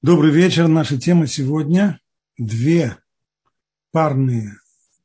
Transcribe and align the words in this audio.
Добрый 0.00 0.30
вечер. 0.30 0.68
Наша 0.68 0.96
тема 0.96 1.26
сегодня– 1.26 2.00
две 2.38 2.96
парные 3.90 4.56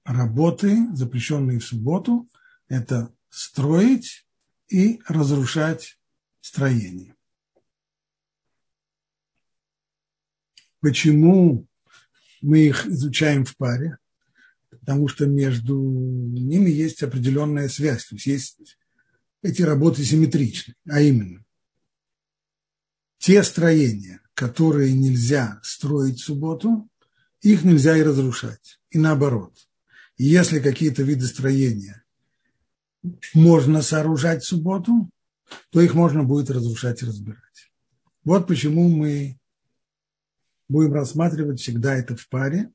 работы, 0.04 0.86
запрещенные 0.94 1.58
в 1.58 1.66
субботу. 1.66 2.30
Это 2.68 3.12
строить 3.32 4.28
и 4.70 5.02
разрушать 5.08 5.98
строение. 6.42 7.16
Почему 10.80 11.66
мы 12.42 12.60
их 12.60 12.86
изучаем 12.86 13.46
в 13.46 13.58
паре? 13.58 13.98
Потому 14.70 15.08
что 15.08 15.26
между 15.26 15.76
ними 15.76 16.70
есть 16.70 17.02
определенная 17.02 17.68
связь. 17.68 18.06
То 18.06 18.14
есть, 18.14 18.28
есть 18.28 18.78
эти 19.42 19.64
работы 19.64 20.04
симметричны, 20.04 20.76
а 20.88 21.02
именно 21.02 21.44
те 23.18 23.42
строения, 23.42 24.23
которые 24.34 24.94
нельзя 24.94 25.60
строить 25.64 26.20
в 26.20 26.26
субботу, 26.26 26.90
их 27.42 27.64
нельзя 27.64 27.98
и 27.98 28.04
разрушать. 28.04 28.80
И 28.90 28.98
наоборот. 28.98 29.54
Если 30.18 30.60
какие-то 30.60 31.04
виды 31.04 31.26
строения 31.26 32.04
можно 33.34 33.82
сооружать 33.82 34.44
в 34.44 34.48
субботу, 34.48 35.10
то 35.72 35.82
их 35.82 35.94
можно 35.94 36.24
будет 36.24 36.50
разрушать 36.50 37.02
и 37.02 37.06
разбирать. 37.06 37.72
Вот 38.24 38.48
почему 38.48 38.88
мы 38.90 39.38
будем 40.70 40.94
рассматривать 40.94 41.60
всегда 41.60 41.96
это 41.96 42.16
в 42.16 42.28
паре. 42.30 42.72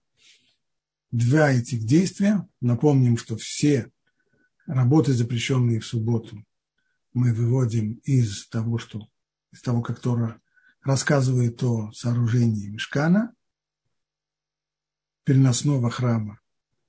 Два 1.10 1.52
этих 1.52 1.84
действия. 1.84 2.46
Напомним, 2.60 3.16
что 3.16 3.36
все 3.36 3.90
работы, 4.66 5.14
запрещенные 5.14 5.80
в 5.80 5.86
субботу, 5.86 6.44
мы 7.14 7.32
выводим 7.32 7.94
из 8.04 8.46
того, 8.48 8.78
что 8.78 9.08
из 9.52 9.62
того, 9.62 9.80
как 9.80 10.00
Тора 10.00 10.40
рассказывает 10.88 11.62
о 11.62 11.92
сооружении 11.92 12.68
Мешкана, 12.68 13.34
переносного 15.24 15.90
храма 15.90 16.40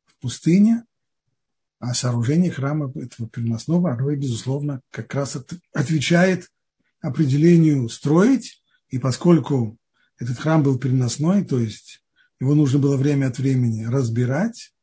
в 0.06 0.18
пустыне, 0.22 0.86
а 1.80 1.94
сооружение 1.94 2.50
храма 2.50 2.94
этого 2.96 3.30
переносного, 3.30 3.92
оно, 3.92 4.16
безусловно, 4.16 4.82
как 4.90 5.14
раз 5.14 5.38
отвечает 5.74 6.50
определению 7.02 7.90
строить, 7.90 8.64
и 8.88 9.00
поскольку 9.00 9.78
этот 10.18 10.40
храм 10.40 10.64
был 10.64 10.80
переносной, 10.80 11.44
то 11.44 11.60
есть 11.60 12.02
его 12.40 12.56
нужно 12.56 12.80
было 12.80 12.96
время 12.96 13.28
от 13.28 13.38
времени 13.38 13.84
разбирать, 13.84 14.74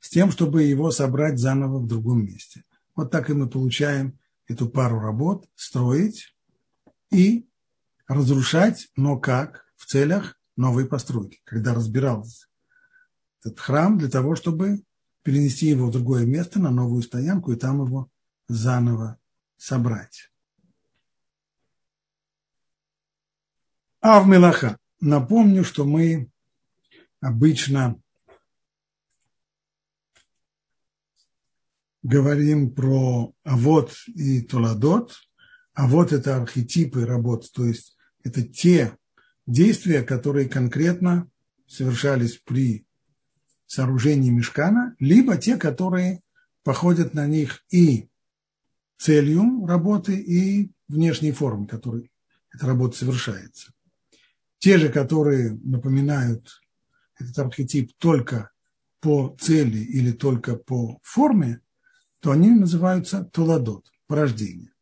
с 0.00 0.08
тем, 0.08 0.32
чтобы 0.32 0.64
его 0.64 0.90
собрать 0.90 1.38
заново 1.38 1.78
в 1.78 1.86
другом 1.86 2.26
месте. 2.26 2.64
Вот 2.96 3.12
так 3.12 3.30
и 3.30 3.34
мы 3.34 3.48
получаем 3.48 4.18
эту 4.48 4.68
пару 4.68 4.98
работ, 4.98 5.46
строить 5.54 6.34
и 7.12 7.46
разрушать, 8.06 8.88
но 8.96 9.18
как? 9.18 9.64
В 9.76 9.86
целях 9.86 10.38
новой 10.56 10.86
постройки. 10.86 11.40
Когда 11.44 11.74
разбирался 11.74 12.46
этот 13.40 13.60
храм 13.60 13.98
для 13.98 14.08
того, 14.08 14.36
чтобы 14.36 14.82
перенести 15.22 15.66
его 15.66 15.86
в 15.86 15.92
другое 15.92 16.26
место, 16.26 16.58
на 16.60 16.70
новую 16.70 17.02
стоянку, 17.02 17.52
и 17.52 17.56
там 17.56 17.84
его 17.84 18.10
заново 18.48 19.18
собрать. 19.56 20.30
А 24.00 24.20
в 24.20 24.28
Мелаха. 24.28 24.78
Напомню, 25.00 25.64
что 25.64 25.84
мы 25.84 26.30
обычно 27.20 28.00
говорим 32.02 32.74
про 32.74 33.34
Авод 33.44 33.94
и 34.08 34.42
Толадот. 34.42 35.14
А 35.72 35.88
вот 35.88 36.12
это 36.12 36.36
архетипы 36.36 37.04
работ, 37.04 37.50
то 37.52 37.64
есть 37.64 37.93
это 38.24 38.42
те 38.42 38.96
действия, 39.46 40.02
которые 40.02 40.48
конкретно 40.48 41.30
совершались 41.68 42.40
при 42.44 42.86
сооружении 43.66 44.30
мешкана, 44.30 44.96
либо 44.98 45.36
те, 45.36 45.56
которые 45.56 46.22
походят 46.62 47.14
на 47.14 47.26
них 47.26 47.62
и 47.70 48.08
целью 48.96 49.66
работы, 49.66 50.16
и 50.16 50.72
внешней 50.88 51.32
формы, 51.32 51.66
которой 51.66 52.10
эта 52.52 52.66
работа 52.66 52.96
совершается. 52.96 53.72
Те 54.58 54.78
же, 54.78 54.88
которые 54.88 55.58
напоминают 55.62 56.62
этот 57.18 57.38
архетип 57.38 57.92
только 57.98 58.50
по 59.00 59.36
цели 59.38 59.78
или 59.78 60.12
только 60.12 60.56
по 60.56 60.98
форме, 61.02 61.60
то 62.20 62.30
они 62.30 62.50
называются 62.50 63.24
толадот, 63.24 63.92
порождение. 64.06 64.72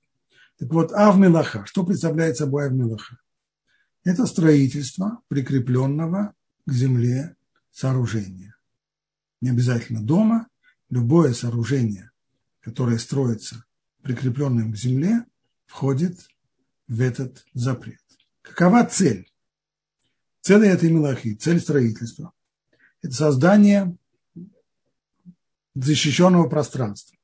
Так 0.59 0.72
вот, 0.72 0.93
Авмелаха, 0.93 1.67
что 1.67 1.84
представляет 1.84 2.37
собой 2.37 2.67
Авмелаха? 2.67 3.19
Это 4.05 4.27
строительство 4.27 5.21
прикрепленного 5.29 6.35
к 6.67 6.73
земле 6.73 7.37
сооружения. 7.71 8.57
Не 9.41 9.51
обязательно 9.51 10.03
дома, 10.03 10.49
любое 10.91 11.33
сооружение, 11.33 12.11
которое 12.61 12.99
строится 12.99 13.65
прикрепленным 14.03 14.73
к 14.73 14.77
земле, 14.77 15.25
входит 15.67 16.19
в 16.89 17.01
этот 17.01 17.45
запрет. 17.55 18.01
Какова 18.43 18.85
цель? 18.85 19.31
Цель 20.41 20.67
этой 20.67 20.91
мелахи, 20.91 21.35
цель 21.35 21.61
строительства– 21.61 22.33
это 23.03 23.15
создание 23.15 23.97
защищенного 25.75 26.49
пространства. 26.49 27.17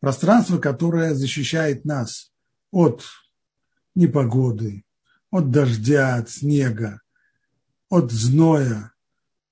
Пространство, 0.00 0.58
которое 0.58 1.14
защищает 1.14 1.84
нас 1.84 2.32
от 2.70 3.04
непогоды, 3.94 4.85
от 5.36 5.50
дождя, 5.50 6.16
от 6.16 6.30
снега, 6.30 7.00
от 7.88 8.10
зноя, 8.10 8.92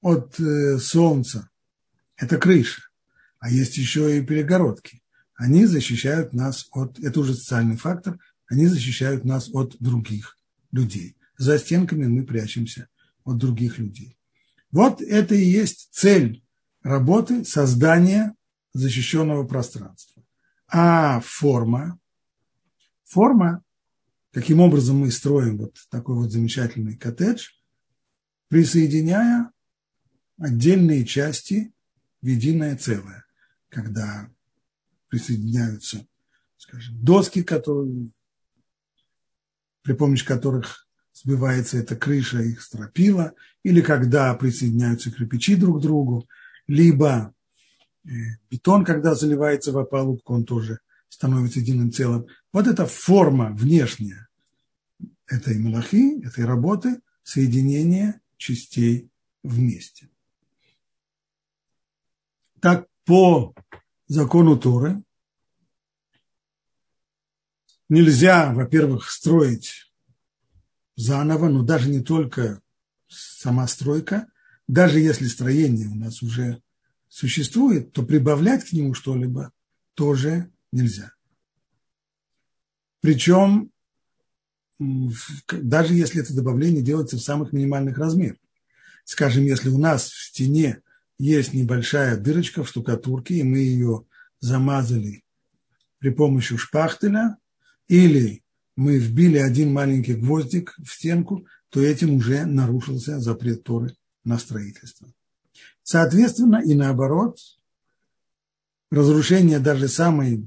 от 0.01 0.39
э, 0.41 0.79
солнца. 0.79 1.51
Это 2.17 2.39
крыша. 2.39 2.83
А 3.39 3.51
есть 3.51 3.77
еще 3.77 4.17
и 4.17 4.23
перегородки. 4.23 5.03
Они 5.35 5.67
защищают 5.67 6.33
нас 6.33 6.69
от, 6.73 6.99
это 7.01 7.21
уже 7.21 7.35
социальный 7.35 7.77
фактор, 7.77 8.19
они 8.47 8.67
защищают 8.67 9.25
нас 9.25 9.51
от 9.53 9.77
других 9.81 10.39
людей. 10.73 11.17
За 11.37 11.59
стенками 11.59 12.07
мы 12.07 12.25
прячемся 12.25 12.89
от 13.25 13.39
других 13.39 13.79
людей. 13.79 14.17
Вот 14.71 15.03
это 15.03 15.35
и 15.35 15.45
есть 15.45 15.89
цель 15.93 16.43
работы 16.83 17.45
создания 17.45 18.35
защищенного 18.73 19.45
пространства. 19.45 20.23
А 20.69 21.21
форма, 21.21 21.99
форма 23.05 23.64
каким 24.35 24.59
образом 24.59 24.99
мы 24.99 25.13
строим 25.13 25.59
вот 25.59 25.77
такой 25.91 26.17
вот 26.17 26.33
замечательный 26.33 26.97
коттедж, 26.97 27.51
присоединяя 28.49 29.51
отдельные 30.39 31.07
части 31.07 31.73
в 32.21 32.27
единое 32.27 32.77
целое, 32.77 33.25
когда 33.69 34.29
присоединяются, 35.09 36.05
скажем, 36.57 36.97
доски, 37.01 37.45
которые, 37.45 38.11
при 39.83 39.93
помощи 39.93 40.27
которых 40.27 40.89
сбивается 41.13 41.79
эта 41.79 41.95
крыша, 41.95 42.43
их 42.43 42.61
стропила, 42.61 43.35
или 43.63 43.81
когда 43.81 44.35
присоединяются 44.35 45.13
кирпичи 45.13 45.55
друг 45.55 45.79
к 45.79 45.83
другу, 45.83 46.29
либо 46.67 47.33
э, 48.05 48.09
бетон, 48.51 48.85
когда 48.85 49.15
заливается 49.15 49.71
в 49.71 49.79
опалубку, 49.79 50.35
он 50.35 50.45
тоже 50.45 50.81
становится 51.15 51.61
единым 51.61 51.93
целым. 51.93 52.27
Вот 52.53 52.67
эта 52.67 52.87
форма 52.87 53.53
внешняя 53.53 54.27
этой 55.29 55.57
малахи, 55.61 56.21
этой 56.25 56.45
работы, 56.45 57.01
соединение 57.23 58.21
частей 58.37 59.09
вместе. 59.45 60.11
Так 62.61 62.89
по 63.05 63.55
закону 64.09 64.59
Торы 64.59 65.05
нельзя, 67.89 68.53
во-первых, 68.53 69.09
строить 69.09 69.93
заново, 70.97 71.49
но 71.49 71.63
даже 71.63 71.91
не 71.91 72.03
только 72.03 72.61
сама 73.07 73.69
стройка, 73.69 74.27
даже 74.67 74.99
если 74.99 75.29
строение 75.29 75.87
у 75.87 75.95
нас 75.95 76.23
уже 76.23 76.61
существует, 77.09 77.93
то 77.93 78.03
прибавлять 78.03 78.65
к 78.65 78.73
нему 78.73 78.95
что-либо 78.95 79.53
тоже 79.95 80.51
нельзя. 80.75 81.13
Причем, 83.01 83.71
даже 84.79 85.95
если 85.95 86.21
это 86.21 86.35
добавление 86.35 86.83
делается 86.83 87.17
в 87.17 87.23
самых 87.23 87.53
минимальных 87.53 87.99
размерах. 87.99 88.39
Скажем, 89.05 89.45
если 89.45 89.69
у 89.69 89.79
нас 89.79 90.09
в 90.09 90.25
стене 90.25 90.81
есть 91.19 91.53
небольшая 91.53 92.17
дырочка 92.17 92.65
в 92.65 92.69
штукатурке, 92.69 93.37
и 93.37 93.43
мы 93.43 93.59
ее 93.59 94.07
замазали 94.41 95.23
при 95.99 96.11
помощи 96.11 96.57
шпахтеля, 96.57 97.37
или 97.89 98.43
мы 98.77 98.99
вбили 98.99 99.39
один 99.39 99.73
маленький 99.73 100.15
гвоздик 100.15 100.75
в 100.83 100.91
стенку, 100.93 101.47
то 101.69 101.81
этим 101.81 102.17
уже 102.17 102.45
нарушился 102.47 103.21
запрет 103.21 103.63
Торы 103.65 103.95
на 104.25 104.39
строительство. 104.39 105.09
Соответственно, 105.83 106.63
и 106.65 106.75
наоборот, 106.75 107.39
разрушение 108.95 109.59
даже 109.59 109.89
самой, 109.89 110.45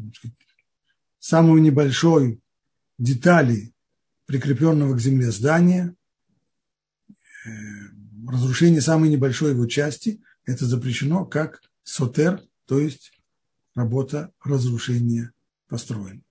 самой 1.19 1.61
небольшой 1.61 2.41
детали 2.97 3.73
прикрепленного 4.25 4.95
к 4.95 5.01
земле 5.01 5.31
здания 5.31 5.95
разрушение 8.27 8.81
самой 8.81 9.09
небольшой 9.09 9.51
его 9.51 9.65
части, 9.65 10.21
это 10.45 10.65
запрещено 10.65 11.25
как 11.25 11.61
сотер, 11.83 12.43
то 12.65 12.79
есть 12.79 13.13
работа 13.75 14.33
разрушения 14.43 15.31
построена. 15.67 16.21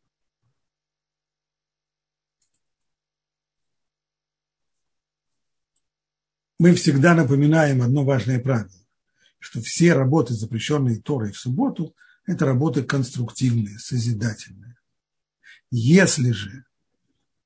Мы 6.58 6.74
всегда 6.74 7.14
напоминаем 7.14 7.82
одно 7.82 8.04
важное 8.04 8.40
правило, 8.40 8.70
что 9.38 9.60
все 9.60 9.92
работы, 9.92 10.32
запрещенные 10.32 11.00
Торой 11.00 11.32
в 11.32 11.38
субботу, 11.38 11.94
это 12.26 12.44
работы 12.44 12.82
конструктивные, 12.82 13.78
созидательные. 13.78 14.76
Если 15.70 16.32
же 16.32 16.64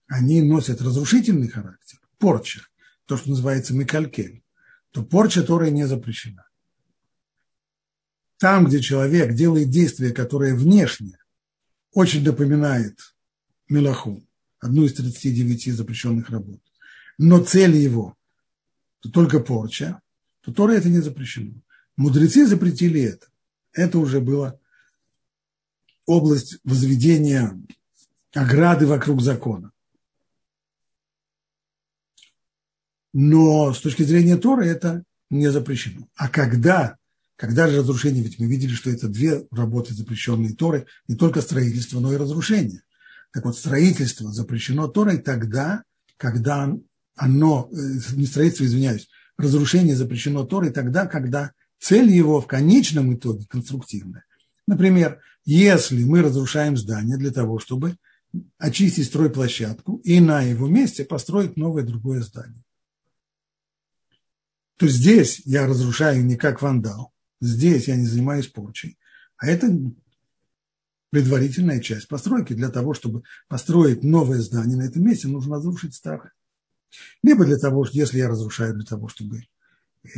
они 0.06 0.42
носят 0.42 0.82
разрушительный 0.82 1.48
характер, 1.48 2.00
порча, 2.18 2.62
то, 3.06 3.16
что 3.16 3.30
называется 3.30 3.74
микалькель, 3.74 4.42
то 4.90 5.02
порча 5.02 5.42
Торой 5.42 5.70
не 5.70 5.86
запрещена. 5.86 6.46
Там, 8.38 8.66
где 8.66 8.80
человек 8.80 9.34
делает 9.34 9.70
действие, 9.70 10.12
которое 10.12 10.54
внешне 10.54 11.18
очень 11.92 12.24
напоминает 12.24 12.98
Мелаху, 13.68 14.26
одну 14.58 14.84
из 14.84 14.94
39 14.94 15.74
запрещенных 15.74 16.30
работ, 16.30 16.60
но 17.18 17.42
цель 17.44 17.76
его 17.76 18.16
то 19.00 19.10
только 19.10 19.40
порча, 19.40 20.00
то 20.42 20.52
Тора 20.52 20.72
это 20.72 20.88
не 20.88 21.00
запрещено. 21.00 21.54
Мудрецы 21.96 22.46
запретили 22.46 23.00
это. 23.00 23.26
Это 23.72 23.98
уже 23.98 24.20
было 24.20 24.59
область 26.06 26.58
возведения 26.64 27.58
ограды 28.34 28.86
вокруг 28.86 29.20
закона. 29.20 29.72
Но 33.12 33.72
с 33.72 33.80
точки 33.80 34.02
зрения 34.02 34.36
Торы 34.36 34.66
это 34.66 35.04
не 35.30 35.50
запрещено. 35.50 36.08
А 36.16 36.28
когда, 36.28 36.96
когда 37.36 37.68
же 37.68 37.78
разрушение, 37.78 38.22
ведь 38.22 38.38
мы 38.38 38.46
видели, 38.46 38.72
что 38.72 38.90
это 38.90 39.08
две 39.08 39.46
работы, 39.50 39.94
запрещенные 39.94 40.54
Торой, 40.54 40.86
не 41.08 41.16
только 41.16 41.40
строительство, 41.40 42.00
но 42.00 42.12
и 42.12 42.16
разрушение. 42.16 42.82
Так 43.32 43.44
вот, 43.44 43.56
строительство 43.56 44.32
запрещено 44.32 44.88
Торой 44.88 45.18
тогда, 45.18 45.84
когда 46.16 46.72
оно, 47.16 47.68
э, 47.72 47.76
не 48.14 48.26
строительство, 48.26 48.64
извиняюсь, 48.64 49.08
разрушение 49.36 49.96
запрещено 49.96 50.44
Торой 50.44 50.70
тогда, 50.70 51.06
когда 51.06 51.52
цель 51.78 52.10
его 52.10 52.40
в 52.40 52.46
конечном 52.46 53.14
итоге 53.14 53.46
конструктивная. 53.48 54.24
Например, 54.70 55.20
если 55.44 56.04
мы 56.04 56.22
разрушаем 56.22 56.76
здание 56.76 57.16
для 57.16 57.32
того, 57.32 57.58
чтобы 57.58 57.96
очистить 58.56 59.06
стройплощадку 59.06 59.96
и 60.04 60.20
на 60.20 60.42
его 60.42 60.68
месте 60.68 61.04
построить 61.04 61.56
новое 61.56 61.82
другое 61.82 62.20
здание, 62.20 62.62
то 64.76 64.86
здесь 64.86 65.42
я 65.44 65.66
разрушаю 65.66 66.24
не 66.24 66.36
как 66.36 66.62
вандал, 66.62 67.12
здесь 67.40 67.88
я 67.88 67.96
не 67.96 68.06
занимаюсь 68.06 68.46
порчей, 68.46 68.96
а 69.38 69.48
это 69.48 69.76
предварительная 71.10 71.80
часть 71.80 72.06
постройки. 72.06 72.52
Для 72.52 72.68
того, 72.68 72.94
чтобы 72.94 73.24
построить 73.48 74.04
новое 74.04 74.38
здание 74.38 74.76
на 74.76 74.82
этом 74.82 75.02
месте, 75.02 75.26
нужно 75.26 75.56
разрушить 75.56 75.96
старое. 75.96 76.32
Либо 77.24 77.44
для 77.44 77.58
того, 77.58 77.84
если 77.90 78.18
я 78.18 78.28
разрушаю 78.28 78.74
для 78.74 78.84
того, 78.84 79.08
чтобы 79.08 79.42
э, 80.04 80.08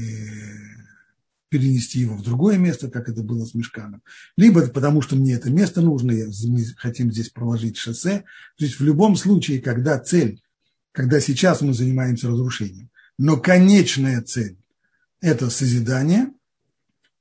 перенести 1.52 1.98
его 1.98 2.16
в 2.16 2.22
другое 2.22 2.56
место, 2.56 2.90
как 2.90 3.10
это 3.10 3.22
было 3.22 3.44
с 3.44 3.52
мешканом, 3.52 4.02
либо 4.38 4.66
потому, 4.68 5.02
что 5.02 5.16
мне 5.16 5.34
это 5.34 5.50
место 5.50 5.82
нужно, 5.82 6.14
мы 6.14 6.64
хотим 6.78 7.12
здесь 7.12 7.28
проложить 7.28 7.76
шоссе. 7.76 8.24
То 8.56 8.64
есть 8.64 8.80
в 8.80 8.82
любом 8.82 9.16
случае, 9.16 9.60
когда 9.60 9.98
цель, 9.98 10.40
когда 10.92 11.20
сейчас 11.20 11.60
мы 11.60 11.74
занимаемся 11.74 12.28
разрушением, 12.30 12.88
но 13.18 13.36
конечная 13.36 14.22
цель– 14.22 14.56
это 15.20 15.50
созидание, 15.50 16.32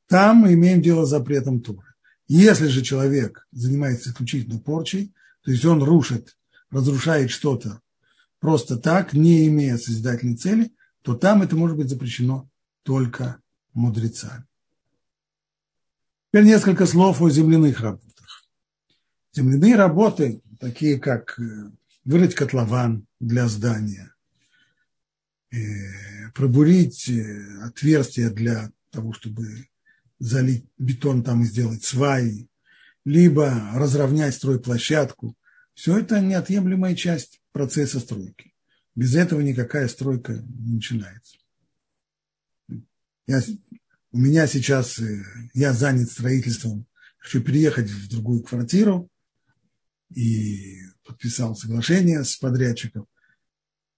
там 0.08 0.38
мы 0.38 0.54
имеем 0.54 0.82
дело 0.82 1.04
с 1.04 1.10
запретом 1.10 1.60
Торы. 1.60 1.94
Если 2.30 2.68
же 2.68 2.84
человек 2.84 3.46
занимается 3.52 4.12
исключительно 4.12 4.60
порчей, 4.60 5.14
то 5.44 5.52
есть 5.52 5.66
он 5.66 5.84
рушит, 5.84 6.38
разрушает 6.70 7.32
что-то 7.32 7.82
просто 8.40 8.78
так, 8.78 9.12
не 9.12 9.46
имея 9.50 9.78
созидательной 9.78 10.38
цели, 10.38 10.72
то 11.02 11.16
там 11.16 11.42
это 11.42 11.58
может 11.58 11.76
быть 11.76 11.90
запрещено 11.90 12.50
только 12.84 13.41
мудрецами. 13.74 14.46
Теперь 16.32 16.46
несколько 16.46 16.86
слов 16.86 17.22
о 17.22 17.30
земляных 17.30 17.82
работах. 17.82 18.46
Земляные 19.34 19.76
работы, 19.76 20.42
такие 20.60 21.00
как 21.00 21.40
э, 21.40 21.72
вырыть 22.06 22.36
котлован 22.36 23.06
для 23.20 23.48
здания, 23.48 24.14
э, 25.52 25.58
пробурить 26.34 27.10
э, 27.10 27.64
отверстие 27.64 28.30
для 28.30 28.72
того, 28.92 29.14
чтобы 29.14 29.68
залить 30.20 30.66
бетон 30.78 31.24
там 31.24 31.42
и 31.42 31.46
сделать 31.46 31.84
сваи, 31.84 32.48
либо 33.06 33.72
разровнять 33.74 34.36
стройплощадку. 34.36 35.36
Все 35.74 35.98
это 35.98 36.20
неотъемлемая 36.20 36.96
часть 36.96 37.42
процесса 37.52 38.00
стройки. 38.00 38.54
Без 38.96 39.16
этого 39.16 39.42
никакая 39.42 39.88
стройка 39.88 40.34
не 40.34 40.76
начинается. 40.76 41.38
Я, 43.28 43.42
у 44.12 44.18
меня 44.18 44.48
сейчас, 44.48 45.00
э, 45.00 45.24
я 45.54 45.74
занят 45.74 46.12
строительством, 46.12 46.86
хочу 47.18 47.42
переехать 47.42 47.90
в 47.90 48.10
другую 48.10 48.44
квартиру 48.44 49.10
и 50.14 50.80
подписал 51.06 51.56
соглашение 51.56 52.24
с 52.24 52.36
подрядчиком. 52.36 53.08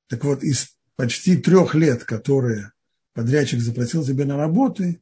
Так 0.07 0.23
вот, 0.23 0.43
из 0.43 0.77
почти 0.95 1.37
трех 1.37 1.73
лет, 1.75 2.03
которые 2.03 2.71
подрядчик 3.13 3.59
заплатил 3.59 4.05
себе 4.05 4.25
на 4.25 4.37
работы, 4.37 5.01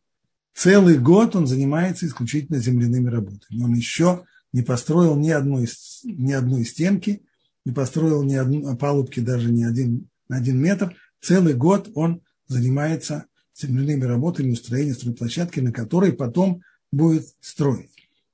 целый 0.54 0.98
год 0.98 1.36
он 1.36 1.48
занимается 1.48 2.06
исключительно 2.06 2.60
земляными 2.60 3.10
работами. 3.10 3.64
Он 3.64 3.74
еще 3.74 4.26
не 4.54 4.62
построил 4.62 5.16
ни 5.16 5.30
одной, 5.30 5.68
ни 6.04 6.32
одной 6.32 6.66
стенки, 6.66 7.24
не 7.66 7.72
построил 7.72 8.24
ни 8.24 8.36
одной 8.36 8.78
палубки 8.78 9.20
даже 9.20 9.52
ни 9.52 9.64
один, 9.64 10.10
на 10.28 10.38
один 10.38 10.60
метр. 10.60 10.96
Целый 11.22 11.54
год 11.54 11.90
он 11.96 12.22
занимается 12.48 13.26
земляными 13.56 14.03
работами 14.06 14.51
устроения 14.51 14.94
стройплощадки, 14.94 15.59
на 15.59 15.71
которой 15.71 16.13
потом 16.13 16.63
будет 16.92 17.27
строить. 17.39 17.92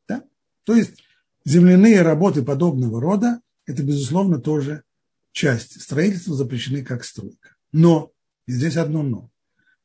Да? 0.07 0.23
То 0.63 0.75
есть 0.75 1.03
земляные 1.45 2.01
работы 2.01 2.43
подобного 2.43 3.01
рода– 3.01 3.41
это, 3.65 3.83
безусловно, 3.83 4.39
тоже 4.39 4.83
часть 5.31 5.81
строительства, 5.81 6.35
запрещены 6.35 6.83
как 6.83 7.03
стройка. 7.03 7.55
Но, 7.71 8.11
и 8.45 8.53
здесь 8.53 8.77
одно 8.77 9.03
но, 9.03 9.29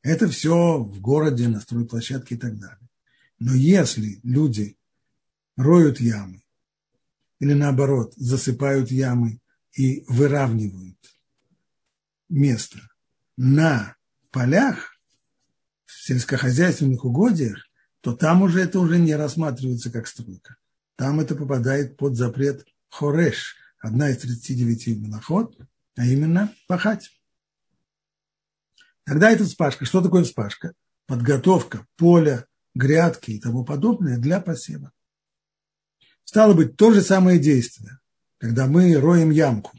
это 0.02 0.28
все 0.28 0.78
в 0.78 1.00
городе, 1.00 1.48
на 1.48 1.60
стройплощадке 1.60 2.34
и 2.34 2.38
так 2.38 2.58
далее. 2.58 2.88
Но 3.38 3.54
если 3.54 4.20
люди 4.22 4.76
роют 5.56 6.00
ямы, 6.00 6.42
или 7.40 7.54
наоборот, 7.54 8.12
засыпают 8.16 8.90
ямы 8.90 9.40
и 9.72 10.04
выравнивают 10.06 10.96
место 12.28 12.78
на 13.36 13.96
полях, 14.30 14.91
сельскохозяйственных 16.02 17.04
угодьях, 17.04 17.64
то 18.00 18.12
там 18.12 18.42
уже 18.42 18.60
это 18.60 18.80
уже 18.80 18.98
не 18.98 19.14
рассматривается 19.14 19.90
как 19.90 20.08
стройка. 20.08 20.56
Там 20.96 21.20
это 21.20 21.36
попадает 21.36 21.96
под 21.96 22.16
запрет 22.16 22.66
хореш, 22.90 23.56
одна 23.78 24.10
из 24.10 24.18
39 24.18 25.00
мелоход, 25.00 25.56
а 25.96 26.04
именно 26.04 26.52
пахать. 26.66 27.10
Тогда 29.04 29.30
это 29.30 29.44
вспашка. 29.44 29.84
Что 29.84 30.02
такое 30.02 30.24
вспашка? 30.24 30.72
Подготовка 31.06 31.86
поля, 31.96 32.46
грядки 32.74 33.32
и 33.32 33.40
тому 33.40 33.64
подобное 33.64 34.18
для 34.18 34.40
посева. 34.40 34.90
Стало 36.24 36.54
быть, 36.54 36.76
то 36.76 36.92
же 36.92 37.02
самое 37.02 37.38
действие, 37.38 38.00
когда 38.38 38.66
мы 38.66 38.94
роем 38.94 39.30
ямку. 39.30 39.76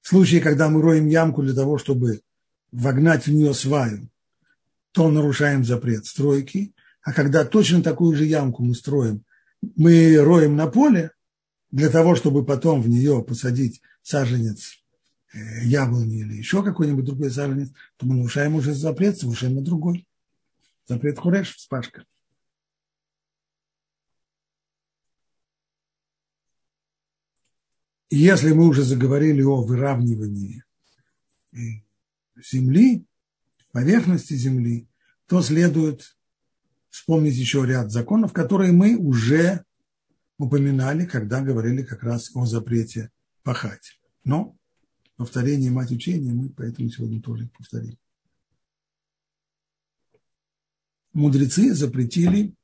В 0.00 0.08
случае, 0.08 0.40
когда 0.40 0.68
мы 0.68 0.82
роем 0.82 1.06
ямку 1.06 1.42
для 1.42 1.54
того, 1.54 1.78
чтобы 1.78 2.22
вогнать 2.72 3.26
в 3.26 3.32
нее 3.32 3.54
сваю, 3.54 4.08
то 4.92 5.10
нарушаем 5.10 5.64
запрет 5.64 6.06
стройки. 6.06 6.74
А 7.02 7.12
когда 7.12 7.44
точно 7.44 7.82
такую 7.82 8.16
же 8.16 8.24
ямку 8.24 8.62
мы 8.62 8.74
строим, 8.74 9.24
мы 9.76 10.18
роем 10.18 10.56
на 10.56 10.66
поле 10.66 11.12
для 11.70 11.88
того, 11.88 12.14
чтобы 12.14 12.44
потом 12.44 12.82
в 12.82 12.88
нее 12.88 13.24
посадить 13.26 13.80
саженец 14.02 14.82
э, 15.32 15.64
яблони 15.64 16.20
или 16.20 16.34
еще 16.34 16.62
какой-нибудь 16.62 17.04
другой 17.04 17.30
саженец, 17.30 17.70
то 17.96 18.06
мы 18.06 18.16
нарушаем 18.16 18.54
уже 18.54 18.74
запрет 18.74 19.18
совершенно 19.18 19.62
другой. 19.62 20.06
Запрет 20.86 21.18
хуреш, 21.18 21.54
вспашка. 21.56 22.04
если 28.10 28.52
мы 28.52 28.66
уже 28.66 28.82
заговорили 28.82 29.42
о 29.42 29.62
выравнивании 29.62 30.64
э, 31.52 31.58
земли, 32.36 33.06
поверхности 33.72 34.34
земли, 34.34 34.88
то 35.26 35.42
следует 35.42 36.16
вспомнить 36.88 37.36
еще 37.36 37.64
ряд 37.66 37.90
законов, 37.90 38.32
которые 38.32 38.72
мы 38.72 38.96
уже 38.96 39.64
упоминали, 40.38 41.06
когда 41.06 41.40
говорили 41.40 41.82
как 41.82 42.02
раз 42.02 42.30
о 42.34 42.46
запрете 42.46 43.10
пахать. 43.42 44.00
Но 44.24 44.56
повторение 45.16 45.70
мать 45.70 45.92
учения 45.92 46.32
мы 46.32 46.50
поэтому 46.50 46.88
сегодня 46.88 47.20
тоже 47.22 47.48
повторим. 47.56 47.96
мудрецы 51.12 51.74
запретили 51.74 52.54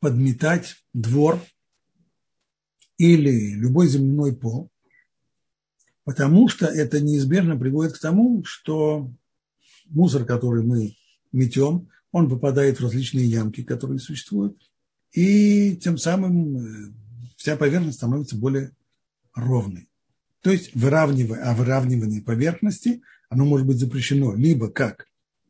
подметать 0.00 0.76
двор 0.92 1.40
или 2.98 3.54
любой 3.54 3.88
земляной 3.88 4.36
пол, 4.36 4.70
потому 6.04 6.48
что 6.48 6.66
это 6.66 7.00
неизбежно 7.00 7.56
приводит 7.56 7.94
к 7.94 8.00
тому, 8.00 8.44
что 8.44 9.10
мусор, 9.86 10.24
который 10.24 10.62
мы 10.62 10.96
метем, 11.32 11.88
он 12.12 12.28
попадает 12.28 12.78
в 12.78 12.84
различные 12.84 13.26
ямки, 13.26 13.62
которые 13.62 13.98
существуют, 13.98 14.56
и 15.12 15.76
тем 15.76 15.98
самым 15.98 16.56
э, 16.56 16.92
вся 17.36 17.56
поверхность 17.56 17.98
становится 17.98 18.36
более 18.36 18.72
ровной. 19.34 19.88
То 20.40 20.50
есть 20.50 20.74
выравнивая, 20.74 21.42
а 21.44 21.54
выравнивание 21.54 22.22
поверхности, 22.22 23.02
оно 23.28 23.44
может 23.44 23.66
быть 23.66 23.78
запрещено 23.78 24.34
либо 24.34 24.68
как 24.70 25.06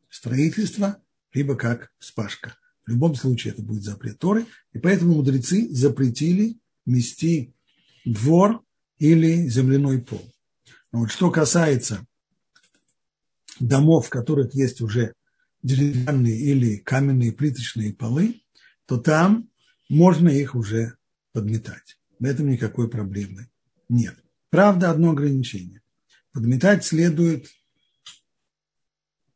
строительство, 0.09 0.97
либо 1.33 1.55
как 1.55 1.91
вспашка. 1.99 2.55
В 2.85 2.89
любом 2.89 3.15
случае 3.15 3.53
это 3.53 3.61
будет 3.61 3.83
запрет 3.83 4.19
Торы, 4.19 4.45
и 4.73 4.79
поэтому 4.79 5.15
мудрецы 5.15 5.67
запретили 5.69 6.57
мести 6.85 7.53
двор 8.05 8.61
или 8.99 9.47
земляной 9.47 10.01
пол. 10.01 10.21
Но 10.91 10.99
вот 10.99 11.11
что 11.11 11.29
касается 11.31 12.05
домов, 13.59 14.07
в 14.07 14.09
которых 14.09 14.53
есть 14.53 14.81
уже 14.81 15.13
деревянные 15.63 16.37
или 16.37 16.77
каменные 16.77 17.31
плиточные 17.31 17.93
полы, 17.93 18.41
то 18.85 18.97
там 18.97 19.49
можно 19.89 20.29
их 20.29 20.55
уже 20.55 20.95
подметать. 21.33 21.97
В 22.19 22.25
этом 22.25 22.49
никакой 22.49 22.89
проблемы 22.89 23.49
нет. 23.89 24.15
Правда, 24.49 24.91
одно 24.91 25.11
ограничение. 25.11 25.81
Подметать 26.31 26.85
следует 26.85 27.47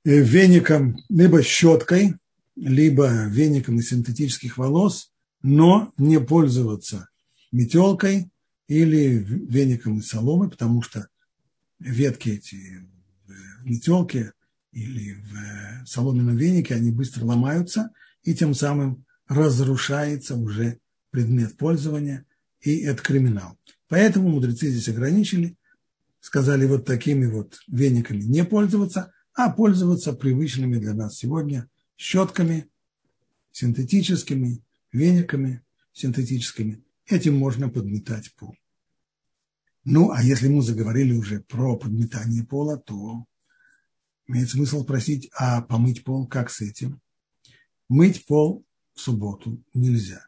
э, 0.06 0.20
веником 0.20 0.98
либо 1.10 1.42
щеткой, 1.44 2.16
либо 2.56 3.26
веником 3.28 3.80
из 3.80 3.90
синтетических 3.90 4.58
волос, 4.58 5.12
но 5.42 5.94
не 5.98 6.20
пользоваться 6.20 7.10
метелкой 7.52 8.30
или 8.68 9.18
веником 9.18 10.00
из 10.00 10.08
соломы, 10.08 10.50
потому 10.50 10.82
что 10.82 11.08
ветки 11.80 12.30
эти 12.30 12.88
метелке 13.64 14.34
или 14.72 15.16
в 15.16 15.88
соломенном 15.88 16.38
венике, 16.38 16.76
они 16.76 16.92
быстро 16.92 17.26
ломаются, 17.26 17.92
и 18.24 18.34
тем 18.34 18.54
самым 18.54 19.06
разрушается 19.28 20.36
уже 20.36 20.80
предмет 21.12 21.58
пользования, 21.58 22.26
и 22.62 22.80
это 22.80 23.02
криминал. 23.02 23.58
Поэтому 23.88 24.30
мудрецы 24.30 24.70
здесь 24.70 24.90
ограничили, 24.90 25.58
сказали 26.20 26.66
вот 26.66 26.86
такими 26.86 27.26
вот 27.26 27.60
вениками 27.68 28.22
не 28.22 28.44
пользоваться, 28.44 29.12
а 29.34 29.50
пользоваться 29.50 30.14
привычными 30.14 30.78
для 30.78 30.94
нас 30.94 31.18
сегодня 31.18 31.68
щетками, 31.98 32.70
синтетическими, 33.52 34.62
вениками 34.92 35.64
синтетическими. 35.94 36.84
Этим 37.06 37.38
можно 37.38 37.70
подметать 37.70 38.34
пол. 38.36 38.56
Ну, 39.86 40.12
а 40.12 40.22
если 40.22 40.48
мы 40.48 40.62
заговорили 40.62 41.14
уже 41.14 41.40
про 41.42 41.78
подметание 41.78 42.44
пола, 42.44 42.78
то 42.78 43.26
имеет 44.28 44.50
смысл 44.50 44.84
спросить, 44.84 45.30
а 45.36 45.62
помыть 45.62 46.04
пол 46.04 46.28
как 46.28 46.50
с 46.50 46.62
этим? 46.62 47.02
Мыть 47.88 48.26
пол 48.26 48.66
в 48.94 49.00
субботу 49.00 49.64
нельзя. 49.74 50.26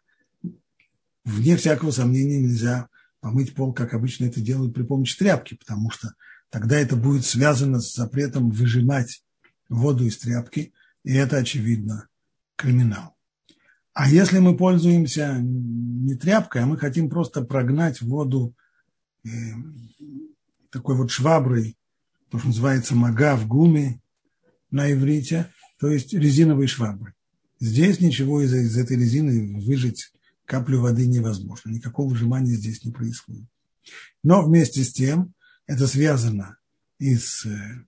Вне 1.23 1.57
всякого 1.57 1.91
сомнения 1.91 2.39
нельзя 2.39 2.89
помыть 3.19 3.53
пол, 3.53 3.73
как 3.73 3.93
обычно 3.93 4.25
это 4.25 4.41
делают 4.41 4.73
при 4.73 4.83
помощи 4.83 5.17
тряпки, 5.17 5.55
потому 5.55 5.91
что 5.91 6.13
тогда 6.49 6.79
это 6.79 6.95
будет 6.95 7.25
связано 7.25 7.79
с 7.79 7.93
запретом 7.93 8.49
выжимать 8.49 9.23
воду 9.69 10.05
из 10.05 10.17
тряпки, 10.17 10.73
и 11.03 11.13
это, 11.13 11.37
очевидно, 11.37 12.07
криминал. 12.55 13.15
А 13.93 14.09
если 14.09 14.39
мы 14.39 14.57
пользуемся 14.57 15.37
не 15.39 16.15
тряпкой, 16.15 16.63
а 16.63 16.65
мы 16.65 16.77
хотим 16.77 17.09
просто 17.09 17.43
прогнать 17.43 18.01
воду 18.01 18.55
такой 20.71 20.95
вот 20.95 21.11
шваброй, 21.11 21.77
то, 22.29 22.39
что 22.39 22.47
называется 22.47 22.95
мага 22.95 23.35
в 23.35 23.47
гуме 23.47 24.01
на 24.71 24.91
иврите, 24.91 25.51
то 25.79 25.89
есть 25.89 26.13
резиновой 26.13 26.67
шваброй. 26.67 27.13
Здесь 27.59 27.99
ничего 27.99 28.41
из, 28.41 28.53
из 28.53 28.77
этой 28.77 28.97
резины 28.97 29.61
выжить 29.61 30.11
каплю 30.45 30.81
воды 30.81 31.05
невозможно. 31.05 31.69
Никакого 31.69 32.09
выжимания 32.09 32.55
здесь 32.55 32.83
не 32.83 32.91
происходит. 32.91 33.45
Но 34.23 34.43
вместе 34.43 34.83
с 34.83 34.93
тем 34.93 35.33
это 35.67 35.87
связано 35.87 36.57
и 36.99 37.15
с 37.15 37.45
э, 37.45 37.85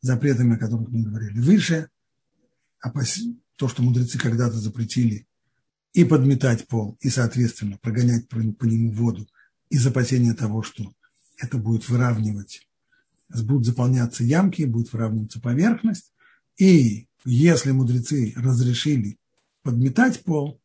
запретами, 0.00 0.56
о 0.56 0.58
которых 0.58 0.88
мы 0.88 1.02
говорили 1.02 1.38
выше, 1.40 1.88
а 2.80 2.92
то, 3.56 3.68
что 3.68 3.82
мудрецы 3.82 4.18
когда-то 4.18 4.56
запретили 4.58 5.26
и 5.92 6.04
подметать 6.04 6.66
пол, 6.68 6.96
и, 7.00 7.10
соответственно, 7.10 7.78
прогонять 7.78 8.28
по 8.28 8.38
нему 8.38 8.92
воду 8.92 9.28
из 9.70 9.86
опасения 9.86 10.34
того, 10.34 10.62
что 10.62 10.92
это 11.38 11.56
будет 11.56 11.88
выравнивать, 11.88 12.68
будут 13.30 13.64
заполняться 13.64 14.24
ямки, 14.24 14.64
будет 14.64 14.92
выравниваться 14.92 15.40
поверхность. 15.40 16.12
И 16.58 17.08
если 17.24 17.70
мудрецы 17.70 18.34
разрешили 18.36 19.18
подметать 19.62 20.22
пол, 20.24 20.60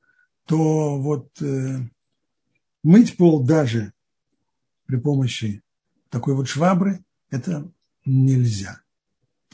то 0.45 0.99
вот 0.99 1.41
э, 1.41 1.79
мыть 2.83 3.15
пол 3.17 3.43
даже 3.43 3.93
при 4.85 4.97
помощи 4.97 5.63
такой 6.09 6.35
вот 6.35 6.47
швабры 6.47 7.03
это 7.29 7.71
нельзя. 8.05 8.81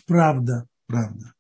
Правда, 0.05 0.67
правда. 0.87 1.33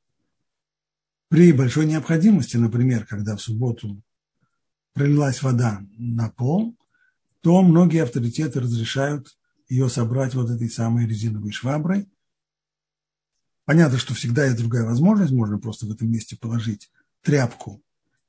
При 1.29 1.51
большой 1.53 1.85
необходимости, 1.85 2.57
например, 2.57 3.05
когда 3.05 3.35
в 3.35 3.41
субботу 3.41 4.01
пролилась 4.93 5.41
вода 5.41 5.81
на 5.97 6.29
пол, 6.29 6.75
то 7.41 7.61
многие 7.61 8.03
авторитеты 8.03 8.59
разрешают 8.59 9.27
ее 9.67 9.89
собрать 9.89 10.33
вот 10.33 10.49
этой 10.49 10.69
самой 10.69 11.07
резиновой 11.07 11.51
шваброй. 11.51 12.09
Понятно, 13.65 13.97
что 13.97 14.13
всегда 14.13 14.45
есть 14.45 14.57
другая 14.57 14.85
возможность, 14.85 15.31
можно 15.31 15.57
просто 15.59 15.85
в 15.85 15.91
этом 15.91 16.11
месте 16.11 16.37
положить 16.37 16.91
тряпку 17.21 17.81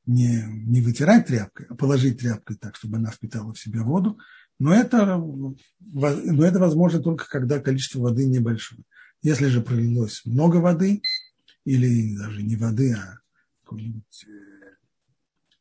не, 0.06 0.44
не 0.48 0.80
вытирать 0.80 1.26
тряпкой, 1.26 1.66
а 1.68 1.74
положить 1.74 2.18
тряпкой 2.18 2.56
так, 2.56 2.76
чтобы 2.76 2.96
она 2.96 3.10
впитала 3.10 3.52
в 3.52 3.58
себя 3.58 3.82
воду. 3.82 4.18
Но 4.58 4.74
это, 4.74 5.16
но 5.16 6.44
это 6.44 6.58
возможно 6.58 7.00
только 7.00 7.28
когда 7.28 7.60
количество 7.60 8.00
воды 8.00 8.26
небольшое. 8.26 8.82
Если 9.22 9.46
же 9.46 9.60
пролилось 9.60 10.22
много 10.24 10.56
воды, 10.56 11.02
или 11.64 12.16
даже 12.16 12.42
не 12.42 12.56
воды, 12.56 12.94
а 12.94 13.18
какой-нибудь 13.62 14.24
э, 14.26 14.51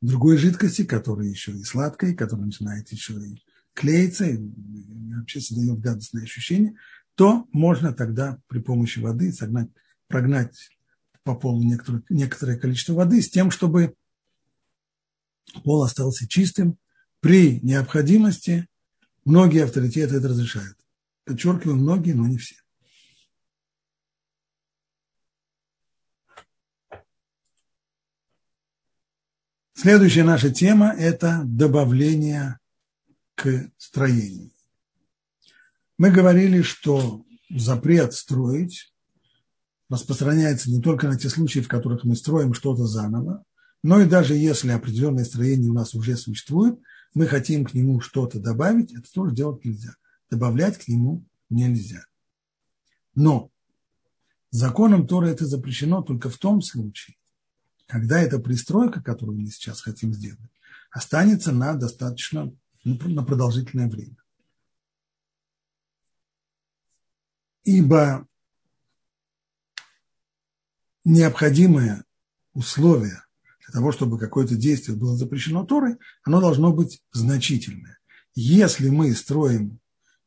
другой 0.01 0.38
жидкости, 0.38 0.84
которая 0.84 1.27
еще 1.27 1.51
и 1.51 1.63
сладкая, 1.63 2.15
которая 2.15 2.48
начинает 2.48 2.91
еще 2.91 3.13
и 3.13 3.41
клеиться, 3.74 4.25
и 4.25 4.38
вообще 5.15 5.39
создает 5.39 5.79
гадостное 5.79 6.24
ощущение, 6.24 6.75
то 7.15 7.48
можно 7.51 7.93
тогда 7.93 8.39
при 8.48 8.60
помощи 8.60 9.00
воды 9.00 9.31
согнать, 9.31 9.70
прогнать 10.08 10.70
по 11.24 11.36
полу 11.36 11.63
некоторое, 11.63 12.03
некоторое 12.10 12.58
количество 12.58 12.93
воды 12.93 13.22
с 13.22 13.29
тем, 13.29 13.51
чтобы 13.51 13.96
пол 15.63 15.84
остался 15.84 16.27
чистым. 16.27 16.77
При 17.20 17.60
необходимости 17.62 18.67
многие 19.25 19.63
авторитеты 19.63 20.15
это 20.15 20.29
разрешают. 20.29 20.77
Подчеркиваю, 21.25 21.77
многие, 21.77 22.13
но 22.13 22.25
не 22.27 22.38
все. 22.38 22.55
Следующая 29.82 30.24
наша 30.24 30.52
тема– 30.52 30.94
это 31.00 31.42
добавление 31.44 32.60
к 33.34 33.72
строению. 33.80 34.52
Мы 35.98 36.12
говорили, 36.12 36.62
что 36.62 37.26
запрет 37.50 38.14
строить 38.14 38.94
распространяется 39.90 40.70
не 40.70 40.84
только 40.84 41.08
на 41.08 41.18
те 41.18 41.30
случаи, 41.30 41.62
в 41.62 41.68
которых 41.68 42.04
мы 42.04 42.16
строим 42.16 42.54
что-то 42.54 42.86
заново, 42.86 43.44
но 43.82 44.00
и 44.00 44.06
даже 44.06 44.36
если 44.36 44.70
определенное 44.70 45.26
строение 45.26 45.72
у 45.72 45.74
нас 45.74 45.96
уже 45.96 46.16
существует, 46.16 46.80
мы 47.16 47.26
хотим 47.26 47.66
к 47.66 47.74
нему 47.74 48.02
что-то 48.02 48.40
добавить, 48.40 48.94
это 48.94 49.12
тоже 49.12 49.34
делать 49.34 49.66
нельзя. 49.66 49.96
Добавлять 50.30 50.78
к 50.78 50.90
нему 50.90 51.26
нельзя. 51.50 52.06
Но 53.16 53.50
законом 54.52 55.08
Тора 55.08 55.26
это 55.26 55.48
запрещено 55.48 56.04
только 56.04 56.30
в 56.30 56.38
том 56.38 56.62
случае, 56.62 57.16
когда 57.92 58.22
эта 58.22 58.40
пристройка, 58.40 59.02
которую 59.02 59.38
мы 59.38 59.48
сейчас 59.48 59.82
хотим 59.82 60.14
сделать, 60.14 60.40
останется 60.92 61.52
на 61.52 61.74
достаточно 61.74 62.56
на 62.86 63.24
продолжительное 63.24 63.90
время. 63.90 64.16
Ибо 67.66 68.26
необходимое 71.04 72.06
условие 72.54 73.24
для 73.60 73.74
того, 73.74 73.92
чтобы 73.92 74.18
какое-то 74.18 74.56
действие 74.56 74.98
было 74.98 75.18
запрещено 75.18 75.66
Торой, 75.66 75.98
оно 76.24 76.40
должно 76.40 76.72
быть 76.72 77.04
значительное. 77.12 78.00
Если 78.36 78.88
мы 78.88 79.14
строим 79.14 79.80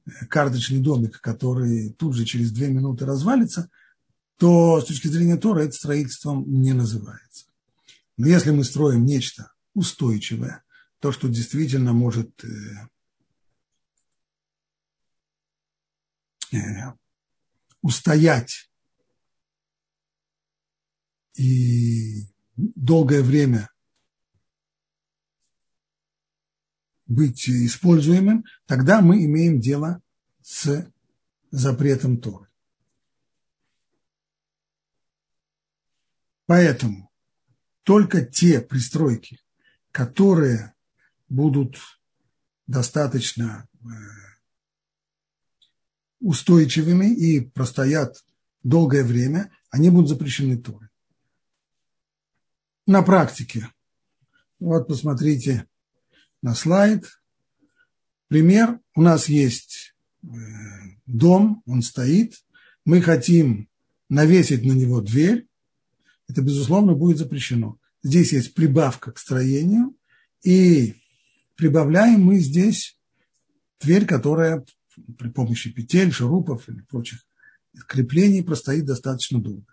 э, 0.04 0.26
карточный 0.26 0.80
домик, 0.80 1.18
который 1.22 1.94
тут 1.94 2.14
же 2.14 2.26
через 2.26 2.52
две 2.52 2.68
минуты 2.68 3.06
развалится, 3.06 3.70
то 4.36 4.82
с 4.82 4.84
точки 4.84 5.08
зрения 5.08 5.38
Тора 5.38 5.60
это 5.60 5.72
строительством 5.72 6.44
не 6.46 6.74
называется. 6.74 7.43
Но 8.16 8.28
если 8.28 8.50
мы 8.50 8.64
строим 8.64 9.04
нечто 9.04 9.52
устойчивое, 9.74 10.64
то, 11.00 11.12
что 11.12 11.28
действительно 11.28 11.92
может 11.92 12.44
э, 12.44 12.48
э, 16.52 16.92
устоять 17.82 18.70
и 21.36 22.28
долгое 22.56 23.22
время 23.22 23.68
быть 27.06 27.48
используемым, 27.48 28.44
тогда 28.66 29.00
мы 29.00 29.24
имеем 29.24 29.60
дело 29.60 30.00
с 30.40 30.90
запретом 31.50 32.20
Торы. 32.20 32.48
Поэтому 36.46 37.10
только 37.84 38.24
те 38.24 38.60
пристройки, 38.60 39.40
которые 39.92 40.74
будут 41.28 41.76
достаточно 42.66 43.68
э, 43.82 43.86
устойчивыми 46.20 47.14
и 47.14 47.40
простоят 47.40 48.24
долгое 48.62 49.04
время, 49.04 49.52
они 49.70 49.90
будут 49.90 50.08
запрещены 50.08 50.56
Торой. 50.56 50.88
На 52.86 53.02
практике. 53.02 53.70
Вот 54.58 54.88
посмотрите 54.88 55.66
на 56.42 56.54
слайд. 56.54 57.04
Пример. 58.28 58.80
У 58.94 59.02
нас 59.02 59.28
есть 59.28 59.94
э, 60.22 60.26
дом, 61.06 61.62
он 61.66 61.82
стоит. 61.82 62.42
Мы 62.86 63.02
хотим 63.02 63.68
навесить 64.08 64.64
на 64.64 64.72
него 64.72 65.00
дверь. 65.02 65.46
Это, 66.28 66.42
безусловно, 66.42 66.94
будет 66.94 67.18
запрещено. 67.18 67.78
Здесь 68.02 68.32
есть 68.32 68.54
прибавка 68.54 69.12
к 69.12 69.18
строению. 69.18 69.96
И 70.42 70.96
прибавляем 71.56 72.22
мы 72.22 72.38
здесь 72.38 72.98
дверь, 73.80 74.06
которая 74.06 74.64
при 75.18 75.28
помощи 75.28 75.72
петель, 75.72 76.12
шурупов 76.12 76.68
или 76.68 76.80
прочих 76.82 77.20
креплений 77.88 78.42
простоит 78.42 78.84
достаточно 78.84 79.40
долго. 79.40 79.66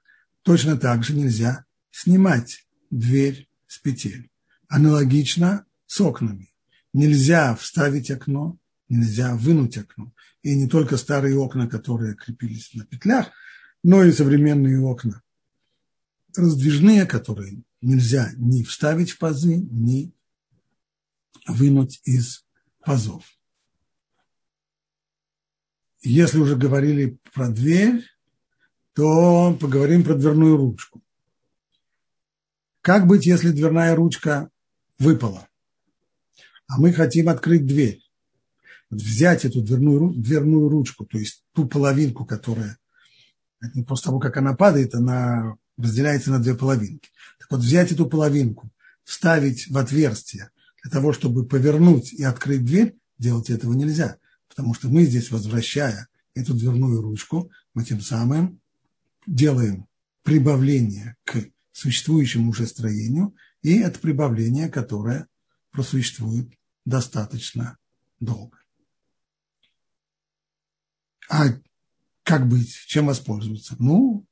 Точно 0.44 0.78
так 0.78 1.04
же 1.04 1.14
нельзя 1.14 1.66
снимать 1.92 2.66
дверь 2.90 3.48
с 3.68 3.78
петель. 3.78 4.30
Аналогично 4.68 5.66
с 5.86 6.02
окнами. 6.02 6.50
Нельзя 6.94 7.56
вставить 7.56 8.10
окно, 8.12 8.58
нельзя 8.90 9.36
вынуть 9.36 9.78
окно. 9.78 10.14
И 10.42 10.56
не 10.56 10.68
только 10.68 10.98
старые 10.98 11.38
окна, 11.38 11.68
которые 11.68 12.16
крепились 12.16 12.74
на 12.74 12.86
петлях, 12.86 13.30
но 13.84 14.04
и 14.04 14.12
современные 14.12 14.80
окна 14.80 15.22
раздвижные, 16.36 17.06
которые 17.06 17.64
нельзя 17.82 18.32
ни 18.38 18.64
вставить 18.64 19.12
в 19.12 19.18
пазы, 19.18 19.58
ни 19.58 20.14
вынуть 21.48 22.02
из 22.06 22.46
пазов. 22.80 23.24
Если 26.02 26.40
уже 26.40 26.56
говорили 26.56 27.20
про 27.34 27.50
дверь, 27.50 28.04
то 28.94 29.56
поговорим 29.60 30.04
про 30.04 30.16
дверную 30.16 30.58
ручку. 30.58 31.02
Как 32.82 33.08
быть, 33.08 33.26
если 33.26 33.52
дверная 33.52 33.96
ручка 33.96 34.50
выпала, 34.98 35.48
а 36.68 36.80
мы 36.80 36.92
хотим 36.92 37.30
открыть 37.30 37.66
дверь? 37.66 38.02
взять 38.92 39.46
эту 39.46 39.62
дверную, 39.62 40.14
дверную 40.14 40.70
ручку, 40.70 41.06
то 41.06 41.18
есть 41.18 41.44
ту 41.54 41.68
половинку, 41.68 42.26
которая 42.26 42.78
после 43.88 44.06
того, 44.06 44.20
как 44.20 44.38
она 44.38 44.54
падает, 44.54 44.94
она 44.94 45.56
разделяется 45.82 46.32
на 46.32 46.40
две 46.40 46.56
половинки. 46.56 47.10
Так 47.40 47.52
вот, 47.52 47.62
взять 47.62 47.92
эту 47.92 48.06
половинку, 48.08 48.72
вставить 49.04 49.68
в 49.68 49.78
отверстие 49.78 50.50
для 50.84 50.92
того, 50.92 51.14
чтобы 51.14 51.46
повернуть 51.46 52.14
и 52.14 52.24
открыть 52.24 52.66
дверь, 52.66 52.96
делать 53.18 53.50
этого 53.50 53.74
нельзя, 53.74 54.18
потому 54.48 54.74
что 54.74 54.90
мы 54.90 55.06
здесь, 55.06 55.32
возвращая 55.32 56.08
эту 56.34 56.54
дверную 56.54 57.02
ручку, 57.02 57.52
мы 57.74 57.84
тем 57.84 58.02
самым 58.02 58.60
делаем 59.28 59.88
прибавление 60.24 61.16
к 61.24 61.46
существующему 61.72 62.50
уже 62.50 62.68
строению, 62.68 63.36
и 63.62 63.80
это 63.80 64.00
прибавление, 64.00 64.70
которое 64.70 65.28
просуществует 65.72 66.52
достаточно 66.86 67.78
долго. 68.20 68.58
А 71.30 71.46
как 72.24 72.48
быть? 72.48 72.74
Чем 72.88 73.08
воспользоваться? 73.08 73.76
Ну, 73.80 74.26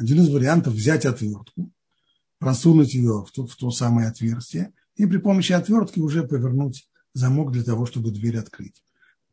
один 0.00 0.22
из 0.22 0.30
вариантов 0.30 0.72
взять 0.72 1.04
отвертку, 1.04 1.70
просунуть 2.38 2.94
ее 2.94 3.22
в 3.22 3.30
то, 3.32 3.46
в 3.46 3.54
то 3.54 3.70
самое 3.70 4.08
отверстие 4.08 4.72
и 4.96 5.04
при 5.04 5.18
помощи 5.18 5.52
отвертки 5.52 6.00
уже 6.00 6.22
повернуть 6.22 6.88
замок 7.12 7.52
для 7.52 7.62
того, 7.62 7.84
чтобы 7.84 8.10
дверь 8.10 8.38
открыть. 8.38 8.82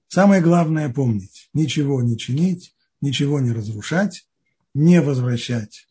Самое 0.10 0.42
главное 0.42 0.92
помнить, 0.92 1.50
ничего 1.54 2.02
не 2.02 2.18
чинить, 2.18 2.76
ничего 3.00 3.40
не 3.40 3.54
разрушать, 3.54 4.28
не 4.74 5.02
возвращать 5.02 5.88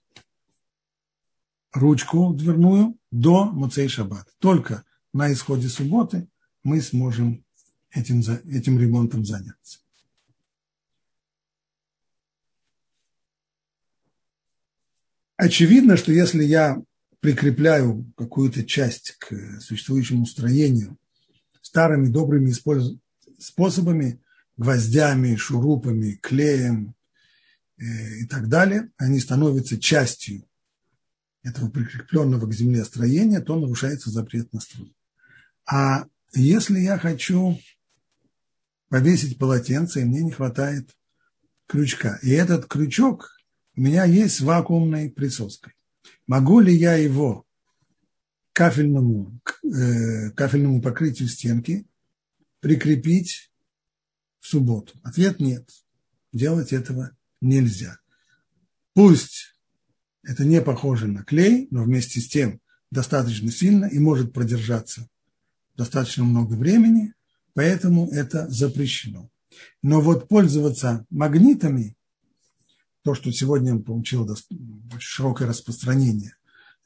ручку 1.72 2.34
дверную 2.34 2.98
до 3.10 3.46
Муцей 3.46 3.88
Шаббат. 3.88 4.28
Только 4.40 4.84
на 5.14 5.32
исходе 5.32 5.68
субботы 5.68 6.28
мы 6.62 6.82
сможем 6.82 7.42
этим, 7.90 8.20
этим 8.50 8.78
ремонтом 8.78 9.24
заняться. 9.24 9.78
Очевидно, 15.36 15.96
что 15.96 16.12
если 16.12 16.42
я 16.44 16.82
прикрепляю 17.20 18.10
какую-то 18.16 18.64
часть 18.64 19.16
к 19.18 19.60
существующему 19.60 20.26
строению 20.26 20.98
старыми 21.60 22.08
добрыми 22.08 22.54
способами, 23.38 24.20
гвоздями, 24.56 25.36
шурупами, 25.36 26.18
клеем 26.22 26.94
э, 27.78 27.84
и 28.20 28.26
так 28.26 28.48
далее, 28.48 28.90
они 28.96 29.20
становятся 29.20 29.78
частью 29.78 30.46
этого 31.42 31.68
прикрепленного 31.68 32.46
к 32.46 32.54
земле 32.54 32.84
строения, 32.84 33.40
то 33.40 33.58
нарушается 33.58 34.10
запрет 34.10 34.52
на 34.52 34.60
строй. 34.60 34.94
А 35.66 36.06
если 36.32 36.80
я 36.80 36.98
хочу 36.98 37.58
повесить 38.88 39.38
полотенце, 39.38 40.00
и 40.00 40.04
мне 40.04 40.22
не 40.22 40.30
хватает 40.30 40.90
крючка, 41.66 42.18
и 42.22 42.30
этот 42.30 42.66
крючок 42.66 43.35
у 43.76 43.80
меня 43.80 44.04
есть 44.04 44.40
вакуумной 44.40 45.10
присоской, 45.10 45.74
могу 46.26 46.60
ли 46.60 46.74
я 46.74 46.94
его 46.94 47.44
кафельному, 48.52 49.38
э, 49.64 50.30
кафельному 50.30 50.80
покрытию 50.80 51.28
стенки 51.28 51.86
прикрепить 52.60 53.52
в 54.40 54.46
субботу? 54.46 54.98
Ответ 55.02 55.40
нет. 55.40 55.68
Делать 56.32 56.72
этого 56.72 57.16
нельзя. 57.40 57.98
Пусть 58.94 59.54
это 60.22 60.44
не 60.44 60.60
похоже 60.62 61.06
на 61.06 61.22
клей, 61.22 61.68
но 61.70 61.84
вместе 61.84 62.20
с 62.20 62.28
тем 62.28 62.60
достаточно 62.90 63.50
сильно 63.50 63.86
и 63.86 63.98
может 63.98 64.32
продержаться 64.32 65.08
достаточно 65.76 66.24
много 66.24 66.54
времени, 66.54 67.12
поэтому 67.52 68.08
это 68.10 68.48
запрещено. 68.48 69.30
Но 69.82 70.00
вот 70.00 70.28
пользоваться 70.28 71.06
магнитами, 71.10 71.96
то, 73.06 73.14
что 73.14 73.30
сегодня 73.30 73.78
получило 73.78 74.36
широкое 74.98 75.46
распространение, 75.46 76.34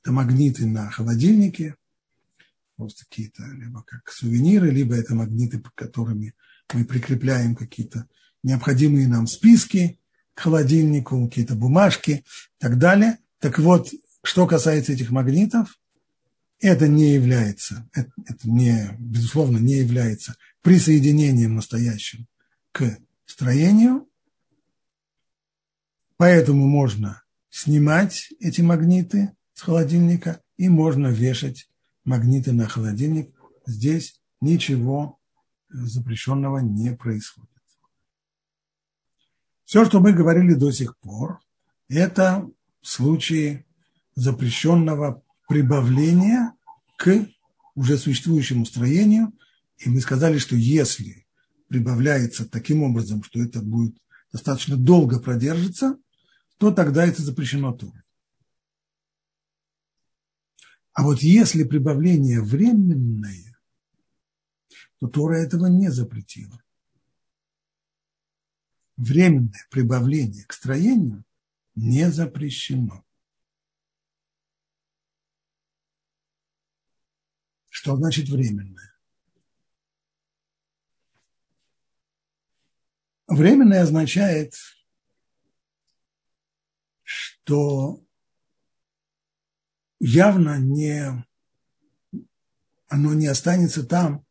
это 0.03 0.13
магниты 0.13 0.67
на 0.67 0.91
холодильнике, 0.91 1.77
просто 2.77 3.07
какие-то 3.07 3.43
либо 3.47 3.83
как 3.85 4.11
сувениры, 4.13 4.69
либо 4.69 4.95
это 4.95 5.15
магниты, 5.15 5.59
под 5.59 5.73
которыми 5.73 6.35
мы 6.75 6.85
прикрепляем 6.85 7.57
какие-то 7.57 8.07
необходимые 8.43 9.09
нам 9.09 9.27
списки 9.27 9.99
к 10.35 10.41
холодильнику, 10.41 11.27
какие-то 11.27 11.55
бумажки 11.55 12.11
и 12.11 12.23
так 12.59 12.77
далее. 12.77 13.17
Так 13.39 13.59
вот, 13.59 13.89
что 14.23 14.47
касается 14.47 14.93
этих 14.93 15.11
магнитов, 15.11 15.81
это 16.59 16.87
не 16.87 17.15
является, 17.15 17.89
это, 17.95 18.13
это 18.27 18.47
не, 18.47 18.95
безусловно, 18.99 19.57
не 19.57 19.79
является 19.79 20.37
присоединением 20.61 21.55
настоящим 21.55 22.27
к 22.73 22.99
строению, 23.25 24.07
поэтому 26.21 26.69
можно 26.69 27.23
снимать 27.49 28.29
эти 28.41 28.61
магниты 28.61 29.35
с 29.55 29.63
холодильника 29.63 30.43
и 30.59 30.69
можно 30.69 31.07
вешать 31.07 31.71
магниты 32.05 32.53
на 32.53 32.69
холодильник. 32.69 33.35
Здесь 33.65 34.21
ничего 34.43 35.19
запрещенного 35.71 36.59
не 36.59 36.95
происходит. 36.95 37.49
Все, 39.65 39.87
что 39.87 40.01
мы 40.01 40.13
говорили 40.13 40.53
до 40.53 40.71
сих 40.73 40.99
пор, 40.99 41.41
это 41.89 42.47
в 42.83 42.87
случае 42.87 43.65
запрещенного 44.15 45.23
прибавления 45.49 46.53
к 46.99 47.29
уже 47.75 47.97
существующему 47.97 48.67
строению. 48.67 49.33
И 49.79 49.89
мы 49.89 50.03
сказали, 50.03 50.37
что 50.37 50.55
если 50.55 51.27
прибавляется 51.69 52.47
таким 52.47 52.83
образом, 52.83 53.23
что 53.23 53.43
это 53.43 53.63
будет 53.63 53.97
достаточно 54.31 54.77
долго 54.77 55.19
продержится, 55.19 55.97
то 56.61 56.71
тогда 56.71 57.07
это 57.07 57.23
запрещено 57.23 57.73
Торой. 57.73 58.03
А 60.93 61.03
вот 61.03 61.21
если 61.21 61.65
прибавление 61.65 62.43
временное, 62.43 63.59
то 64.99 65.09
Тора 65.09 65.37
этого 65.39 65.69
не 65.69 65.91
запретила. 65.91 66.63
Временное 68.99 69.67
прибавление 69.71 70.45
к 70.45 70.53
строению 70.53 71.25
не 71.77 72.11
запрещено. 72.11 73.07
Что 77.71 77.97
значит 77.97 78.29
временное? 78.29 79.01
Временное 83.29 83.83
означает, 83.83 84.53
что 87.51 88.01
явно 89.99 90.61
не, 90.61 91.27
оно 92.89 93.15
не 93.15 93.27
останется 93.27 93.83
там 93.83 94.25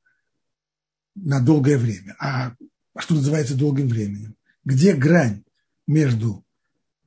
на 1.16 1.42
долгое 1.42 1.78
время. 1.78 2.16
А 2.18 2.56
что 2.98 3.16
называется 3.16 3.58
долгим 3.58 3.90
временем? 3.90 4.36
Где 4.64 4.94
грань 4.94 5.44
между 5.86 6.46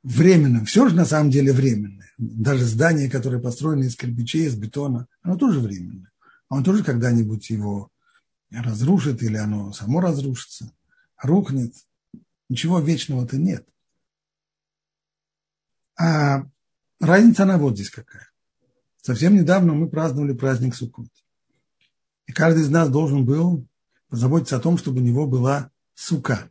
временным? 0.02 0.66
Все 0.66 0.86
же 0.86 0.94
на 0.94 1.06
самом 1.06 1.30
деле 1.30 1.50
временное. 1.50 2.10
Даже 2.18 2.66
здание, 2.66 3.08
которое 3.08 3.40
построено 3.40 3.84
из 3.84 3.96
кирпичей, 3.96 4.44
из 4.44 4.54
бетона, 4.54 5.08
оно 5.22 5.38
тоже 5.38 5.60
временное. 5.60 6.12
Он 6.50 6.62
тоже 6.62 6.84
когда-нибудь 6.84 7.48
его 7.48 7.90
разрушит 8.50 9.22
или 9.22 9.38
оно 9.38 9.72
само 9.72 10.00
разрушится, 10.00 10.74
рухнет. 11.22 11.74
Ничего 12.50 12.80
вечного-то 12.80 13.38
нет. 13.38 13.66
А 15.98 16.44
разница 17.00 17.44
она 17.44 17.58
вот 17.58 17.74
здесь 17.74 17.90
какая. 17.90 18.30
Совсем 19.00 19.34
недавно 19.34 19.74
мы 19.74 19.88
праздновали 19.88 20.32
праздник 20.32 20.74
Суккот. 20.74 21.08
И 22.26 22.32
каждый 22.32 22.62
из 22.62 22.70
нас 22.70 22.88
должен 22.88 23.24
был 23.24 23.66
позаботиться 24.08 24.56
о 24.56 24.60
том, 24.60 24.78
чтобы 24.78 25.00
у 25.00 25.04
него 25.04 25.26
была 25.26 25.70
сука. 25.94 26.50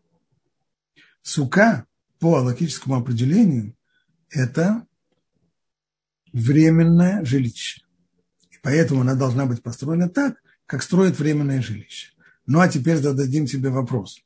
Сука 1.22 1.86
по 2.20 2.40
логическому 2.40 2.96
определению 2.96 3.76
это 4.30 4.86
временное 6.34 7.24
жилище. 7.24 7.84
И 8.50 8.56
поэтому 8.62 9.02
она 9.02 9.16
должна 9.16 9.46
быть 9.46 9.62
построена 9.64 10.10
так, 10.10 10.42
как 10.66 10.84
строит 10.84 11.20
временное 11.20 11.62
жилище. 11.62 12.14
Ну 12.46 12.60
а 12.60 12.68
теперь 12.68 12.98
зададим 12.98 13.48
себе 13.48 13.70
вопрос. 13.70 14.22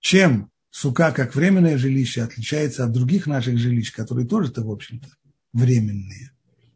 Чем 0.00 0.50
сука 0.70 1.12
как 1.12 1.34
временное 1.34 1.78
жилище 1.78 2.22
отличается 2.22 2.84
от 2.84 2.92
других 2.92 3.26
наших 3.26 3.58
жилищ, 3.58 3.92
которые 3.92 4.26
тоже-то, 4.26 4.62
в 4.62 4.70
общем-то, 4.70 5.08
временные? 5.52 6.32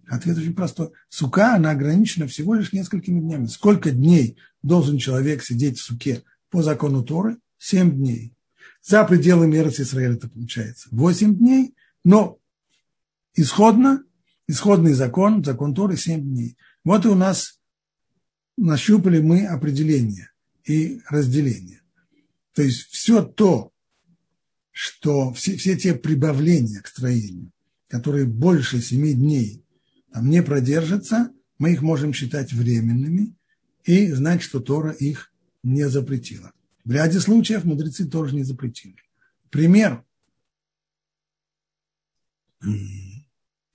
Ответ 0.08 0.36
очень 0.36 0.54
простой. 0.54 0.90
Сука, 1.08 1.54
она 1.54 1.70
ограничена 1.70 2.26
всего 2.26 2.54
лишь 2.54 2.72
несколькими 2.72 3.20
днями. 3.20 3.46
Сколько 3.46 3.90
дней 3.90 4.36
должен 4.62 4.98
человек 4.98 5.42
сидеть 5.42 5.78
в 5.78 5.82
суке 5.82 6.22
по 6.50 6.62
закону 6.62 7.02
Торы? 7.02 7.38
Семь 7.58 7.92
дней. 7.92 8.34
За 8.82 9.04
пределами 9.04 9.56
Эрц 9.56 9.80
Израиля 9.80 10.14
это 10.14 10.28
получается 10.28 10.88
восемь 10.90 11.36
дней, 11.36 11.74
но 12.04 12.38
исходно, 13.34 14.04
исходный 14.48 14.92
закон, 14.92 15.44
закон 15.44 15.74
Торы 15.74 15.96
семь 15.96 16.22
дней. 16.22 16.56
Вот 16.84 17.04
и 17.04 17.08
у 17.08 17.14
нас 17.14 17.60
нащупали 18.56 19.20
мы 19.20 19.46
определение 19.46 20.30
и 20.64 21.00
разделение. 21.08 21.80
То 22.54 22.62
есть 22.62 22.88
все 22.90 23.22
то, 23.22 23.71
что 24.72 25.32
все, 25.34 25.56
все 25.56 25.76
те 25.76 25.94
прибавления 25.94 26.80
к 26.80 26.88
строению, 26.88 27.52
которые 27.88 28.26
больше 28.26 28.80
семи 28.80 29.12
дней 29.12 29.64
там 30.12 30.28
не 30.28 30.42
продержатся, 30.42 31.30
мы 31.58 31.72
их 31.72 31.82
можем 31.82 32.12
считать 32.12 32.52
временными 32.52 33.36
и 33.84 34.10
знать, 34.10 34.42
что 34.42 34.60
Тора 34.60 34.90
их 34.90 35.32
не 35.62 35.88
запретила. 35.88 36.52
В 36.84 36.90
ряде 36.90 37.20
случаев 37.20 37.64
мудрецы 37.64 38.08
тоже 38.08 38.34
не 38.34 38.42
запретили. 38.42 38.96
Пример. 39.50 40.04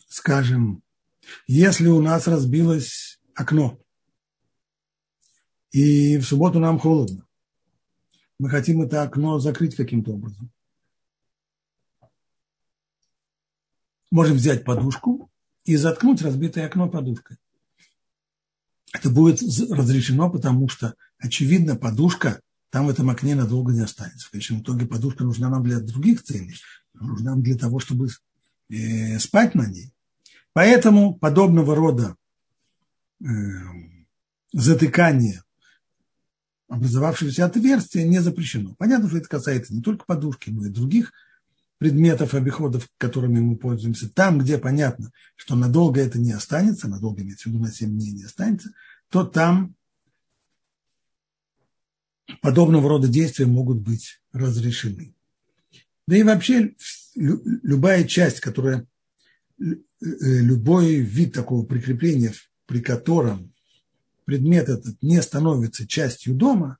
Скажем, 0.08 0.84
если 1.46 1.88
у 1.88 2.02
нас 2.02 2.28
разбилось 2.28 3.20
окно, 3.36 3.80
и 5.72 6.18
в 6.18 6.24
субботу 6.24 6.60
нам 6.60 6.80
холодно, 6.80 7.28
мы 8.40 8.50
хотим 8.50 8.82
это 8.82 9.04
окно 9.04 9.40
закрыть 9.40 9.76
каким-то 9.76 10.14
образом. 10.14 10.52
Можем 14.12 14.38
взять 14.38 14.64
подушку 14.64 15.30
и 15.66 15.76
заткнуть 15.76 16.22
разбитое 16.22 16.66
окно 16.66 16.90
подушкой. 16.90 17.38
Это 18.94 19.10
будет 19.10 19.42
разрешено, 19.70 20.30
потому 20.30 20.70
что, 20.70 20.96
очевидно, 21.20 21.76
подушка 21.76 22.42
там 22.70 22.88
в 22.88 22.90
этом 22.90 23.10
окне 23.10 23.36
надолго 23.36 23.74
не 23.74 23.82
останется. 23.82 24.28
В 24.28 24.32
конечном 24.32 24.62
итоге 24.62 24.86
подушка 24.86 25.24
нужна 25.24 25.50
нам 25.50 25.64
для 25.64 25.80
других 25.80 26.24
целей. 26.24 26.56
Нужна 26.94 27.32
нам 27.32 27.44
для 27.44 27.58
того, 27.58 27.80
чтобы 27.80 28.10
э, 28.70 29.20
спать 29.20 29.56
на 29.56 29.68
ней. 29.68 29.94
Поэтому 30.54 31.16
подобного 31.16 31.76
рода 31.76 32.16
э, 33.22 33.26
затыкание 34.54 35.44
образовавшегося 36.68 37.46
отверстия 37.46 38.06
не 38.06 38.20
запрещено. 38.20 38.76
Понятно, 38.76 39.08
что 39.08 39.18
это 39.18 39.30
касается 39.30 39.74
не 39.74 39.82
только 39.82 40.06
подушки, 40.06 40.50
но 40.50 40.66
и 40.66 40.70
других 40.70 41.14
предметов, 41.78 42.34
обиходов, 42.34 42.88
которыми 42.98 43.40
мы 43.40 43.56
пользуемся, 43.56 44.10
там, 44.10 44.40
где 44.40 44.58
понятно, 44.58 45.12
что 45.36 45.56
надолго 45.56 46.02
это 46.02 46.18
не 46.18 46.32
останется, 46.32 46.88
надолго 46.88 47.22
имеется 47.22 47.50
в 47.50 47.52
виду 47.52 47.64
на 47.64 47.72
7 47.72 47.90
дней 47.90 48.12
не 48.14 48.24
останется, 48.24 48.72
то 49.10 49.24
там 49.24 49.76
подобного 52.42 52.90
рода 52.90 53.08
действия 53.08 53.46
могут 53.46 53.78
быть 53.78 54.22
разрешены. 54.34 55.14
Да 56.08 56.18
и 56.18 56.24
вообще 56.24 56.76
любая 57.16 58.06
часть, 58.06 58.40
которая, 58.40 58.88
э, 59.60 59.66
любой 60.00 60.96
вид 60.96 61.34
такого 61.34 61.66
прикрепления, 61.66 62.34
при 62.66 62.82
котором 62.82 63.54
предмет 64.26 64.70
этот 64.70 65.02
не 65.02 65.22
становится 65.22 65.88
частью 65.88 66.34
дома, 66.34 66.78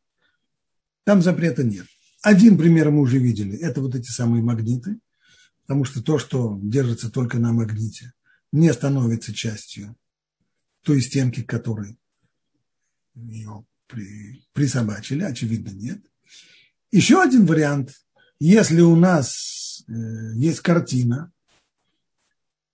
там 1.04 1.22
запрета 1.22 1.64
нет. 1.64 1.88
Один 2.28 2.58
пример 2.58 2.92
мы 2.92 3.00
уже 3.00 3.20
видели. 3.20 3.58
Это 3.58 3.80
вот 3.80 3.96
эти 3.96 4.10
самые 4.10 4.44
магниты. 4.44 5.00
Потому 5.62 5.86
что 5.86 6.04
то, 6.04 6.20
что 6.20 6.60
держится 6.62 7.10
только 7.10 7.40
на 7.40 7.54
магните, 7.54 8.12
не 8.52 8.74
становится 8.74 9.34
частью 9.34 9.96
той 10.82 11.00
стенки, 11.00 11.42
к 11.42 11.50
которой 11.50 11.98
ее 13.16 13.66
при, 13.88 14.46
присобачили. 14.52 15.24
Очевидно, 15.24 15.70
нет. 15.70 16.02
Еще 16.92 17.22
один 17.22 17.46
вариант. 17.46 17.94
Если 18.42 18.82
у 18.82 18.98
нас 18.98 19.86
э, 19.88 19.94
есть 20.36 20.60
картина, 20.60 21.32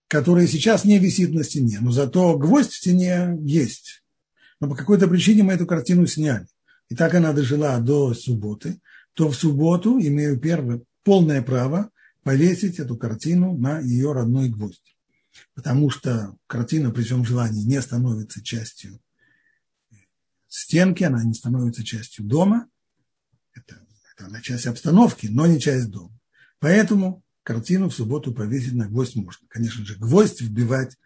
которая 0.07 0.47
сейчас 0.47 0.83
не 0.83 0.97
висит 0.97 1.31
на 1.31 1.43
стене, 1.43 1.77
но 1.79 1.91
зато 1.91 2.39
гвоздь 2.39 2.71
в 2.71 2.77
стене 2.77 3.37
есть. 3.41 4.03
Но 4.59 4.67
по 4.67 4.75
какой-то 4.75 5.07
причине 5.07 5.43
мы 5.43 5.53
эту 5.53 5.67
картину 5.67 6.07
сняли. 6.07 6.47
И 6.89 6.95
так 6.95 7.13
она 7.13 7.33
дожила 7.33 7.79
до 7.79 8.15
субботы 8.15 8.81
то 9.13 9.29
в 9.29 9.35
субботу 9.35 9.99
имею 9.99 10.39
первое, 10.39 10.81
полное 11.03 11.41
право 11.41 11.91
повесить 12.23 12.79
эту 12.79 12.97
картину 12.97 13.55
на 13.57 13.79
ее 13.79 14.13
родной 14.13 14.49
гвоздь. 14.49 14.95
Потому 15.55 15.89
что 15.89 16.35
картина 16.47 16.91
при 16.91 17.03
всем 17.03 17.25
желании 17.25 17.63
не 17.63 17.81
становится 17.81 18.43
частью 18.43 18.99
стенки, 20.47 21.03
она 21.03 21.23
не 21.23 21.33
становится 21.33 21.83
частью 21.83 22.25
дома. 22.25 22.67
Это, 23.53 23.85
это 24.13 24.27
она 24.27 24.41
часть 24.41 24.67
обстановки, 24.67 25.27
но 25.27 25.47
не 25.47 25.59
часть 25.59 25.89
дома. 25.89 26.17
Поэтому 26.59 27.23
картину 27.43 27.89
в 27.89 27.95
субботу 27.95 28.33
повесить 28.33 28.73
на 28.73 28.87
гвоздь 28.87 29.15
можно. 29.15 29.47
Конечно 29.49 29.85
же, 29.85 29.95
гвоздь 29.97 30.41
вбивать 30.41 30.97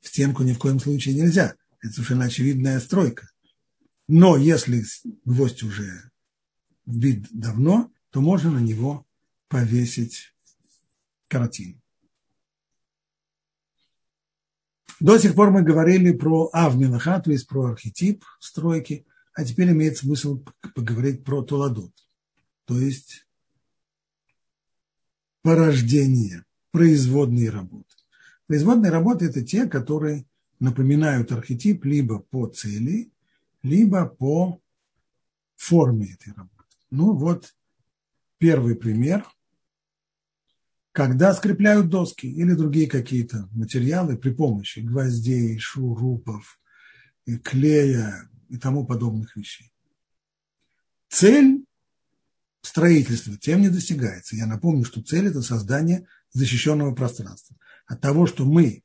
в 0.00 0.08
стенку 0.08 0.42
ни 0.42 0.52
в 0.52 0.58
коем 0.58 0.80
случае 0.80 1.14
нельзя. 1.14 1.54
Это 1.80 1.92
совершенно 1.92 2.24
очевидная 2.24 2.80
стройка. 2.80 3.28
Но 4.08 4.36
если 4.36 4.84
гвоздь 5.24 5.62
уже 5.62 6.10
вбит 6.86 7.26
давно, 7.30 7.92
то 8.10 8.20
можно 8.20 8.50
на 8.50 8.58
него 8.58 9.06
повесить 9.48 10.34
картину. 11.28 11.80
До 15.00 15.18
сих 15.18 15.34
пор 15.34 15.50
мы 15.50 15.62
говорили 15.62 16.12
про 16.12 16.48
Авмилаха, 16.52 17.20
то 17.20 17.30
есть 17.30 17.48
про 17.48 17.66
архетип 17.66 18.24
стройки, 18.38 19.06
а 19.34 19.44
теперь 19.44 19.70
имеет 19.70 19.98
смысл 19.98 20.44
поговорить 20.74 21.24
про 21.24 21.42
Туладот, 21.42 21.92
то 22.64 22.78
есть 22.78 23.26
порождение, 25.42 26.44
производные 26.70 27.50
работы. 27.50 27.94
Производные 28.46 28.90
работы– 28.92 29.24
это 29.26 29.42
те, 29.42 29.66
которые 29.66 30.26
напоминают 30.60 31.32
архетип 31.32 31.84
либо 31.84 32.20
по 32.20 32.46
цели, 32.46 33.10
либо 33.62 34.06
по 34.06 34.60
форме 35.56 36.12
этой 36.12 36.32
работы. 36.32 36.53
Ну 36.96 37.16
вот 37.16 37.56
первый 38.38 38.76
пример. 38.76 39.26
когда 40.92 41.34
скрепляют 41.34 41.88
доски 41.88 42.26
или 42.26 42.52
другие 42.52 42.88
какие-то 42.88 43.48
материалы 43.50 44.16
при 44.16 44.30
помощи 44.30 44.78
гвоздей, 44.78 45.58
шурупов, 45.58 46.60
клея 47.42 48.30
и 48.48 48.58
тому 48.58 48.86
подобных 48.86 49.34
вещей. 49.34 49.72
Цель 51.08 51.64
строительства 52.62 53.36
тем 53.36 53.62
не 53.62 53.70
достигается. 53.70 54.36
Я 54.36 54.46
напомню, 54.46 54.84
что 54.84 55.02
цель– 55.02 55.26
это 55.30 55.42
создание 55.42 56.06
защищенного 56.30 56.94
пространства. 56.94 57.56
От 57.86 58.00
того, 58.00 58.28
что 58.28 58.44
мы 58.44 58.84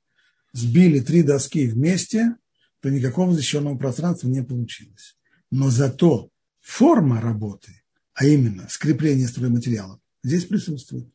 сбили 0.52 1.02
три 1.02 1.22
доски 1.22 1.68
вместе, 1.68 2.36
то 2.80 2.90
никакого 2.90 3.36
защищенного 3.36 3.78
пространства 3.78 4.30
не 4.30 4.44
получилось. 4.44 5.16
Но 5.52 5.70
зато 5.70 6.32
форма 6.60 7.22
работы, 7.22 7.79
а 8.20 8.26
именно 8.26 8.68
скрепление 8.68 9.30
стройматериалов, 9.30 10.02
здесь 10.24 10.44
присутствует. 10.44 11.08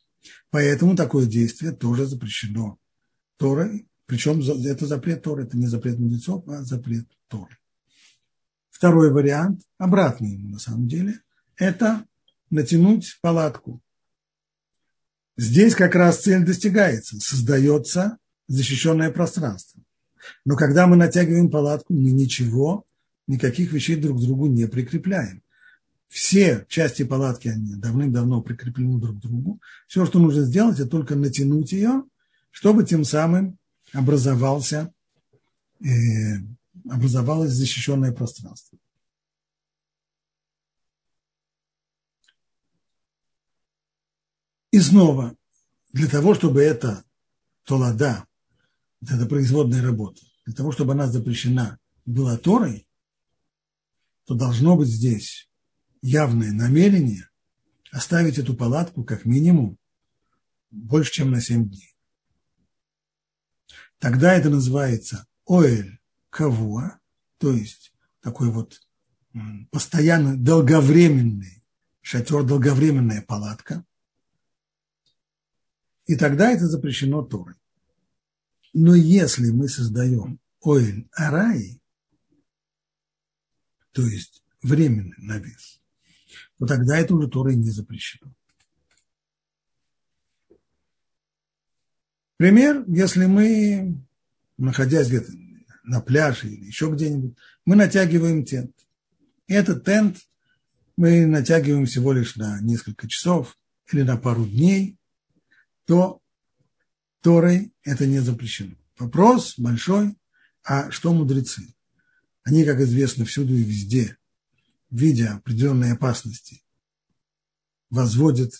Поэтому 0.48 0.96
такое 0.96 1.26
действие 1.26 1.72
тоже 1.72 2.06
запрещено 2.06 2.78
Торой, 3.36 3.86
причем 4.06 4.40
это 4.40 4.86
запрет 4.86 5.22
Торы, 5.22 5.44
это 5.44 5.54
не 5.58 5.66
запрет 5.66 5.98
мудрецов, 5.98 6.48
а 6.48 6.62
запрет 6.62 7.06
Торы. 7.28 7.58
Второй 8.70 9.12
вариант, 9.12 9.60
обратный 9.76 10.30
ему 10.30 10.48
на 10.48 10.58
самом 10.58 10.88
деле, 10.88 11.20
это 11.56 12.06
натянуть 12.48 13.18
палатку. 13.20 13.82
Здесь 15.36 15.74
как 15.74 15.94
раз 15.96 16.22
цель 16.22 16.42
достигается, 16.42 17.20
создается 17.20 18.16
защищенное 18.48 19.10
пространство. 19.10 19.82
Но 20.46 20.56
когда 20.56 20.86
мы 20.86 20.96
натягиваем 20.96 21.50
палатку, 21.50 21.92
мы 21.92 22.12
ничего, 22.12 22.86
никаких 23.26 23.72
вещей 23.72 23.96
друг 23.96 24.18
к 24.18 24.22
другу 24.22 24.46
не 24.46 24.66
прикрепляем. 24.66 25.43
Все 26.14 26.64
части 26.68 27.03
палатки, 27.03 27.48
они 27.48 27.74
давным-давно 27.74 28.40
прикреплены 28.40 29.00
друг 29.00 29.18
к 29.18 29.20
другу. 29.20 29.61
Все, 29.88 30.07
что 30.07 30.20
нужно 30.20 30.42
сделать, 30.42 30.79
это 30.79 30.88
только 30.88 31.16
натянуть 31.16 31.72
ее, 31.72 32.05
чтобы 32.53 32.85
тем 32.85 33.03
самым 33.03 33.59
образовался, 33.92 34.94
э, 35.81 36.37
образовалось 36.88 37.50
защищенное 37.50 38.12
пространство. 38.12 38.79
И 44.70 44.79
снова, 44.79 45.35
для 45.92 46.07
того, 46.07 46.35
чтобы 46.35 46.62
это 46.62 47.03
толада, 47.64 48.24
это 49.03 49.27
производная 49.27 49.83
работа, 49.83 50.22
для 50.46 50.55
того, 50.55 50.70
чтобы 50.70 50.92
она 50.92 51.09
запрещена 51.09 51.81
была 52.07 52.37
Торой, 52.37 52.87
то 54.27 54.35
должно 54.35 54.77
быть 54.77 54.87
здесь 54.87 55.48
явное 56.04 56.52
намерение 56.52 57.30
оставить 57.90 58.36
эту 58.36 58.54
палатку 58.54 59.04
как 59.04 59.24
минимум 59.24 59.78
больше, 60.70 61.12
чем 61.12 61.30
на 61.30 61.40
7 61.40 61.66
дней. 61.70 61.96
Тогда 63.98 64.34
это 64.34 64.50
называется 64.50 65.26
оэль 65.46 65.98
кавуа, 66.28 67.00
то 67.38 67.52
есть 67.52 67.94
такой 68.20 68.50
вот 68.50 68.86
постоянно 69.70 70.36
долговременный 70.36 71.64
шатер, 72.02 72.44
долговременная 72.44 73.22
палатка. 73.22 73.82
И 76.04 76.16
тогда 76.16 76.50
это 76.50 76.68
запрещено 76.68 77.22
Торой. 77.22 77.54
Но 78.74 78.94
если 78.94 79.50
мы 79.50 79.70
создаем 79.70 80.38
оэль 80.60 81.08
араи, 81.12 81.80
то 83.92 84.02
есть 84.02 84.44
временный 84.60 85.16
навес, 85.16 85.80
то 86.58 86.66
тогда 86.66 86.98
это 86.98 87.14
уже 87.14 87.28
Торой 87.28 87.56
не 87.56 87.70
запрещено. 87.70 88.32
Пример, 92.36 92.84
если 92.88 93.26
мы, 93.26 93.96
находясь 94.58 95.08
где-то 95.08 95.32
на 95.84 96.00
пляже 96.00 96.48
или 96.48 96.66
еще 96.66 96.90
где-нибудь, 96.90 97.36
мы 97.64 97.76
натягиваем 97.76 98.44
тент. 98.44 98.74
И 99.46 99.54
этот 99.54 99.84
тент 99.84 100.18
мы 100.96 101.26
натягиваем 101.26 101.86
всего 101.86 102.12
лишь 102.12 102.36
на 102.36 102.60
несколько 102.60 103.08
часов 103.08 103.56
или 103.92 104.02
на 104.02 104.16
пару 104.16 104.44
дней, 104.46 104.98
то 105.86 106.20
Торой 107.20 107.72
это 107.82 108.06
не 108.06 108.20
запрещено. 108.20 108.74
Вопрос 108.98 109.54
большой, 109.58 110.16
а 110.62 110.90
что 110.90 111.12
мудрецы? 111.12 111.74
Они, 112.42 112.64
как 112.64 112.80
известно, 112.80 113.24
всюду 113.24 113.54
и 113.54 113.62
везде, 113.62 114.16
видя 114.94 115.35
определенные 115.35 115.94
опасности, 115.94 116.62
возводят 117.90 118.52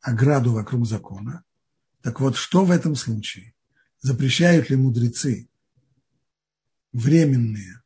ограду 0.00 0.52
вокруг 0.52 0.86
закона. 0.86 1.44
Так 2.02 2.20
вот, 2.20 2.36
что 2.36 2.64
в 2.64 2.72
этом 2.72 2.96
случае? 2.96 3.54
Запрещают 4.00 4.70
ли 4.70 4.76
мудрецы 4.76 5.48
временные, 6.92 7.80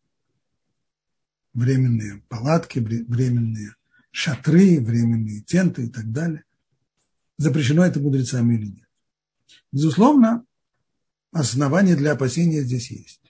временные 1.53 2.23
палатки, 2.29 2.79
временные 2.79 3.75
шатры, 4.11 4.81
временные 4.81 5.43
тенты 5.43 5.85
и 5.85 5.91
так 5.91 6.11
далее? 6.11 6.45
Запрещено 7.37 7.85
это 7.85 8.01
мудрецами 8.01 8.55
или 8.55 8.69
нет? 8.69 8.89
Безусловно, 9.71 10.47
основания 11.31 11.95
для 11.95 12.13
опасения 12.13 12.63
здесь 12.63 12.91
есть. 12.91 13.26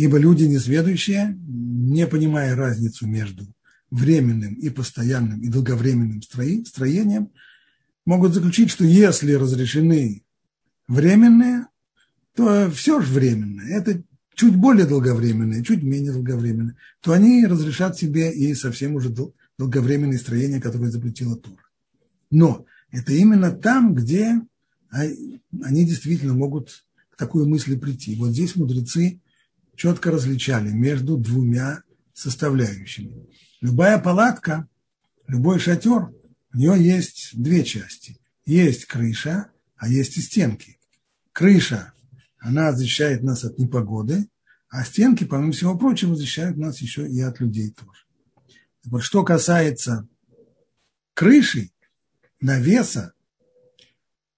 Ибо 0.00 0.16
люди 0.16 0.44
несведущие, 0.44 1.38
не 1.46 2.06
понимая 2.06 2.56
разницу 2.56 3.06
между 3.06 3.46
временным 3.90 4.54
и 4.54 4.70
постоянным 4.70 5.42
и 5.42 5.48
долговременным 5.48 6.22
строением, 6.22 7.28
могут 8.06 8.32
заключить, 8.32 8.70
что 8.70 8.82
если 8.82 9.34
разрешены 9.34 10.22
временные, 10.88 11.66
то 12.34 12.70
все 12.70 13.02
же 13.02 13.12
временное. 13.12 13.66
Это 13.66 14.02
чуть 14.34 14.56
более 14.56 14.86
долговременное, 14.86 15.62
чуть 15.62 15.82
менее 15.82 16.12
долговременное, 16.12 16.76
то 17.02 17.12
они 17.12 17.44
разрешат 17.44 17.98
себе 17.98 18.32
и 18.32 18.54
совсем 18.54 18.94
уже 18.94 19.14
долговременные 19.58 20.18
строения, 20.18 20.62
которые 20.62 20.90
запретила 20.90 21.36
Тура. 21.36 21.64
Но 22.30 22.64
это 22.90 23.12
именно 23.12 23.50
там, 23.50 23.94
где 23.94 24.40
они 24.88 25.84
действительно 25.84 26.32
могут 26.32 26.86
к 27.10 27.18
такой 27.18 27.46
мысли 27.46 27.76
прийти. 27.76 28.16
Вот 28.16 28.30
здесь 28.30 28.56
мудрецы 28.56 29.20
четко 29.80 30.10
различали 30.10 30.68
между 30.68 31.16
двумя 31.16 31.82
составляющими. 32.12 33.26
Любая 33.62 33.98
палатка, 33.98 34.68
любой 35.26 35.58
шатер, 35.58 36.12
у 36.52 36.56
нее 36.58 36.74
есть 36.78 37.30
две 37.32 37.64
части. 37.64 38.18
Есть 38.44 38.84
крыша, 38.84 39.50
а 39.76 39.88
есть 39.88 40.18
и 40.18 40.20
стенки. 40.20 40.78
Крыша, 41.32 41.94
она 42.38 42.72
защищает 42.72 43.22
нас 43.22 43.42
от 43.42 43.58
непогоды, 43.58 44.28
а 44.68 44.84
стенки, 44.84 45.24
помимо 45.24 45.52
всего 45.52 45.78
прочего, 45.78 46.14
защищают 46.14 46.58
нас 46.58 46.82
еще 46.82 47.08
и 47.08 47.18
от 47.22 47.40
людей 47.40 47.70
тоже. 47.70 48.04
Вот 48.84 49.02
что 49.02 49.24
касается 49.24 50.06
крыши, 51.14 51.70
навеса, 52.38 53.14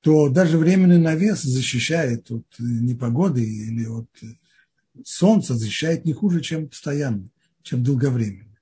то 0.03 0.29
даже 0.29 0.57
временный 0.57 0.99
навес 0.99 1.43
защищает 1.43 2.31
от 2.31 2.47
непогоды 2.61 3.45
или 3.45 3.87
от 3.87 4.09
солнца, 5.05 5.55
защищает 5.55 6.05
не 6.05 6.13
хуже, 6.13 6.41
чем 6.41 6.69
постоянный, 6.69 7.31
чем 7.63 7.83
долговременный. 7.83 8.59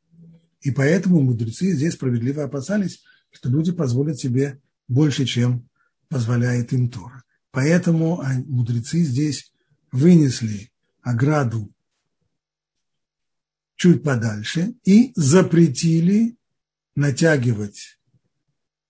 И 0.62 0.70
поэтому 0.70 1.20
мудрецы 1.22 1.72
здесь 1.72 1.94
справедливо 1.94 2.44
опасались, 2.44 3.02
что 3.30 3.48
люди 3.48 3.72
позволят 3.72 4.18
себе 4.18 4.60
больше, 4.88 5.24
чем 5.24 5.68
позволяет 6.08 6.72
им 6.72 6.90
Тора. 6.90 7.22
Поэтому 7.50 8.22
мудрецы 8.46 9.02
здесь 9.02 9.52
вынесли 9.90 10.70
ограду 11.02 11.72
чуть 13.76 14.02
подальше 14.02 14.74
и 14.84 15.12
запретили 15.16 16.36
натягивать 16.94 17.98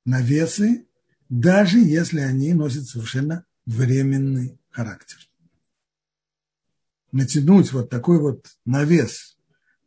навесы, 0.05 0.87
даже 1.29 1.79
если 1.79 2.20
они 2.20 2.53
носят 2.55 2.87
совершенно 2.87 3.44
временный 3.66 4.59
характер. 4.70 5.29
Натянуть 7.12 7.73
вот 7.73 7.90
такой 7.90 8.20
вот 8.20 8.46
навес 8.64 9.37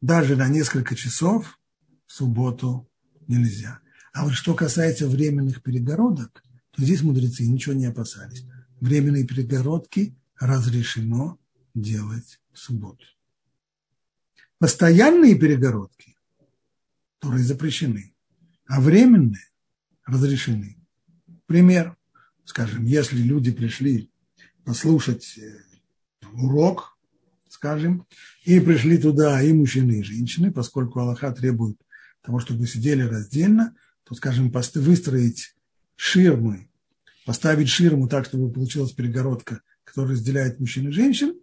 даже 0.01 0.35
на 0.35 0.49
несколько 0.49 0.95
часов 0.95 1.59
в 2.05 2.11
субботу 2.11 2.89
нельзя. 3.27 3.79
А 4.13 4.25
вот 4.25 4.33
что 4.33 4.53
касается 4.53 5.07
временных 5.07 5.63
перегородок, 5.63 6.43
то 6.71 6.83
здесь 6.83 7.01
мудрецы 7.01 7.47
ничего 7.47 7.73
не 7.73 7.85
опасались. 7.85 8.45
Временные 8.81 9.25
перегородки 9.25 10.15
разрешено 10.37 11.39
делать 11.73 12.41
в 12.51 12.59
субботу. 12.59 13.05
Постоянные 14.59 15.35
перегородки, 15.35 16.15
которые 17.19 17.43
запрещены, 17.43 18.13
а 18.67 18.81
временные 18.81 19.49
разрешены. 20.05 20.77
Пример, 21.45 21.95
скажем, 22.45 22.85
если 22.85 23.21
люди 23.21 23.51
пришли 23.51 24.11
послушать 24.65 25.37
э, 25.37 25.59
урок, 26.33 26.92
скажем, 27.63 28.05
и 28.43 28.59
пришли 28.59 28.97
туда 28.97 29.41
и 29.41 29.53
мужчины, 29.53 29.99
и 29.99 30.03
женщины, 30.03 30.51
поскольку 30.51 30.99
Аллаха 30.99 31.31
требует 31.31 31.77
того, 32.21 32.41
чтобы 32.41 32.67
сидели 32.67 33.03
раздельно, 33.03 33.73
то, 34.03 34.15
скажем, 34.15 34.51
выстроить 34.51 35.55
ширмы, 35.95 36.67
поставить 37.25 37.69
ширму 37.69 38.09
так, 38.09 38.25
чтобы 38.25 38.51
получилась 38.51 38.91
перегородка, 38.91 39.61
которая 39.85 40.11
разделяет 40.11 40.59
мужчин 40.59 40.89
и 40.89 40.91
женщин, 40.91 41.35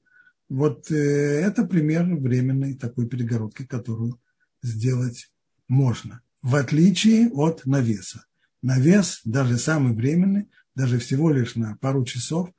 вот 0.50 0.90
э, 0.90 0.94
это 0.94 1.64
пример 1.64 2.04
временной 2.04 2.74
такой 2.74 3.08
перегородки, 3.08 3.64
которую 3.64 4.20
сделать 4.62 5.32
можно, 5.68 6.20
в 6.42 6.54
отличие 6.54 7.30
от 7.30 7.64
навеса. 7.64 8.26
Навес, 8.60 9.22
даже 9.24 9.56
самый 9.56 9.94
временный, 9.94 10.50
даже 10.74 10.98
всего 10.98 11.30
лишь 11.30 11.54
на 11.54 11.76
пару 11.76 12.04
часов, 12.04 12.50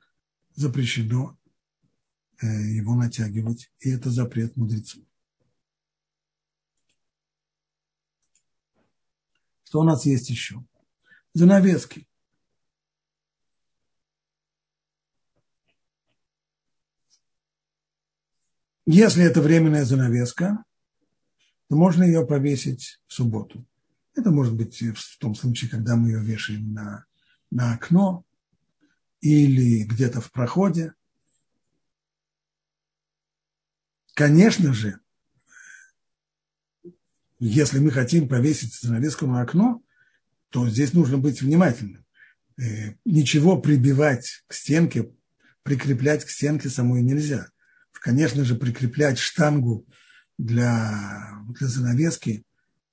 запрещено 0.56 1.38
его 2.46 2.94
натягивать, 2.94 3.70
и 3.80 3.90
это 3.90 4.10
запрет 4.10 4.56
мудрецов. 4.56 5.02
Что 9.64 9.80
у 9.80 9.84
нас 9.84 10.04
есть 10.04 10.28
еще? 10.28 10.62
Занавески. 11.32 12.06
Если 18.84 19.24
это 19.24 19.40
временная 19.40 19.84
занавеска, 19.84 20.64
то 21.68 21.76
можно 21.76 22.02
ее 22.02 22.26
повесить 22.26 23.00
в 23.06 23.14
субботу. 23.14 23.64
Это 24.14 24.30
может 24.30 24.54
быть 24.54 24.82
в 24.82 25.18
том 25.18 25.34
случае, 25.34 25.70
когда 25.70 25.96
мы 25.96 26.08
ее 26.08 26.20
вешаем 26.20 26.74
на, 26.74 27.06
на 27.50 27.72
окно 27.72 28.26
или 29.22 29.84
где-то 29.84 30.20
в 30.20 30.30
проходе. 30.32 30.92
Конечно 34.14 34.72
же, 34.74 35.00
если 37.38 37.78
мы 37.78 37.90
хотим 37.90 38.28
повесить 38.28 38.74
занавеску 38.74 39.26
на 39.26 39.40
окно, 39.40 39.82
то 40.50 40.68
здесь 40.68 40.92
нужно 40.92 41.18
быть 41.18 41.40
внимательным. 41.40 42.04
Э, 42.58 42.94
ничего 43.04 43.60
прибивать 43.60 44.44
к 44.46 44.54
стенке, 44.54 45.10
прикреплять 45.62 46.24
к 46.24 46.30
стенке 46.30 46.68
самой 46.68 47.02
нельзя. 47.02 47.48
Конечно 47.92 48.44
же, 48.44 48.54
прикреплять 48.54 49.18
штангу 49.18 49.86
для, 50.36 51.32
для 51.48 51.66
занавески 51.66 52.44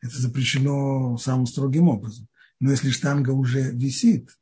это 0.01 0.17
запрещено 0.17 1.17
самым 1.17 1.45
строгим 1.45 1.89
образом. 1.89 2.27
Но 2.60 2.71
если 2.71 2.91
штанга 2.91 3.32
уже 3.32 3.71
висит, 3.71 4.38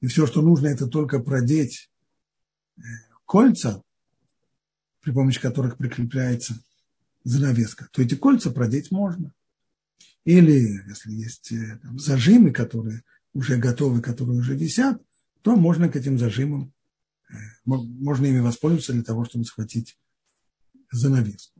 и 0.00 0.06
все, 0.06 0.26
что 0.26 0.42
нужно, 0.42 0.68
это 0.68 0.86
только 0.86 1.18
продеть 1.20 1.90
э, 2.76 2.82
кольца, 3.24 3.82
при 5.08 5.14
помощи 5.14 5.40
которых 5.40 5.78
прикрепляется 5.78 6.62
занавеска, 7.24 7.88
то 7.92 8.02
эти 8.02 8.14
кольца 8.14 8.50
продеть 8.50 8.90
можно. 8.90 9.32
Или 10.26 10.82
если 10.86 11.12
есть 11.12 11.50
э, 11.50 11.78
там, 11.82 11.98
зажимы, 11.98 12.50
которые 12.50 13.02
уже 13.32 13.56
готовы, 13.56 14.02
которые 14.02 14.40
уже 14.40 14.54
висят, 14.54 15.00
то 15.40 15.56
можно 15.56 15.88
к 15.88 15.96
этим 15.96 16.18
зажимам, 16.18 16.74
э, 17.30 17.36
можно 17.64 18.26
ими 18.26 18.40
воспользоваться 18.40 18.92
для 18.92 19.02
того, 19.02 19.24
чтобы 19.24 19.46
схватить 19.46 19.96
занавеску. 20.92 21.58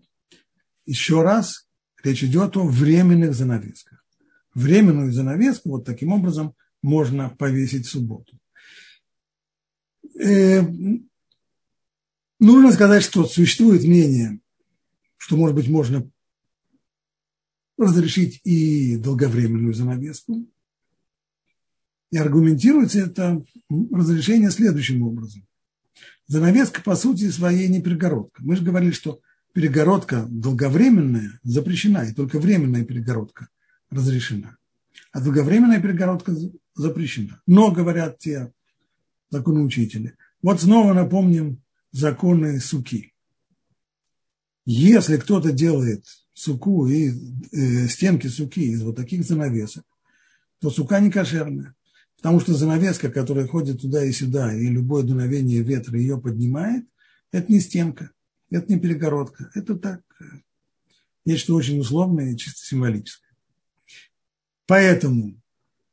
Еще 0.85 1.23
раз, 1.23 1.67
речь 2.05 2.25
идет 2.25 2.55
о 2.59 2.69
временных 2.69 3.33
занавесках. 3.33 4.05
Временную 4.53 5.11
занавеску 5.11 5.71
вот 5.71 5.87
таким 5.87 6.13
образом 6.13 6.55
можно 6.83 7.31
повесить 7.31 7.87
в 7.87 7.91
субботу. 7.91 8.39
Нужно 12.39 12.73
сказать, 12.73 13.03
что 13.03 13.25
существует 13.25 13.83
мнение, 13.85 14.41
что, 15.17 15.37
может 15.37 15.57
быть, 15.57 15.69
можно 15.69 16.09
разрешить 17.77 18.41
и 18.45 18.97
долговременную 18.97 19.75
занавеску. 19.75 20.47
И 22.11 22.17
аргументируется 22.17 23.01
это 23.01 23.45
разрешение 23.91 24.51
следующим 24.51 25.03
образом. 25.03 25.47
Занавеска, 26.27 26.83
по 26.83 26.95
сути 26.95 27.31
своей, 27.31 27.69
не 27.69 27.83
перегородка. 27.83 28.43
Мы 28.43 28.57
же 28.57 28.65
говорили, 28.65 28.93
что 28.93 29.21
перегородка 29.53 30.27
долговременная 30.29 31.41
запрещена, 31.43 32.05
и 32.05 32.15
только 32.15 32.39
временная 32.39 32.85
перегородка 32.85 33.49
разрешена. 33.91 34.57
А 35.13 35.21
долговременная 35.21 35.81
перегородка 35.81 36.35
запрещена. 36.75 37.41
Но, 37.47 37.73
говорят 37.73 38.19
те 38.19 38.53
законоучители, 39.31 40.17
вот 40.43 40.61
снова 40.61 40.93
напомним 40.93 41.63
законы 41.93 42.61
суки. 42.61 43.13
Если 44.65 45.17
кто-то 45.17 45.53
делает 45.53 46.05
суку 46.35 46.87
и 46.87 47.11
э, 47.11 47.89
стенки 47.89 48.27
суки 48.27 48.61
из 48.61 48.83
вот 48.83 48.97
таких 48.97 49.25
занавесок, 49.25 49.85
то 50.61 50.71
сука 50.71 51.01
не 51.01 51.11
кошерная. 51.11 51.75
Потому 52.17 52.41
что 52.41 52.55
занавеска, 52.55 53.11
которая 53.11 53.47
ходит 53.47 53.81
туда 53.81 54.05
и 54.05 54.13
сюда, 54.13 54.53
и 54.53 54.67
любое 54.67 55.05
дуновение 55.05 55.63
ветра 55.63 55.99
ее 55.99 56.21
поднимает, 56.21 56.85
это 57.33 57.51
не 57.53 57.61
стенка, 57.61 58.11
это 58.51 58.73
не 58.73 58.79
перегородка, 58.79 59.51
это 59.55 59.77
так, 59.77 60.03
э, 60.21 60.25
нечто 61.25 61.55
очень 61.55 61.79
условное 61.79 62.33
и 62.33 62.37
чисто 62.37 62.65
символическое. 62.67 63.31
Поэтому 64.67 65.41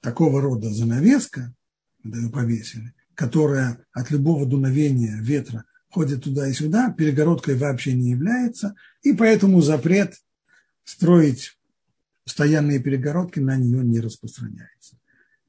такого 0.01 0.41
рода 0.41 0.69
занавеска, 0.69 1.55
когда 2.03 2.17
ее 2.17 2.29
повесили, 2.29 2.93
которая 3.13 3.86
от 3.93 4.12
любого 4.12 4.45
дуновения 4.45 5.21
ветра 5.21 5.63
ходит 5.95 6.25
туда 6.25 6.49
и 6.49 6.51
сюда, 6.51 6.91
перегородкой 6.91 7.55
вообще 7.55 7.93
не 7.93 8.12
является, 8.12 8.75
и 9.01 9.13
поэтому 9.13 9.62
запрет 9.62 10.15
строить 10.84 11.58
постоянные 12.25 12.79
перегородки 12.79 13.39
на 13.39 13.55
нее 13.55 13.81
не 13.81 14.01
распространяется. 14.01 14.97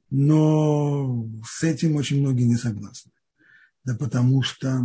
Но 0.09 1.29
с 1.45 1.63
этим 1.63 1.97
очень 1.97 2.21
многие 2.21 2.45
не 2.45 2.55
согласны. 2.55 3.11
Да 3.83 3.93
потому 3.95 4.41
что, 4.41 4.83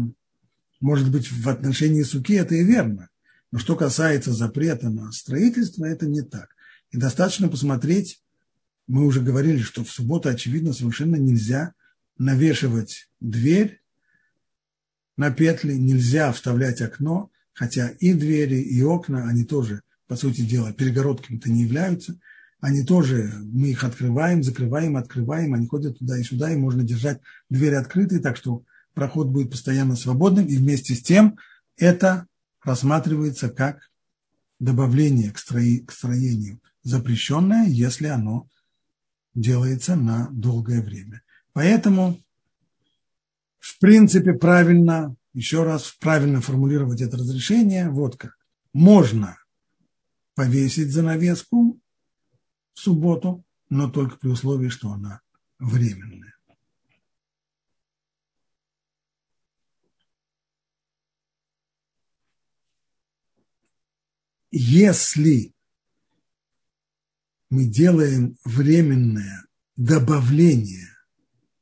может 0.81 1.13
быть, 1.13 1.31
в 1.31 1.49
отношении 1.49 2.03
суки 2.03 2.35
это 2.35 2.57
и 2.57 2.65
верно, 2.65 3.09
но 3.53 3.61
что 3.61 3.77
касается 3.77 4.33
запрета 4.33 4.91
на 4.91 5.13
строительство, 5.13 5.85
это 5.85 6.07
не 6.07 6.23
так. 6.23 6.49
И 6.91 6.97
достаточно 6.97 7.49
посмотреть, 7.49 8.21
мы 8.89 9.07
уже 9.07 9.21
говорили, 9.21 9.61
что 9.61 9.85
в 9.85 9.91
субботу, 9.91 10.29
очевидно, 10.29 10.73
совершенно 10.73 11.15
нельзя 11.15 11.75
навешивать 12.19 13.09
дверь 13.21 13.82
на 15.17 15.31
петли, 15.31 15.75
нельзя 15.75 16.33
вставлять 16.33 16.81
окно, 16.81 17.31
хотя 17.53 17.89
и 17.89 18.15
двери, 18.15 18.61
и 18.61 18.83
окна, 18.83 19.29
они 19.29 19.45
тоже, 19.45 19.83
по 20.07 20.17
сути 20.17 20.43
дела, 20.43 20.73
перегородками-то 20.73 21.51
не 21.51 21.63
являются. 21.63 22.19
Они 22.61 22.85
тоже, 22.85 23.33
мы 23.43 23.71
их 23.71 23.85
открываем, 23.85 24.43
закрываем, 24.43 24.97
открываем, 24.97 25.55
они 25.55 25.67
ходят 25.67 25.99
туда 25.99 26.19
и 26.19 26.23
сюда, 26.23 26.53
и 26.53 26.57
можно 26.57 26.83
держать 26.83 27.21
двери 27.51 27.75
открытые, 27.75 28.21
так 28.21 28.37
что 28.37 28.65
проход 28.95 29.29
будет 29.29 29.51
постоянно 29.51 29.97
свободным, 29.97 30.47
и 30.47 30.57
вместе 30.57 30.95
с 30.95 31.03
тем 31.03 31.39
это 31.77 32.27
рассматривается 32.63 33.49
как 33.49 33.91
добавление 34.61 35.33
к, 35.33 35.39
строи, 35.39 35.79
к 35.79 35.93
строению 35.93 36.61
запрещенное, 36.85 37.67
если 37.67 38.07
оно 38.07 38.49
делается 39.35 39.97
на 39.97 40.29
долгое 40.31 40.83
время. 40.83 41.23
Поэтому 41.53 42.22
в 43.63 43.79
принципе, 43.79 44.33
правильно, 44.33 45.15
еще 45.35 45.63
раз, 45.63 45.93
правильно 46.01 46.41
формулировать 46.41 47.01
это 47.01 47.17
разрешение, 47.17 47.91
вот 47.91 48.17
как. 48.17 48.37
Можно 48.73 49.39
повесить 50.35 50.91
занавеску 50.91 51.81
в 52.75 52.81
субботу, 52.81 53.45
но 53.71 53.89
только 53.89 54.17
при 54.17 54.31
условии, 54.31 54.69
что 54.69 54.91
она 54.91 55.21
временная. 55.61 56.35
Если 64.51 65.55
мы 67.49 67.67
делаем 67.67 68.37
временное 68.45 69.47
добавление 69.77 70.89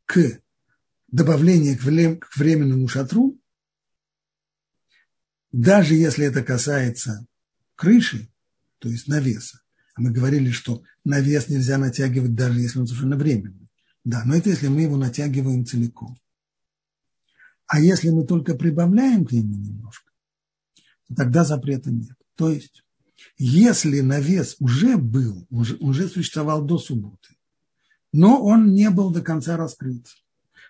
к 0.07 0.41
добавление 1.13 1.77
к 1.77 2.37
временному 2.37 2.89
шатру, 2.89 3.41
даже 5.53 5.95
если 5.95 6.27
это 6.27 6.43
касается 6.43 7.27
крыши, 7.75 8.31
то 8.79 8.89
есть 8.89 9.09
навеса, 9.09 9.61
а 9.95 10.03
мы 10.03 10.11
говорили, 10.11 10.51
что 10.51 10.83
навес 11.05 11.49
нельзя 11.49 11.79
натягивать, 11.79 12.35
даже 12.35 12.61
если 12.61 12.79
он 12.79 12.87
совершенно 12.87 13.17
временный. 13.17 13.69
Да, 14.05 14.23
но 14.25 14.35
это 14.35 14.51
если 14.51 14.69
мы 14.69 14.83
его 14.83 14.97
натягиваем 14.97 15.67
целиком. 15.67 16.17
А 17.67 17.81
если 17.81 18.11
мы 18.11 18.27
только 18.27 18.55
прибавляем 18.55 19.25
к 19.25 19.33
нему 19.33 19.55
немножко, 19.55 20.11
то 21.07 21.15
тогда 21.15 21.45
запрета 21.45 21.91
нет. 21.91 22.17
То 22.35 22.51
есть, 22.51 22.83
если 23.37 24.01
навес 24.01 24.57
уже 24.59 24.97
был, 24.97 25.47
уже, 25.51 25.77
уже 25.77 26.09
существовал 26.09 26.65
до 26.65 26.79
субботы, 26.79 27.37
но 28.13 28.43
он 28.43 28.73
не 28.73 28.91
был 28.91 29.11
до 29.11 29.23
конца 29.23 29.57
раскрыт, 29.57 30.07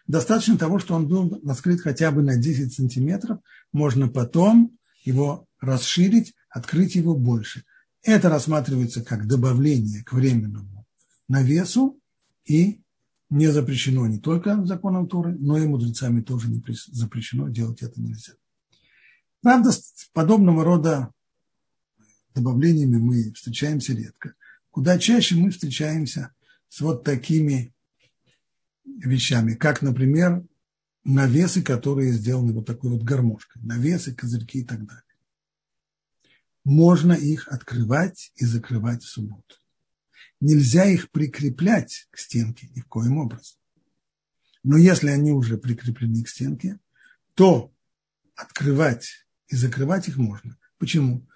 Достаточно 0.06 0.58
того, 0.58 0.78
что 0.78 0.94
он 0.94 1.06
был 1.08 1.40
раскрыт 1.44 1.80
хотя 1.80 2.10
бы 2.10 2.22
на 2.22 2.36
10 2.36 2.72
сантиметров, 2.72 3.40
можно 3.72 4.08
потом 4.08 4.76
его 5.04 5.46
расширить, 5.60 6.34
открыть 6.48 6.94
его 6.94 7.16
больше. 7.16 7.64
Это 8.02 8.28
рассматривается 8.28 9.02
как 9.02 9.26
добавление 9.26 10.02
к 10.04 10.12
временному 10.12 10.86
навесу, 11.28 12.00
И 12.44 12.80
не 13.28 13.46
запрещено 13.46 14.06
не 14.08 14.18
только 14.18 14.64
законом 14.64 15.08
Торы, 15.08 15.36
но 15.38 15.56
и 15.56 15.66
мудрецами 15.66 16.20
тоже 16.20 16.48
не 16.48 16.60
запрещено, 16.88 17.48
делать 17.48 17.82
это 17.82 18.00
нельзя. 18.00 18.32
Правда, 19.40 19.70
с 19.70 20.10
подобного 20.12 20.64
рода 20.64 21.12
добавлениями 22.34 22.96
мы 22.96 23.32
встречаемся 23.32 23.94
редко. 23.94 24.34
Куда 24.70 24.98
чаще 24.98 25.36
мы 25.36 25.50
встречаемся 25.50 26.32
с 26.68 26.80
вот 26.80 27.04
такими 27.04 27.72
вещами, 28.84 29.54
как, 29.54 29.82
например, 29.82 30.44
навесы, 31.04 31.62
которые 31.62 32.12
сделаны 32.12 32.52
вот 32.52 32.66
такой 32.66 32.90
вот 32.90 33.02
гармошкой, 33.02 33.62
навесы, 33.62 34.14
козырьки 34.14 34.60
и 34.60 34.64
так 34.64 34.86
далее. 34.86 35.02
Можно 36.64 37.12
их 37.12 37.48
открывать 37.48 38.32
и 38.36 38.44
закрывать 38.44 39.02
в 39.02 39.08
субботу. 39.08 39.56
Нельзя 40.40 40.84
их 40.84 41.10
прикреплять 41.10 42.08
к 42.10 42.18
стенке 42.18 42.68
ни 42.74 42.80
в 42.80 42.86
коем 42.86 43.18
образом. 43.18 43.58
Но 44.62 44.76
если 44.76 45.08
они 45.08 45.32
уже 45.32 45.56
прикреплены 45.56 46.22
к 46.22 46.28
стенке, 46.28 46.78
то 47.34 47.72
открывать 48.36 49.26
и 49.48 49.56
закрывать 49.56 50.08
их 50.08 50.16
можно. 50.16 50.58
Почему? 50.78 51.26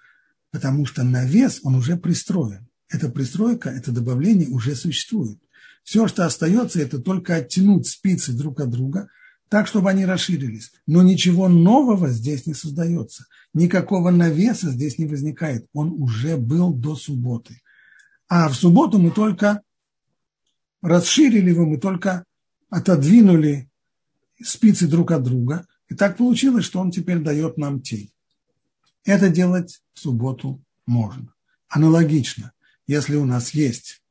Потому 0.51 0.85
что 0.85 1.03
навес, 1.03 1.59
он 1.63 1.75
уже 1.75 1.97
пристроен. 1.97 2.67
Эта 2.87 3.09
пристройка, 3.09 3.69
это 3.69 3.91
добавление 3.91 4.49
уже 4.49 4.75
существует. 4.75 5.39
Все, 5.85 6.07
что 6.07 6.25
остается, 6.25 6.81
это 6.81 6.97
только 6.97 7.35
оттянуть 7.35 7.85
спицы 7.85 8.33
друг 8.33 8.59
от 8.59 8.71
друга, 8.71 9.07
так, 9.49 9.67
чтобы 9.67 9.91
они 9.91 10.03
расширились. 10.03 10.73
Но 10.87 11.03
ничего 11.03 11.47
нового 11.47 12.09
здесь 12.09 12.47
не 12.47 12.55
создается. 12.55 13.27
Никакого 13.53 14.09
навеса 14.09 14.71
здесь 14.71 14.97
не 14.97 15.05
возникает. 15.05 15.67
Он 15.73 15.93
уже 16.01 16.37
был 16.37 16.73
до 16.73 16.95
субботы. 16.95 17.61
А 18.27 18.49
в 18.49 18.55
субботу 18.55 18.97
мы 18.97 19.11
только 19.11 19.61
расширили 20.81 21.51
его, 21.51 21.67
мы 21.67 21.77
только 21.77 22.25
отодвинули 22.71 23.69
спицы 24.43 24.87
друг 24.87 25.11
от 25.11 25.21
друга. 25.21 25.67
И 25.87 25.93
так 25.93 26.17
получилось, 26.17 26.65
что 26.65 26.79
он 26.79 26.89
теперь 26.89 27.19
дает 27.19 27.57
нам 27.57 27.79
тень. 27.79 28.11
Это 29.03 29.29
делать 29.29 29.83
в 29.93 29.99
субботу 29.99 30.59
можно. 30.87 31.31
Аналогично, 31.69 32.53
если 32.87 33.17
у 33.17 33.25
нас 33.25 33.51
есть 33.51 34.01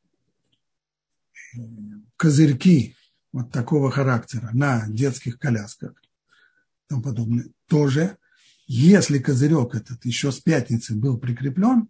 козырьки 2.16 2.96
вот 3.32 3.50
такого 3.50 3.90
характера 3.90 4.50
на 4.52 4.86
детских 4.88 5.38
колясках 5.38 5.92
и 5.92 6.88
тому 6.88 7.02
подобное, 7.02 7.48
тоже, 7.66 8.18
если 8.66 9.18
козырек 9.18 9.74
этот 9.74 10.04
еще 10.04 10.30
с 10.30 10.40
пятницы 10.40 10.94
был 10.94 11.18
прикреплен, 11.18 11.88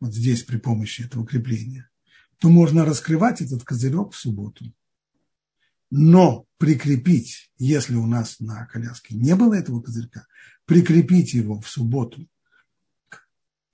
вот 0.00 0.14
здесь 0.14 0.42
при 0.42 0.58
помощи 0.58 1.02
этого 1.02 1.26
крепления, 1.26 1.90
то 2.38 2.48
можно 2.48 2.84
раскрывать 2.84 3.40
этот 3.40 3.64
козырек 3.64 4.12
в 4.12 4.16
субботу. 4.16 4.72
Но 5.90 6.46
прикрепить, 6.58 7.50
если 7.56 7.94
у 7.94 8.06
нас 8.06 8.40
на 8.40 8.66
коляске 8.66 9.14
не 9.14 9.34
было 9.34 9.54
этого 9.54 9.80
козырька, 9.80 10.26
прикрепить 10.66 11.34
его 11.34 11.60
в 11.60 11.68
субботу 11.68 12.28
к 13.08 13.26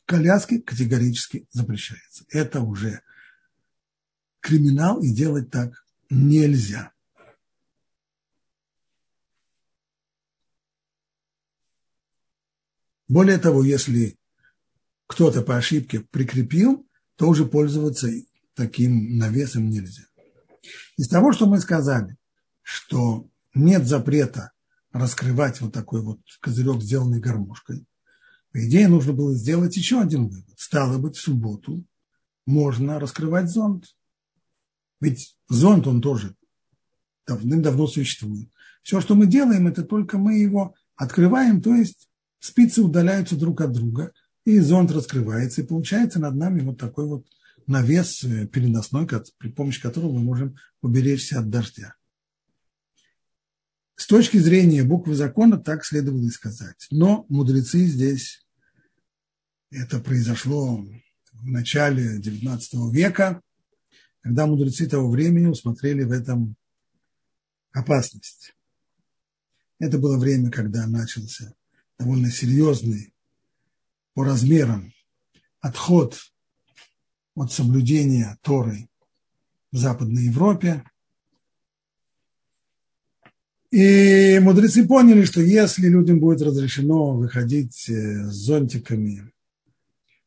коляске 0.07 0.61
категорически 0.61 1.47
запрещается. 1.51 2.25
Это 2.29 2.61
уже 2.61 3.03
криминал, 4.41 5.01
и 5.03 5.11
делать 5.11 5.51
так 5.51 5.85
нельзя. 6.09 6.93
Более 13.09 13.39
того, 13.39 13.65
если 13.65 14.17
кто-то 15.07 15.43
по 15.43 15.57
ошибке 15.57 16.01
прикрепил, 16.01 16.87
то 17.17 17.29
уже 17.29 17.45
пользоваться 17.45 18.09
таким 18.55 19.19
навесом 19.19 19.69
нельзя. 19.69 20.05
Из 20.97 21.09
того, 21.09 21.33
что 21.33 21.47
мы 21.47 21.59
сказали, 21.59 22.17
что 22.63 23.29
нет 23.55 23.87
запрета 23.87 24.53
раскрывать 24.93 25.61
вот 25.61 25.73
такой 25.73 26.03
вот 26.03 26.21
козырек, 26.41 26.83
сделанный 26.83 27.21
гармошкой, 27.21 27.85
по 28.53 28.67
идее, 28.67 28.89
нужно 28.89 29.13
было 29.13 29.35
сделать 29.35 29.77
еще 29.77 30.01
один 30.01 30.29
вывод. 30.29 30.59
Стало 30.59 30.99
быть, 30.99 31.17
в 31.17 31.21
субботу 31.21 31.85
можно 32.47 32.99
раскрывать 32.99 33.49
зонт. 33.49 33.87
Ведь 35.01 35.37
зонт, 35.49 35.87
он 35.87 36.01
тоже 36.01 36.35
давным-давно 37.27 37.87
существует. 37.87 38.51
Все, 38.83 39.01
что 39.01 39.15
мы 39.15 39.27
делаем, 39.27 39.67
это 39.67 39.83
только 39.83 40.19
мы 40.19 40.39
его 40.39 40.75
открываем, 40.97 41.63
то 41.63 41.75
есть 41.75 42.09
спицы 42.39 42.83
удаляются 42.83 43.37
друг 43.37 43.61
от 43.61 43.73
друга, 43.73 44.13
и 44.45 44.59
зонт 44.59 44.91
раскрывается, 44.91 45.61
и 45.61 45.67
получается 45.67 46.19
над 46.19 46.35
нами 46.35 46.63
вот 46.63 46.79
такой 46.79 47.07
вот 47.07 47.27
навес 47.67 48.25
э, 48.25 48.47
переносной, 48.47 49.07
при 49.39 49.51
помощи 49.51 49.81
которого 49.81 50.13
мы 50.13 50.23
можем 50.23 50.57
уберечься 50.83 51.39
от 51.39 51.51
дождя. 51.51 51.95
С 53.97 54.07
точки 54.07 54.39
зрения 54.39 54.83
буквы 54.83 55.15
закона 55.15 55.59
так 55.59 55.85
следовало 55.85 56.25
и 56.25 56.31
сказать. 56.31 56.87
Но 56.91 57.27
мудрецы 57.29 57.85
здесь, 57.85 58.47
это 59.71 60.01
произошло 60.01 60.85
в 61.33 61.47
начале 61.47 62.19
XIX 62.19 62.61
века, 62.91 63.43
когда 64.23 64.47
мудрецы 64.47 64.87
того 64.87 65.11
времени 65.11 65.47
усмотрели 65.47 66.05
в 66.05 66.13
этом 66.13 66.57
опасность. 67.73 68.55
Это 69.79 69.99
было 69.99 70.19
время, 70.19 70.51
когда 70.51 70.87
начался 70.87 71.55
довольно 71.99 72.31
серьезный 72.31 73.15
по 74.15 74.25
размерам 74.25 74.93
отход 75.61 76.19
от 77.35 77.53
соблюдения 77.53 78.39
Торы 78.43 78.89
в 79.73 79.79
Западной 79.79 80.25
Европе. 80.25 80.85
И 83.71 84.39
мудрецы 84.41 84.87
поняли, 84.87 85.25
что 85.25 85.41
если 85.41 85.89
людям 85.89 86.19
будет 86.19 86.43
разрешено 86.43 87.17
выходить 87.17 87.89
э, 87.89 88.25
с 88.25 88.35
зонтиками 88.35 89.33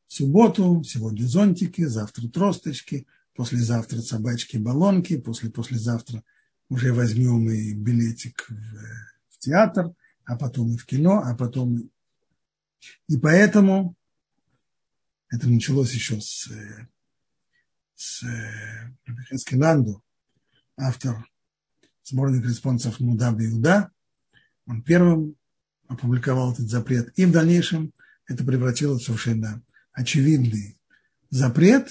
в 0.07 0.13
субботу, 0.13 0.81
сегодня 0.85 1.25
зонтики, 1.25 1.83
завтра 1.83 2.29
тросточки, 2.29 3.05
послезавтра 3.35 3.99
собачки-баллонки, 3.99 5.17
после-послезавтра 5.17 6.23
уже 6.69 6.93
возьмем 6.93 7.49
и 7.49 7.73
билетик 7.73 8.45
в, 8.49 9.35
в 9.35 9.37
театр, 9.39 9.93
а 10.25 10.37
потом 10.37 10.73
и 10.73 10.77
в 10.77 10.85
кино, 10.85 11.21
а 11.23 11.35
потом 11.35 11.77
и 11.77 11.89
и 13.07 13.17
поэтому 13.17 13.95
это 15.29 15.49
началось 15.49 15.93
еще 15.93 16.19
с, 16.21 16.49
с 17.95 18.23
Эскеланду, 19.31 20.03
автор 20.77 21.27
сборник 22.03 22.45
респонсов 22.45 22.99
Мудаб 22.99 23.39
Иуда. 23.39 23.91
Он 24.65 24.81
первым 24.81 25.35
опубликовал 25.87 26.53
этот 26.53 26.69
запрет. 26.69 27.17
И 27.17 27.25
в 27.25 27.31
дальнейшем 27.31 27.93
это 28.27 28.43
превратилось 28.43 29.03
в 29.03 29.05
совершенно 29.05 29.61
очевидный 29.91 30.77
запрет. 31.29 31.89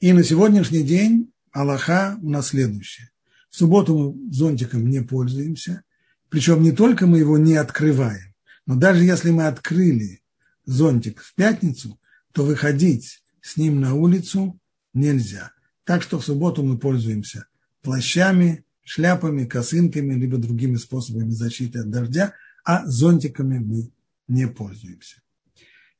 И 0.00 0.12
на 0.12 0.22
сегодняшний 0.22 0.84
день 0.84 1.32
Аллаха 1.50 2.16
у 2.22 2.30
нас 2.30 2.48
следующее. 2.48 3.10
В 3.50 3.56
субботу 3.56 3.98
мы 3.98 4.32
зонтиком 4.32 4.88
не 4.88 5.02
пользуемся, 5.02 5.82
причем 6.28 6.62
не 6.62 6.70
только 6.70 7.08
мы 7.08 7.18
его 7.18 7.36
не 7.36 7.56
открываем, 7.56 8.32
но 8.64 8.76
даже 8.76 9.02
если 9.02 9.30
мы 9.30 9.48
открыли 9.48 10.22
зонтик 10.66 11.20
в 11.20 11.34
пятницу, 11.34 11.98
то 12.30 12.44
выходить 12.44 13.24
с 13.40 13.56
ним 13.56 13.80
на 13.80 13.94
улицу 13.94 14.60
нельзя. 14.94 15.50
Так 15.82 16.02
что 16.02 16.20
в 16.20 16.24
субботу 16.24 16.62
мы 16.62 16.78
пользуемся 16.78 17.48
плащами, 17.82 18.64
шляпами, 18.84 19.46
косынками, 19.46 20.14
либо 20.14 20.36
другими 20.36 20.76
способами 20.76 21.30
защиты 21.30 21.80
от 21.80 21.90
дождя, 21.90 22.34
а 22.64 22.86
зонтиками 22.86 23.58
мы 23.58 23.90
не 24.28 24.46
пользуемся. 24.46 25.16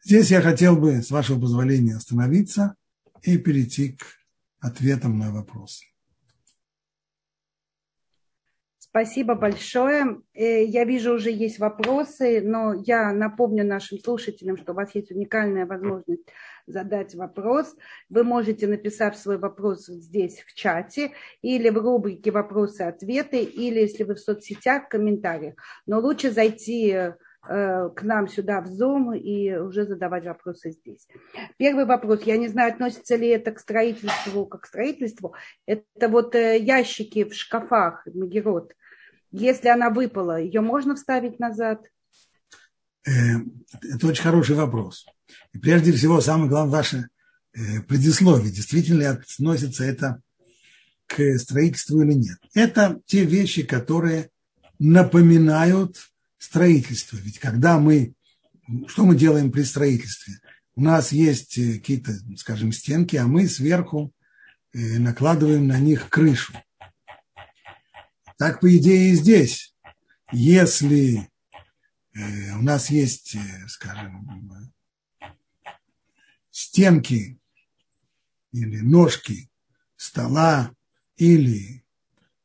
Здесь 0.05 0.31
я 0.31 0.41
хотел 0.41 0.77
бы, 0.77 1.03
с 1.03 1.11
вашего 1.11 1.41
позволения, 1.41 1.97
остановиться 1.97 2.77
и 3.23 3.39
перейти 3.39 3.93
к 3.93 4.05
ответам 4.61 5.19
на 5.19 5.33
вопросы. 5.33 5.85
Спасибо 8.91 9.35
большое. 9.35 10.23
Э, 10.33 10.65
я 10.65 10.85
вижу, 10.85 11.15
уже 11.15 11.31
есть 11.31 11.59
вопросы, 11.59 12.41
но 12.41 12.73
я 12.73 13.13
напомню 13.13 13.65
нашим 13.65 13.99
слушателям, 13.99 14.57
что 14.57 14.73
у 14.73 14.75
вас 14.75 14.95
есть 14.95 15.11
уникальная 15.11 15.67
возможность 15.67 16.25
задать 16.67 17.15
вопрос. 17.15 17.77
Вы 18.09 18.25
можете 18.25 18.67
написать 18.67 19.17
свой 19.19 19.37
вопрос 19.37 19.87
здесь 19.87 20.41
в 20.41 20.55
чате 20.55 21.13
или 21.43 21.69
в 21.69 21.77
рубрике 21.77 22.31
«Вопросы-ответы», 22.31 23.43
или 23.43 23.81
если 23.81 24.05
вы 24.05 24.15
в 24.15 24.21
соцсетях, 24.21 24.87
в 24.87 24.89
комментариях. 24.89 25.55
Но 25.87 26.01
лучше 26.01 26.31
зайти 26.31 27.13
к 27.41 28.03
нам 28.03 28.29
сюда 28.29 28.61
в 28.61 28.67
Zoom 28.67 29.17
и 29.17 29.57
уже 29.57 29.87
задавать 29.87 30.27
вопросы 30.27 30.73
здесь. 30.73 31.07
Первый 31.57 31.87
вопрос, 31.87 32.23
я 32.25 32.37
не 32.37 32.49
знаю, 32.49 32.73
относится 32.73 33.17
ли 33.17 33.29
это 33.29 33.53
к 33.53 33.61
строительству, 33.61 34.45
как 34.47 34.63
к 34.63 34.67
строительству. 34.67 35.35
Это 35.65 36.09
вот 36.09 36.35
э, 36.35 36.59
ящики 36.59 37.25
в 37.25 37.35
шкафах, 37.35 38.07
Магерот. 38.13 38.75
Если 39.31 39.69
она 39.69 39.91
выпала, 39.91 40.41
ее 40.41 40.61
можно 40.61 40.95
вставить 40.95 41.39
назад? 41.39 41.87
Э, 43.07 43.11
это 43.83 44.07
очень 44.07 44.23
хороший 44.23 44.57
вопрос. 44.57 45.07
И 45.53 45.59
прежде 45.59 45.93
всего, 45.93 46.21
самое 46.21 46.51
главное, 46.51 46.73
ваше 46.73 47.09
э, 47.55 47.81
предисловие. 47.87 48.53
Действительно 48.53 49.01
ли 49.01 49.05
относится 49.07 49.85
это 49.85 50.21
к 51.07 51.39
строительству 51.39 52.03
или 52.03 52.13
нет. 52.13 52.39
Это 52.55 53.01
те 53.07 53.25
вещи, 53.25 53.63
которые 53.63 54.31
напоминают 54.79 55.97
строительство. 56.39 57.17
Ведь 57.17 57.39
когда 57.39 57.79
мы, 57.79 58.15
что 58.87 59.05
мы 59.05 59.17
делаем 59.17 59.53
при 59.53 59.63
строительстве? 59.63 60.35
У 60.75 60.81
нас 60.81 61.11
есть 61.13 61.55
какие-то, 61.55 62.13
скажем, 62.37 62.73
стенки, 62.73 63.17
а 63.17 63.27
мы 63.27 63.49
сверху 63.49 64.13
э, 64.73 64.99
накладываем 64.99 65.67
на 65.67 65.81
них 65.81 66.09
крышу. 66.09 66.55
Так, 68.37 68.61
по 68.61 68.77
идее, 68.77 69.11
и 69.11 69.15
здесь. 69.17 69.75
Если 70.31 71.29
э, 72.15 72.53
у 72.53 72.63
нас 72.63 72.91
есть, 72.91 73.35
э, 73.35 73.67
скажем, 73.67 74.73
стенки 76.51 77.41
или 78.53 78.79
ножки 78.79 79.51
стола 79.97 80.73
или 81.17 81.85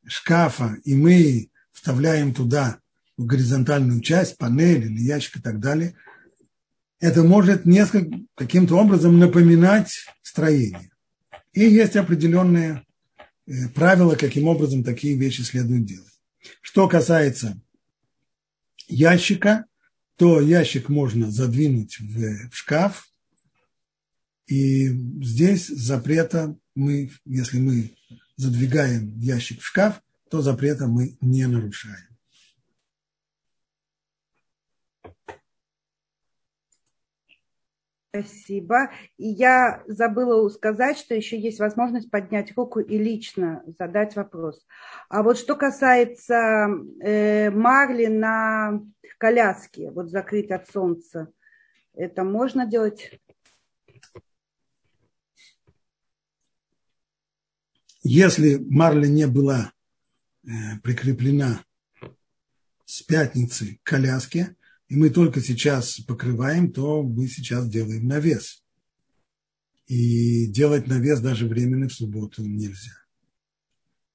шкафа, 0.08 0.76
и 0.84 0.96
мы 0.96 1.52
вставляем 1.72 2.34
туда 2.34 2.80
в 3.24 3.26
горизонтальную 3.26 4.02
часть, 4.02 4.38
панель 4.38 4.86
или 4.86 5.02
ящик 5.02 5.38
и 5.38 5.42
так 5.42 5.60
далее, 5.60 5.96
это 7.00 7.24
может 7.24 7.66
несколько, 7.66 8.18
каким-то 8.36 8.76
образом 8.76 9.20
напоминать 9.20 10.06
строение. 10.22 10.92
И 11.54 11.62
есть 11.62 11.96
определенные 11.96 12.84
э, 13.46 13.68
правила, 13.74 14.16
каким 14.16 14.48
образом 14.48 14.84
такие 14.84 15.18
вещи 15.18 15.42
следует 15.42 15.86
делать. 15.86 16.14
Что 16.62 16.88
касается 16.88 17.60
ящика, 18.88 19.66
то 20.18 20.40
ящик 20.40 20.90
можно 20.90 21.32
задвинуть 21.32 22.00
в, 22.00 22.50
в 22.50 22.56
шкаф, 22.56 23.08
и 24.48 24.90
здесь 25.24 25.68
запрета 25.68 26.58
мы, 26.76 27.12
если 27.26 27.60
мы 27.60 27.96
задвигаем 28.36 29.20
ящик 29.20 29.62
в 29.62 29.66
шкаф, 29.66 30.02
то 30.30 30.42
запрета 30.42 30.88
мы 30.88 31.18
не 31.22 31.48
нарушаем. 31.48 32.13
Спасибо. 38.16 38.92
И 39.18 39.28
я 39.28 39.84
забыла 39.88 40.48
сказать, 40.50 41.00
что 41.00 41.16
еще 41.16 41.40
есть 41.40 41.60
возможность 41.60 42.12
поднять 42.12 42.56
руку 42.56 42.80
и 42.80 42.96
лично 43.00 43.64
задать 43.80 44.16
вопрос. 44.16 44.64
А 45.10 45.24
вот 45.24 45.40
что 45.40 45.56
касается 45.56 46.68
э, 47.02 47.50
марли 47.50 48.06
на 48.06 48.84
коляске, 49.18 49.90
вот 49.90 50.12
закрыть 50.12 50.52
от 50.52 50.70
солнца, 50.70 51.30
это 51.96 52.24
можно 52.24 52.68
делать? 52.68 53.20
Если 58.04 58.58
марля 58.58 59.08
не 59.08 59.26
была 59.26 59.74
э, 60.46 60.50
прикреплена 60.84 61.64
с 62.86 63.02
пятницы 63.02 63.80
к 63.82 63.90
коляске, 63.90 64.56
и 64.90 64.96
мы 64.96 65.10
только 65.10 65.42
сейчас 65.42 66.00
покрываем, 66.02 66.72
то 66.72 67.04
мы 67.04 67.28
сейчас 67.28 67.70
делаем 67.70 68.08
навес. 68.08 68.64
И 69.88 70.48
делать 70.48 70.88
навес 70.88 71.20
даже 71.20 71.48
временный 71.48 71.88
в 71.88 71.94
субботу 71.94 72.44
нельзя. 72.44 72.94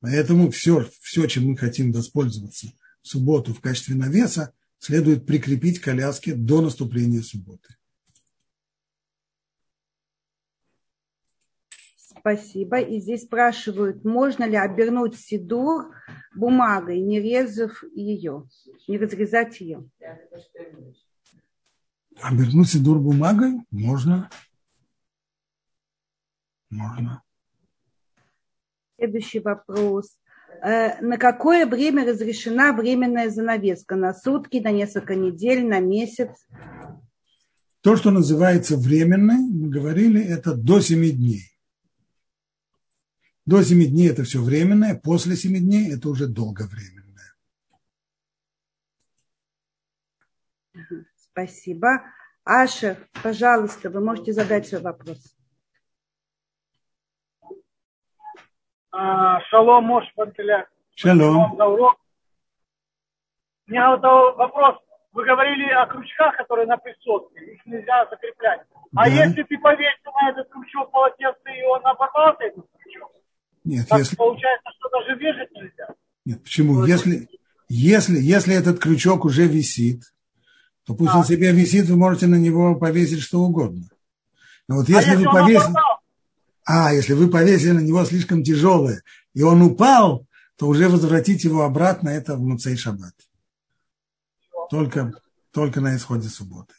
Поэтому 0.00 0.50
все, 0.50 0.88
все, 1.00 1.26
чем 1.26 1.46
мы 1.46 1.56
хотим 1.56 1.92
воспользоваться 1.92 2.72
в 3.02 3.08
субботу 3.08 3.52
в 3.52 3.60
качестве 3.60 3.94
навеса, 3.94 4.52
следует 4.78 5.26
прикрепить 5.26 5.80
к 5.80 5.84
коляске 5.84 6.34
до 6.34 6.62
наступления 6.62 7.22
субботы. 7.22 7.74
Спасибо. 12.28 12.78
И 12.78 13.00
здесь 13.00 13.22
спрашивают, 13.22 14.04
можно 14.04 14.44
ли 14.44 14.56
обернуть 14.56 15.16
сидур 15.16 15.94
бумагой, 16.34 17.00
не 17.00 17.20
резав 17.20 17.82
ее, 17.94 18.46
не 18.86 18.98
разрезать 18.98 19.58
ее. 19.60 19.88
Обернуть 22.20 22.68
сидур 22.68 22.98
бумагой? 22.98 23.54
Можно. 23.70 24.28
Можно. 26.68 27.22
Следующий 28.98 29.40
вопрос. 29.40 30.18
Э, 30.62 31.00
на 31.00 31.16
какое 31.16 31.64
время 31.64 32.04
разрешена 32.04 32.74
временная 32.74 33.30
занавеска? 33.30 33.96
На 33.96 34.12
сутки, 34.12 34.58
на 34.58 34.70
несколько 34.70 35.14
недель, 35.14 35.66
на 35.66 35.80
месяц? 35.80 36.28
То, 37.80 37.96
что 37.96 38.10
называется 38.10 38.76
временной, 38.76 39.38
мы 39.50 39.70
говорили, 39.70 40.22
это 40.22 40.54
до 40.54 40.80
7 40.80 41.10
дней. 41.10 41.57
До 43.48 43.62
7 43.62 43.78
дней 43.88 44.10
это 44.10 44.24
все 44.24 44.42
временное, 44.42 45.00
после 45.02 45.34
7 45.34 45.56
дней 45.58 45.96
это 45.96 46.10
уже 46.10 46.26
долговременное. 46.26 47.32
Спасибо. 51.16 51.88
Аша, 52.44 52.98
пожалуйста, 53.22 53.88
вы 53.88 54.04
можете 54.04 54.34
задать 54.34 54.68
свой 54.68 54.82
вопрос. 54.82 55.34
А, 58.90 59.40
шалом, 59.48 59.84
Мош 59.84 60.04
Пантеля. 60.14 60.68
Шалом. 60.94 61.56
За 61.56 61.64
урок. 61.64 61.98
У 63.66 63.70
меня 63.70 63.96
вот 63.96 64.02
вопрос. 64.36 64.76
Вы 65.12 65.24
говорили 65.24 65.70
о 65.70 65.86
крючках, 65.86 66.36
которые 66.36 66.66
на 66.66 66.76
присутствии. 66.76 67.54
Их 67.54 67.64
нельзя 67.64 68.06
закреплять. 68.10 68.60
А 68.94 69.04
да. 69.04 69.10
если 69.10 69.42
ты 69.44 69.56
повесил 69.56 70.12
на 70.20 70.32
этот 70.32 70.50
крючок 70.50 70.90
полотенце, 70.90 71.50
и 71.58 71.62
он 71.62 71.86
оборвался, 71.86 72.44
этот 72.44 72.66
крючок, 72.76 73.10
нет, 73.68 73.86
так 73.86 73.98
если... 73.98 74.16
получается, 74.16 74.70
что 74.78 74.88
даже 74.88 75.20
вешать 75.20 75.52
нельзя. 75.52 75.94
Нет, 76.24 76.42
почему? 76.42 76.86
Если, 76.86 77.28
если, 77.68 78.18
если 78.18 78.54
этот 78.54 78.78
крючок 78.78 79.26
уже 79.26 79.46
висит, 79.46 80.04
то 80.86 80.94
пусть 80.94 81.12
а. 81.12 81.18
он 81.18 81.24
себе 81.24 81.52
висит, 81.52 81.84
вы 81.84 81.96
можете 81.96 82.28
на 82.28 82.36
него 82.36 82.76
повесить 82.76 83.20
что 83.20 83.40
угодно. 83.40 83.90
Но 84.68 84.76
вот 84.76 84.88
если, 84.88 85.10
а 85.10 85.12
если 85.12 85.26
вы 85.26 85.32
повесили... 85.32 85.74
А, 86.64 86.94
если 86.94 87.12
вы 87.12 87.30
повесили 87.30 87.72
на 87.72 87.80
него 87.80 88.02
слишком 88.06 88.42
тяжелое, 88.42 89.02
и 89.34 89.42
он 89.42 89.60
упал, 89.60 90.26
то 90.56 90.66
уже 90.66 90.88
возвратить 90.88 91.44
его 91.44 91.64
обратно 91.64 92.08
это 92.08 92.36
в 92.36 92.40
Муцей 92.40 92.78
Шаббат. 92.78 93.14
Только, 94.70 95.12
только 95.52 95.82
на 95.82 95.94
исходе 95.94 96.28
субботы. 96.28 96.72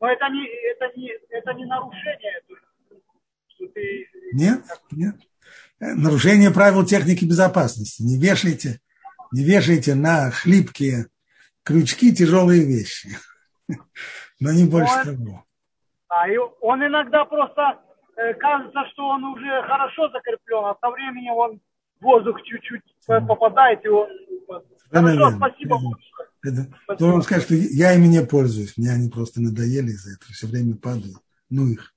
Но 0.00 0.08
это 0.08 0.28
не, 0.28 0.44
это 0.72 0.98
не, 0.98 1.12
это 1.28 1.52
не 1.54 1.66
нарушение. 1.66 2.40
Что 3.46 3.68
ты... 3.68 4.08
Нет, 4.32 4.64
нет 4.90 5.14
нарушение 5.82 6.50
правил 6.50 6.84
техники 6.84 7.24
безопасности. 7.24 8.02
Не 8.02 8.18
вешайте, 8.18 8.78
не 9.32 9.42
вешайте 9.42 9.94
на 9.94 10.30
хлипкие 10.30 11.06
крючки 11.64 12.14
тяжелые 12.14 12.64
вещи. 12.64 13.10
Но 14.40 14.52
не 14.52 14.64
больше 14.64 14.94
он, 14.98 15.04
того. 15.04 15.44
А, 16.08 16.28
и 16.28 16.36
он 16.60 16.84
иногда 16.86 17.24
просто 17.24 17.80
э, 18.16 18.34
кажется, 18.34 18.80
что 18.92 19.08
он 19.08 19.24
уже 19.24 19.62
хорошо 19.62 20.08
закреплен, 20.10 20.64
а 20.64 20.76
со 20.80 20.90
временем 20.90 21.32
он 21.34 21.60
воздух 22.00 22.42
чуть-чуть 22.42 22.82
попадает, 23.06 23.84
и 23.84 23.88
он... 23.88 24.08
Хорошо, 24.90 25.30
спасибо. 25.36 25.78
Это, 26.44 26.66
это, 26.88 26.96
то 26.98 27.06
он 27.06 27.22
скажет, 27.22 27.44
что 27.44 27.54
я 27.54 27.94
ими 27.94 28.06
не 28.06 28.24
пользуюсь, 28.24 28.76
мне 28.76 28.90
они 28.90 29.08
просто 29.08 29.40
надоели 29.40 29.90
из-за 29.90 30.16
этого, 30.16 30.32
все 30.32 30.46
время 30.48 30.76
падают. 30.76 31.16
Ну 31.48 31.68
их. 31.68 31.91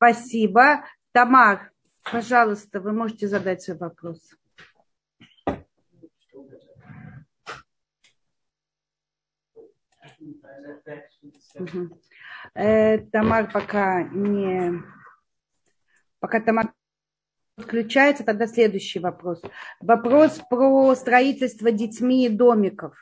Спасибо. 0.00 0.82
Тамар, 1.12 1.72
пожалуйста, 2.10 2.80
вы 2.80 2.94
можете 2.94 3.28
задать 3.28 3.60
свой 3.60 3.76
вопрос. 3.76 4.18
Э, 12.54 12.96
Тамар 13.12 13.52
пока 13.52 14.04
не... 14.04 14.82
Пока 16.18 16.40
Тамар 16.40 16.72
подключается, 17.56 18.24
тогда 18.24 18.46
следующий 18.46 19.00
вопрос. 19.00 19.42
Вопрос 19.80 20.40
про 20.48 20.94
строительство 20.94 21.70
детьми 21.70 22.30
домиков. 22.30 22.96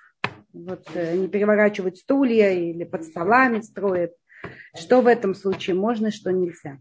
Вот 0.53 0.84
э, 0.96 1.12
они 1.12 1.28
переворачивают 1.28 1.96
стулья 1.96 2.51
или 2.51 2.82
под 2.82 3.05
столами 3.05 3.61
строят. 3.61 4.17
Что 4.74 5.00
в 5.00 5.06
этом 5.06 5.34
случае 5.34 5.76
можно, 5.76 6.10
что 6.10 6.30
нельзя? 6.30 6.78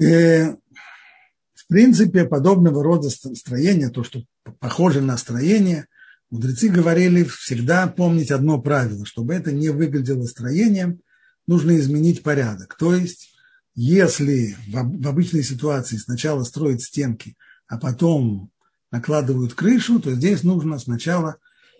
Э, 0.00 0.52
в 0.52 1.66
принципе, 1.68 2.24
подобного 2.24 2.82
рода 2.82 3.08
строение, 3.08 3.88
то, 3.88 4.04
что 4.04 4.22
похоже 4.60 5.00
на 5.00 5.16
строение, 5.16 5.86
мудрецы 6.30 6.68
говорили 6.68 7.24
всегда 7.24 7.86
помнить 7.86 8.30
одно 8.30 8.60
правило, 8.60 9.06
чтобы 9.06 9.34
это 9.34 9.52
не 9.52 9.70
выглядело 9.70 10.24
строением, 10.24 11.00
нужно 11.46 11.76
изменить 11.78 12.22
порядок. 12.22 12.76
То 12.78 12.94
есть, 12.94 13.34
если 13.74 14.56
в 14.68 15.08
обычной 15.08 15.42
ситуации 15.42 15.96
сначала 15.96 16.44
строят 16.44 16.82
стенки, 16.82 17.36
а 17.66 17.78
потом 17.78 18.50
накладывают 18.90 19.54
крышу, 19.54 19.98
то 19.98 20.14
здесь 20.14 20.42
нужно 20.42 20.78
сначала, 20.78 21.36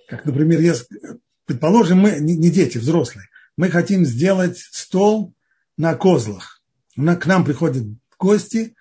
как, 0.09 0.25
например, 0.25 0.61
предположим, 1.47 1.99
мы 2.01 2.19
не 2.21 2.51
дети, 2.51 2.79
взрослые, 2.79 3.29
мы 3.57 3.71
хотим 3.71 4.05
сделать 4.05 4.59
стол 4.59 5.35
на 5.77 5.95
козлах. 5.95 6.61
К 6.97 7.27
нам 7.27 7.45
приходят 7.45 7.85
гости, 8.19 8.75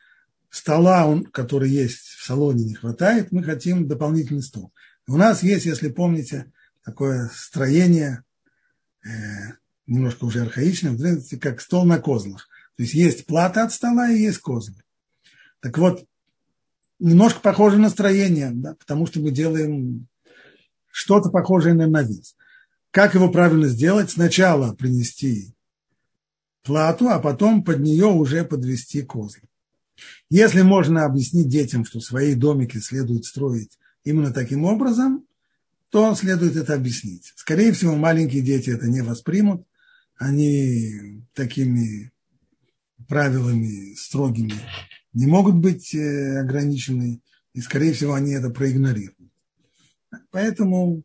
стола, 0.49 1.21
который 1.31 1.69
есть 1.69 1.99
в 1.99 2.25
салоне, 2.25 2.63
не 2.63 2.75
хватает, 2.75 3.31
мы 3.31 3.43
хотим 3.43 3.87
дополнительный 3.87 4.41
стол. 4.41 4.71
У 5.07 5.17
нас 5.17 5.43
есть, 5.43 5.65
если 5.65 5.89
помните, 5.89 6.51
такое 6.83 7.29
строение, 7.33 8.23
э, 9.03 9.09
немножко 9.85 10.25
уже 10.25 10.41
архаичное, 10.41 10.91
в 10.91 10.97
древности, 10.97 11.35
как 11.35 11.61
стол 11.61 11.85
на 11.85 11.99
козлах. 11.99 12.47
То 12.77 12.83
есть 12.83 12.93
есть 12.93 13.25
плата 13.25 13.63
от 13.63 13.73
стола 13.73 14.09
и 14.09 14.21
есть 14.21 14.39
козлы. 14.39 14.81
Так 15.59 15.77
вот, 15.77 16.05
немножко 16.99 17.39
похоже 17.41 17.77
на 17.77 17.89
строение, 17.89 18.51
да, 18.53 18.75
потому 18.75 19.07
что 19.07 19.19
мы 19.19 19.31
делаем 19.31 20.07
что-то 20.89 21.29
похожее 21.29 21.73
на 21.73 21.87
навес. 21.87 22.35
Как 22.95 23.13
его 23.13 23.29
правильно 23.29 23.67
сделать? 23.67 24.09
Сначала 24.09 24.73
принести 24.73 25.53
плату, 26.63 27.09
а 27.09 27.19
потом 27.19 27.61
под 27.61 27.81
нее 27.81 28.05
уже 28.05 28.45
подвести 28.45 29.01
козлы. 29.01 29.41
Если 30.29 30.61
можно 30.61 31.03
объяснить 31.03 31.49
детям, 31.49 31.83
что 31.83 31.99
свои 31.99 32.35
домики 32.35 32.77
следует 32.77 33.25
строить 33.25 33.77
именно 34.05 34.31
таким 34.31 34.63
образом, 34.63 35.25
то 35.89 36.15
следует 36.15 36.55
это 36.55 36.73
объяснить. 36.73 37.33
Скорее 37.35 37.73
всего, 37.73 37.97
маленькие 37.97 38.41
дети 38.41 38.69
это 38.69 38.87
не 38.87 39.01
воспримут. 39.01 39.67
Они 40.15 41.21
такими 41.33 42.13
правилами 43.09 43.93
строгими 43.95 44.53
не 45.11 45.27
могут 45.27 45.55
быть 45.55 45.93
э, 45.93 46.39
ограничены, 46.39 47.19
и, 47.53 47.59
скорее 47.59 47.91
всего, 47.91 48.13
они 48.13 48.31
это 48.31 48.49
проигнорируют. 48.51 49.33
Поэтому 50.31 51.03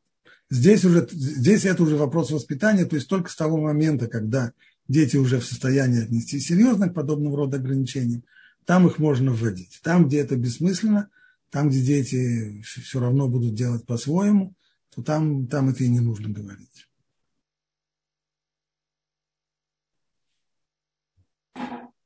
Здесь, 0.51 0.85
уже, 0.85 1.09
здесь 1.11 1.65
это 1.65 1.85
уже 1.85 1.97
вопрос 1.97 2.33
воспитания, 2.33 2.85
то 2.85 2.97
есть 2.97 3.09
только 3.09 3.31
с 3.31 3.37
того 3.37 3.59
момента, 3.59 4.09
когда 4.09 4.53
дети 4.89 5.17
уже 5.17 5.39
в 5.39 5.47
состоянии 5.47 6.03
отнести 6.03 6.41
серьезно 6.41 6.89
к 6.89 6.95
подобного 6.95 7.37
рода 7.37 7.59
ограничениям, 7.59 8.25
там 8.67 8.87
их 8.89 8.99
можно 8.99 9.33
вводить. 9.33 9.81
Там, 9.85 10.09
где 10.09 10.19
это 10.19 10.37
бессмысленно, 10.37 11.09
там, 11.51 11.69
где 11.69 11.81
дети 11.81 12.63
все 12.63 12.99
равно 12.99 13.29
будут 13.29 13.55
делать 13.55 13.87
по-своему, 13.87 14.55
то 14.93 15.03
там, 15.03 15.47
там 15.47 15.69
это 15.69 15.85
и 15.85 15.89
не 15.89 16.01
нужно 16.01 16.29
говорить. 16.29 16.89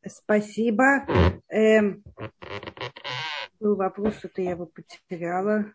Спасибо. 0.07 1.07
Эм, 1.49 2.05
был 3.59 3.77
вопрос, 3.77 4.19
что-то 4.19 4.43
я 4.43 4.51
его 4.51 4.67
потеряла. 4.67 5.73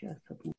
Сейчас 0.00 0.16
одну. 0.30 0.54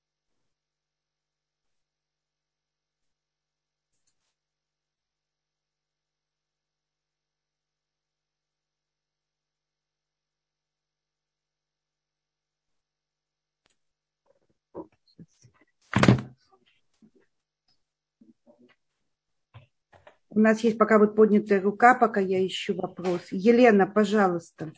У 20.30 20.40
нас 20.40 20.64
есть 20.64 20.78
пока 20.78 21.00
вот 21.00 21.16
поднятая 21.16 21.60
рука, 21.60 21.96
пока 21.96 22.20
я 22.20 22.46
ищу 22.46 22.76
вопрос. 22.76 23.22
Елена, 23.32 23.88
пожалуйста. 23.88 24.72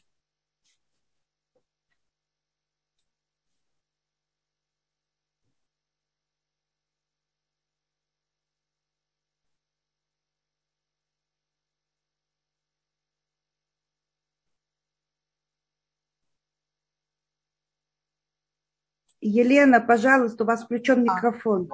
Елена, 19.23 19.79
пожалуйста, 19.79 20.43
у 20.43 20.47
вас 20.47 20.63
включен 20.63 21.03
микрофон. 21.03 21.69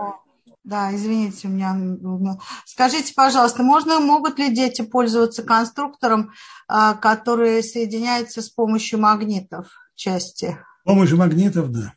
Да, 0.63 0.93
извините, 0.93 1.47
у 1.47 1.51
меня... 1.51 2.37
Скажите, 2.65 3.13
пожалуйста, 3.15 3.63
можно, 3.63 3.99
могут 3.99 4.37
ли 4.37 4.53
дети 4.53 4.83
пользоваться 4.83 5.41
конструктором, 5.41 6.31
а, 6.67 6.93
который 6.93 7.63
соединяется 7.63 8.41
с 8.41 8.49
помощью 8.49 8.99
магнитов 8.99 9.67
части? 9.95 10.57
С 10.81 10.85
помощью 10.85 11.17
магнитов, 11.17 11.71
да. 11.71 11.93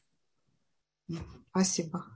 Спасибо. 1.50 2.06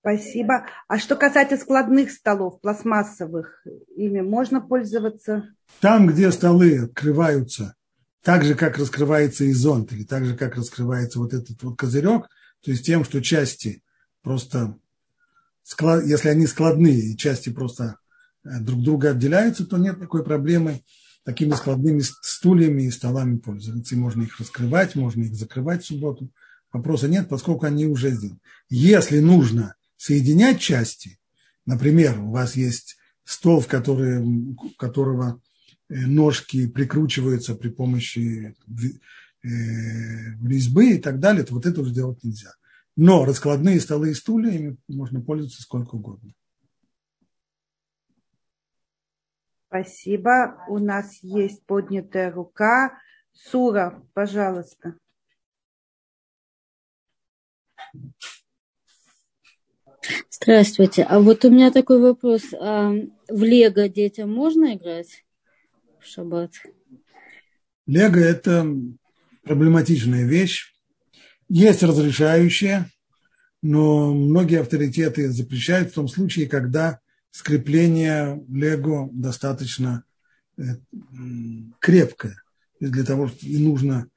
Спасибо. 0.00 0.66
А 0.88 0.98
что 0.98 1.14
касается 1.14 1.56
складных 1.56 2.10
столов, 2.10 2.60
пластмассовых, 2.60 3.64
ими 3.94 4.20
можно 4.20 4.60
пользоваться? 4.60 5.54
Там, 5.80 6.08
где 6.08 6.32
столы 6.32 6.84
открываются 6.84 7.76
так 8.22 8.44
же, 8.44 8.54
как 8.54 8.78
раскрывается 8.78 9.44
и 9.44 9.52
зонт, 9.52 9.92
или 9.92 10.04
так 10.04 10.24
же, 10.24 10.36
как 10.36 10.56
раскрывается 10.56 11.18
вот 11.18 11.34
этот 11.34 11.62
вот 11.62 11.76
козырек, 11.76 12.28
то 12.62 12.70
есть 12.70 12.86
тем, 12.86 13.04
что 13.04 13.20
части 13.20 13.82
просто, 14.22 14.78
если 16.04 16.28
они 16.28 16.46
складные 16.46 16.98
и 16.98 17.16
части 17.16 17.50
просто 17.50 17.96
э, 18.44 18.60
друг 18.60 18.82
друга 18.82 19.10
отделяются, 19.10 19.66
то 19.66 19.76
нет 19.78 19.98
такой 19.98 20.24
проблемы 20.24 20.82
такими 21.24 21.52
складными 21.52 22.00
стульями 22.00 22.82
и 22.82 22.90
столами 22.90 23.38
пользоваться. 23.38 23.94
И 23.94 23.98
можно 23.98 24.22
их 24.22 24.38
раскрывать, 24.38 24.94
можно 24.94 25.22
их 25.22 25.34
закрывать 25.34 25.84
в 25.84 25.86
субботу. 25.86 26.30
Вопроса 26.72 27.08
нет, 27.08 27.28
поскольку 27.28 27.66
они 27.66 27.86
уже 27.86 28.10
сделаны. 28.10 28.40
Если 28.68 29.20
нужно 29.20 29.74
соединять 29.96 30.60
части, 30.60 31.18
например, 31.66 32.18
у 32.20 32.30
вас 32.30 32.56
есть 32.56 32.96
стол, 33.24 33.60
в 33.60 33.66
который, 33.66 34.56
которого 34.78 35.40
ножки 36.06 36.66
прикручиваются 36.68 37.54
при 37.54 37.68
помощи 37.68 38.54
э, 39.42 39.48
резьбы 40.46 40.92
и 40.92 40.98
так 40.98 41.20
далее, 41.20 41.44
то 41.44 41.54
вот 41.54 41.66
это 41.66 41.80
уже 41.80 41.92
делать 41.92 42.22
нельзя. 42.24 42.52
Но 42.96 43.24
раскладные 43.24 43.80
столы 43.80 44.10
и 44.10 44.14
стулья, 44.14 44.50
ими 44.50 44.76
можно 44.88 45.20
пользоваться 45.20 45.62
сколько 45.62 45.94
угодно. 45.94 46.32
Спасибо. 49.68 50.62
У 50.68 50.78
нас 50.78 51.22
есть 51.22 51.64
поднятая 51.64 52.30
рука. 52.30 52.98
Сура, 53.32 54.02
пожалуйста. 54.12 54.96
Здравствуйте. 60.30 61.04
А 61.04 61.20
вот 61.20 61.44
у 61.44 61.50
меня 61.50 61.70
такой 61.70 62.00
вопрос. 62.00 62.52
А 62.52 62.90
в 63.28 63.42
Лего 63.42 63.88
детям 63.88 64.30
можно 64.30 64.74
играть? 64.74 65.24
В 66.02 66.06
шаббат? 66.06 66.52
Лего– 67.86 68.16
это 68.18 68.66
проблематичная 69.44 70.26
вещь. 70.26 70.74
Есть 71.48 71.82
разрешающие, 71.82 72.90
но 73.60 74.12
многие 74.14 74.60
авторитеты 74.60 75.30
запрещают 75.30 75.90
в 75.90 75.94
том 75.94 76.08
случае, 76.08 76.48
когда 76.48 77.00
скрепление 77.30 78.44
лего 78.48 79.08
достаточно 79.12 80.04
э, 80.56 80.62
крепкое. 81.78 82.36
Для 82.80 83.04
того, 83.04 83.28
что 83.28 83.46
и 83.46 83.58
нужно 83.58 84.08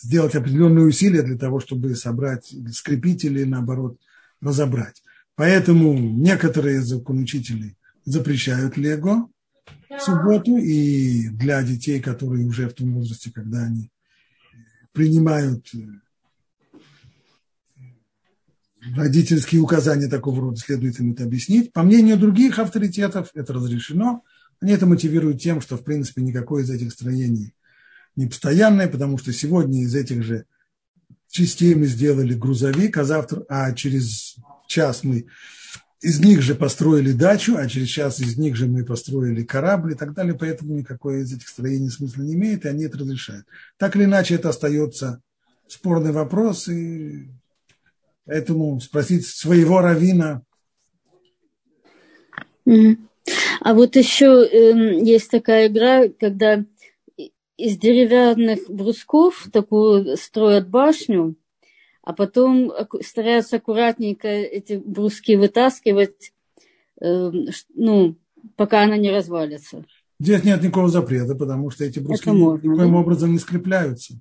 сделать 0.00 0.34
определенные 0.34 0.86
усилия 0.86 1.22
для 1.22 1.36
того, 1.36 1.60
чтобы 1.60 1.94
собрать, 1.96 2.54
скрепить 2.72 3.24
или 3.24 3.44
наоборот 3.44 3.98
разобрать. 4.40 5.02
Поэтому 5.34 5.98
некоторые 5.98 6.80
законучители 6.80 7.76
запрещают 8.04 8.76
лего, 8.76 9.28
в 9.88 10.00
субботу, 10.00 10.56
и 10.56 11.28
для 11.28 11.62
детей, 11.62 12.00
которые 12.00 12.46
уже 12.46 12.68
в 12.68 12.74
том 12.74 12.94
возрасте, 12.94 13.30
когда 13.32 13.64
они 13.64 13.90
принимают 14.92 15.66
э, 15.74 15.78
родительские 18.96 19.60
указания 19.60 20.08
такого 20.08 20.40
рода, 20.40 20.56
следует 20.58 20.98
им 21.00 21.12
это 21.12 21.24
объяснить. 21.24 21.72
По 21.72 21.82
мнению 21.82 22.18
других 22.18 22.58
авторитетов, 22.58 23.30
это 23.34 23.52
разрешено. 23.52 24.22
Они 24.60 24.72
это 24.72 24.86
мотивируют 24.86 25.40
тем, 25.40 25.60
что, 25.60 25.76
в 25.76 25.84
принципе, 25.84 26.22
никакое 26.22 26.64
из 26.64 26.70
этих 26.70 26.92
строений 26.92 27.54
не 28.16 28.26
постоянное, 28.26 28.88
потому 28.88 29.16
что 29.16 29.32
сегодня 29.32 29.82
из 29.82 29.94
этих 29.94 30.24
же 30.24 30.44
частей 31.30 31.74
мы 31.76 31.86
сделали 31.86 32.34
грузовик, 32.34 32.96
а 32.96 33.04
завтра, 33.04 33.44
а 33.48 33.72
через 33.72 34.36
час 34.66 35.04
мы 35.04 35.26
из 36.00 36.20
них 36.20 36.42
же 36.42 36.54
построили 36.54 37.12
дачу, 37.12 37.56
а 37.56 37.68
через 37.68 37.88
час 37.88 38.20
из 38.20 38.36
них 38.38 38.54
же 38.54 38.66
мы 38.66 38.84
построили 38.84 39.42
корабль 39.42 39.92
и 39.92 39.94
так 39.96 40.14
далее, 40.14 40.34
поэтому 40.34 40.76
никакое 40.76 41.22
из 41.22 41.34
этих 41.34 41.48
строений 41.48 41.90
смысла 41.90 42.22
не 42.22 42.34
имеет, 42.34 42.64
и 42.64 42.68
они 42.68 42.84
это 42.84 42.98
разрешают. 42.98 43.46
Так 43.78 43.96
или 43.96 44.04
иначе, 44.04 44.36
это 44.36 44.50
остается 44.50 45.20
спорный 45.66 46.12
вопрос, 46.12 46.68
и 46.68 47.28
поэтому 48.24 48.80
спросить 48.80 49.26
своего 49.26 49.80
равина. 49.80 50.42
А 53.60 53.74
вот 53.74 53.96
еще 53.96 54.46
э, 54.46 55.04
есть 55.04 55.30
такая 55.30 55.68
игра, 55.68 56.08
когда 56.08 56.64
из 57.56 57.76
деревянных 57.76 58.70
брусков 58.70 59.48
такую 59.52 60.16
строят 60.16 60.68
башню, 60.68 61.36
а 62.08 62.14
потом 62.14 62.72
стараются 63.02 63.56
аккуратненько 63.56 64.28
эти 64.28 64.80
бруски 64.82 65.36
вытаскивать, 65.36 66.32
э, 67.02 67.30
ну, 67.74 68.16
пока 68.56 68.84
она 68.84 68.96
не 68.96 69.10
развалится. 69.10 69.84
Здесь 70.18 70.42
нет 70.42 70.62
никакого 70.62 70.88
запрета, 70.88 71.34
потому 71.34 71.68
что 71.68 71.84
эти 71.84 71.98
бруски 71.98 72.30
можно, 72.30 72.66
никоим 72.66 72.92
да? 72.92 72.98
образом 72.98 73.32
не 73.32 73.38
скрепляются. 73.38 74.18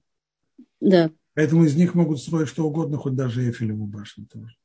Да. 0.81 1.11
Поэтому 1.33 1.63
из 1.63 1.77
них 1.77 1.95
могут 1.95 2.19
строить 2.19 2.49
что 2.49 2.65
угодно, 2.65 2.97
хоть 2.97 3.15
даже 3.15 3.45
Эйфелеву 3.45 3.85
башню 3.85 4.25
тоже. 4.25 4.57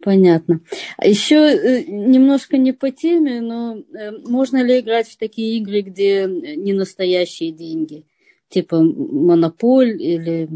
Понятно. 0.00 0.62
А 0.96 1.06
еще 1.06 1.36
э, 1.36 1.84
немножко 1.86 2.56
не 2.56 2.72
по 2.72 2.90
теме, 2.92 3.42
но 3.42 3.76
э, 3.76 4.10
можно 4.26 4.62
ли 4.62 4.80
играть 4.80 5.08
в 5.08 5.18
такие 5.18 5.58
игры, 5.58 5.82
где 5.82 6.24
не 6.24 6.72
настоящие 6.72 7.52
деньги? 7.52 8.06
Типа 8.48 8.80
монополь 8.80 10.02
или 10.02 10.48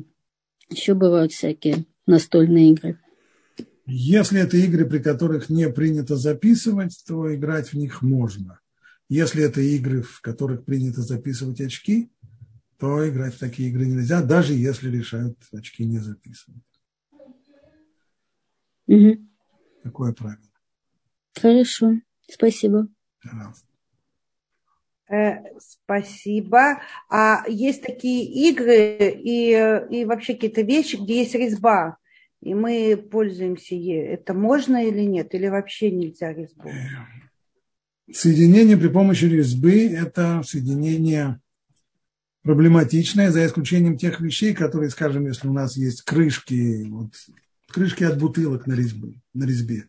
еще 0.70 0.94
бывают 0.94 1.32
всякие 1.32 1.84
настольные 2.06 2.72
игры? 2.72 2.98
Если 3.86 4.40
это 4.40 4.56
игры, 4.58 4.84
при 4.84 4.98
которых 4.98 5.48
не 5.48 5.68
принято 5.70 6.16
записывать, 6.16 7.02
то 7.06 7.34
играть 7.34 7.72
в 7.72 7.74
них 7.74 8.02
можно. 8.02 8.60
Если 9.08 9.42
это 9.42 9.62
игры, 9.62 10.02
в 10.02 10.20
которых 10.20 10.64
принято 10.64 11.00
записывать 11.00 11.60
очки, 11.60 12.10
то 12.78 13.08
играть 13.08 13.34
в 13.34 13.38
такие 13.38 13.70
игры 13.70 13.86
нельзя, 13.86 14.22
даже 14.22 14.52
если 14.52 14.90
решают 14.90 15.38
очки 15.52 15.84
не 15.86 15.98
записывать. 15.98 16.62
Угу. 18.86 19.18
Такое 19.82 20.12
правило. 20.12 20.42
Хорошо, 21.34 21.94
спасибо. 22.28 22.88
Пожалуйста. 23.22 23.67
Э, 25.10 25.36
спасибо. 25.58 26.80
А 27.10 27.44
есть 27.48 27.82
такие 27.82 28.24
игры 28.50 29.10
и, 29.10 29.52
и 29.90 30.04
вообще 30.04 30.34
какие-то 30.34 30.62
вещи, 30.62 30.96
где 30.96 31.20
есть 31.20 31.34
резьба, 31.34 31.96
и 32.42 32.54
мы 32.54 32.96
пользуемся 32.96 33.74
ей. 33.74 34.02
Это 34.06 34.34
можно 34.34 34.84
или 34.86 35.02
нет? 35.02 35.34
Или 35.34 35.48
вообще 35.48 35.90
нельзя 35.90 36.32
резьбу? 36.32 36.70
Соединение 38.12 38.76
при 38.76 38.88
помощи 38.88 39.24
резьбы– 39.24 39.86
это 39.92 40.42
соединение 40.44 41.40
проблематичное, 42.42 43.30
за 43.30 43.46
исключением 43.46 43.98
тех 43.98 44.20
вещей, 44.20 44.54
которые, 44.54 44.90
скажем, 44.90 45.26
если 45.26 45.48
у 45.48 45.52
нас 45.52 45.76
есть 45.76 46.02
крышки, 46.02 46.84
вот, 46.88 47.12
крышки 47.70 48.04
от 48.04 48.18
бутылок 48.18 48.66
на, 48.66 48.72
резьбе, 48.72 49.14
на 49.34 49.44
резьбе, 49.44 49.88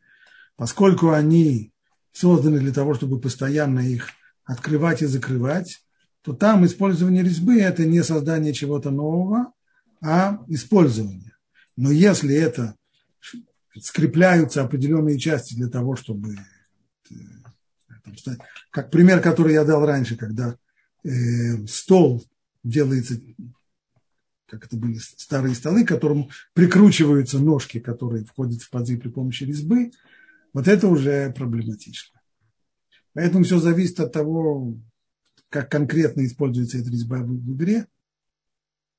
поскольку 0.58 1.12
они 1.12 1.72
созданы 2.12 2.60
для 2.60 2.74
того, 2.74 2.96
чтобы 2.96 3.22
постоянно 3.22 3.80
их 3.80 4.10
открывать 4.50 5.04
и 5.04 5.06
закрывать, 5.06 5.82
то 6.22 6.34
там 6.34 6.66
использование 6.66 7.24
резьбы– 7.24 7.60
это 7.62 7.86
не 7.86 8.04
создание 8.04 8.52
чего-то 8.52 8.90
нового, 8.90 9.54
а 10.02 10.44
использование. 10.48 11.34
Но 11.78 11.92
если 11.92 12.36
это 12.36 12.76
скрепляются 13.80 14.64
определенные 14.64 15.20
части 15.20 15.54
для 15.54 15.70
того, 15.70 15.96
чтобы 15.96 16.36
как 18.72 18.90
пример, 18.90 19.22
который 19.22 19.54
я 19.54 19.64
дал 19.64 19.86
раньше, 19.86 20.18
когда 20.18 20.58
э, 21.04 21.68
стол 21.68 22.26
делается, 22.64 23.22
как 24.48 24.66
это 24.66 24.76
были 24.78 24.98
старые 24.98 25.54
столы, 25.54 25.86
к 25.86 25.90
которым 25.90 26.30
прикручиваются 26.54 27.38
ножки, 27.38 27.80
которые 27.80 28.26
входят 28.26 28.64
в 28.64 28.70
пазы 28.72 28.98
при 28.98 29.10
помощи 29.10 29.44
резьбы, 29.44 29.92
вот 30.54 30.68
это 30.68 30.88
уже 30.88 31.32
проблематично. 31.34 32.19
Поэтому 33.20 33.44
все 33.44 33.60
зависит 33.60 34.00
от 34.00 34.14
того, 34.14 34.76
как 35.50 35.70
конкретно 35.70 36.26
используется 36.26 36.78
эта 36.78 36.90
резьба 36.90 37.18
в 37.18 37.54
игре. 37.54 37.86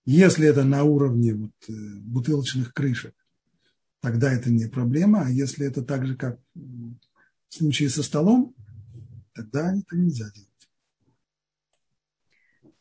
Если 0.04 0.46
это 0.46 0.62
на 0.62 0.84
уровне 0.84 1.32
вот, 1.32 1.52
э, 1.70 1.72
бутылочных 2.02 2.74
крышек, 2.74 3.14
тогда 4.02 4.30
это 4.30 4.50
не 4.50 4.66
проблема. 4.66 5.22
А 5.22 5.30
если 5.30 5.66
это 5.66 5.80
так 5.82 6.06
же, 6.06 6.16
как 6.16 6.38
в 6.54 7.54
случае 7.54 7.88
со 7.88 8.02
столом, 8.02 8.54
тогда 9.32 9.74
это 9.74 9.96
нельзя 9.96 10.26
делать. 10.34 10.68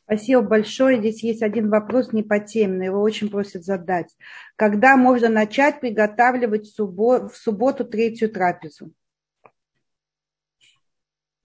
Спасибо 0.04 0.42
большое. 0.42 1.00
Здесь 1.00 1.24
есть 1.24 1.42
один 1.42 1.70
вопрос 1.70 2.12
не 2.12 2.24
по 2.24 2.42
теме, 2.42 2.80
но 2.80 2.84
его 2.84 3.02
очень 3.02 3.30
просят 3.30 3.64
задать. 3.64 4.14
Когда 4.58 4.98
можно 4.98 5.30
начать 5.30 5.80
приготавливать 5.80 6.68
в 6.78 7.32
субботу 7.34 7.86
третью 7.86 8.30
трапезу? 8.30 8.94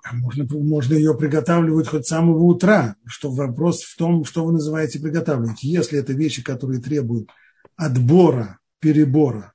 А 0.04 0.14
можно, 0.14 0.44
можно 0.44 0.94
ее 0.94 1.16
приготавливать 1.16 1.88
хоть 1.88 2.04
с 2.04 2.10
самого 2.10 2.42
утра. 2.44 2.96
Что 3.06 3.30
вопрос 3.30 3.82
в 3.82 3.96
том, 3.96 4.24
что 4.24 4.44
вы 4.44 4.52
называете 4.52 5.00
приготавливать. 5.00 5.62
Если 5.62 5.98
это 5.98 6.12
вещи, 6.12 6.42
которые 6.42 6.80
требуют 6.80 7.30
отбора, 7.74 8.58
перебора, 8.80 9.54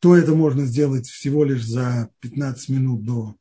то 0.00 0.16
это 0.16 0.34
можно 0.34 0.66
сделать 0.66 1.06
всего 1.06 1.44
лишь 1.44 1.64
за 1.64 2.10
15 2.20 2.68
минут 2.68 3.04
до 3.04 3.36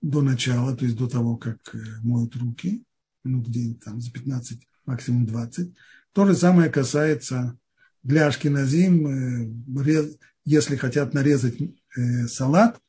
до 0.00 0.22
начала, 0.22 0.76
то 0.76 0.84
есть 0.84 0.96
до 0.96 1.08
того, 1.08 1.36
как 1.36 1.58
э, 1.74 1.78
моют 2.02 2.36
руки, 2.36 2.84
минут 3.24 3.48
где-нибудь 3.48 3.82
там 3.82 4.00
за 4.00 4.12
15, 4.12 4.60
максимум 4.86 5.26
20. 5.26 5.74
То 6.12 6.26
же 6.26 6.34
самое 6.34 6.70
касается 6.70 7.58
для 8.02 8.28
ашкеназим, 8.28 9.06
э, 9.06 10.16
если 10.44 10.76
хотят 10.76 11.14
нарезать 11.14 11.60
э, 11.60 12.26
салат, 12.28 12.80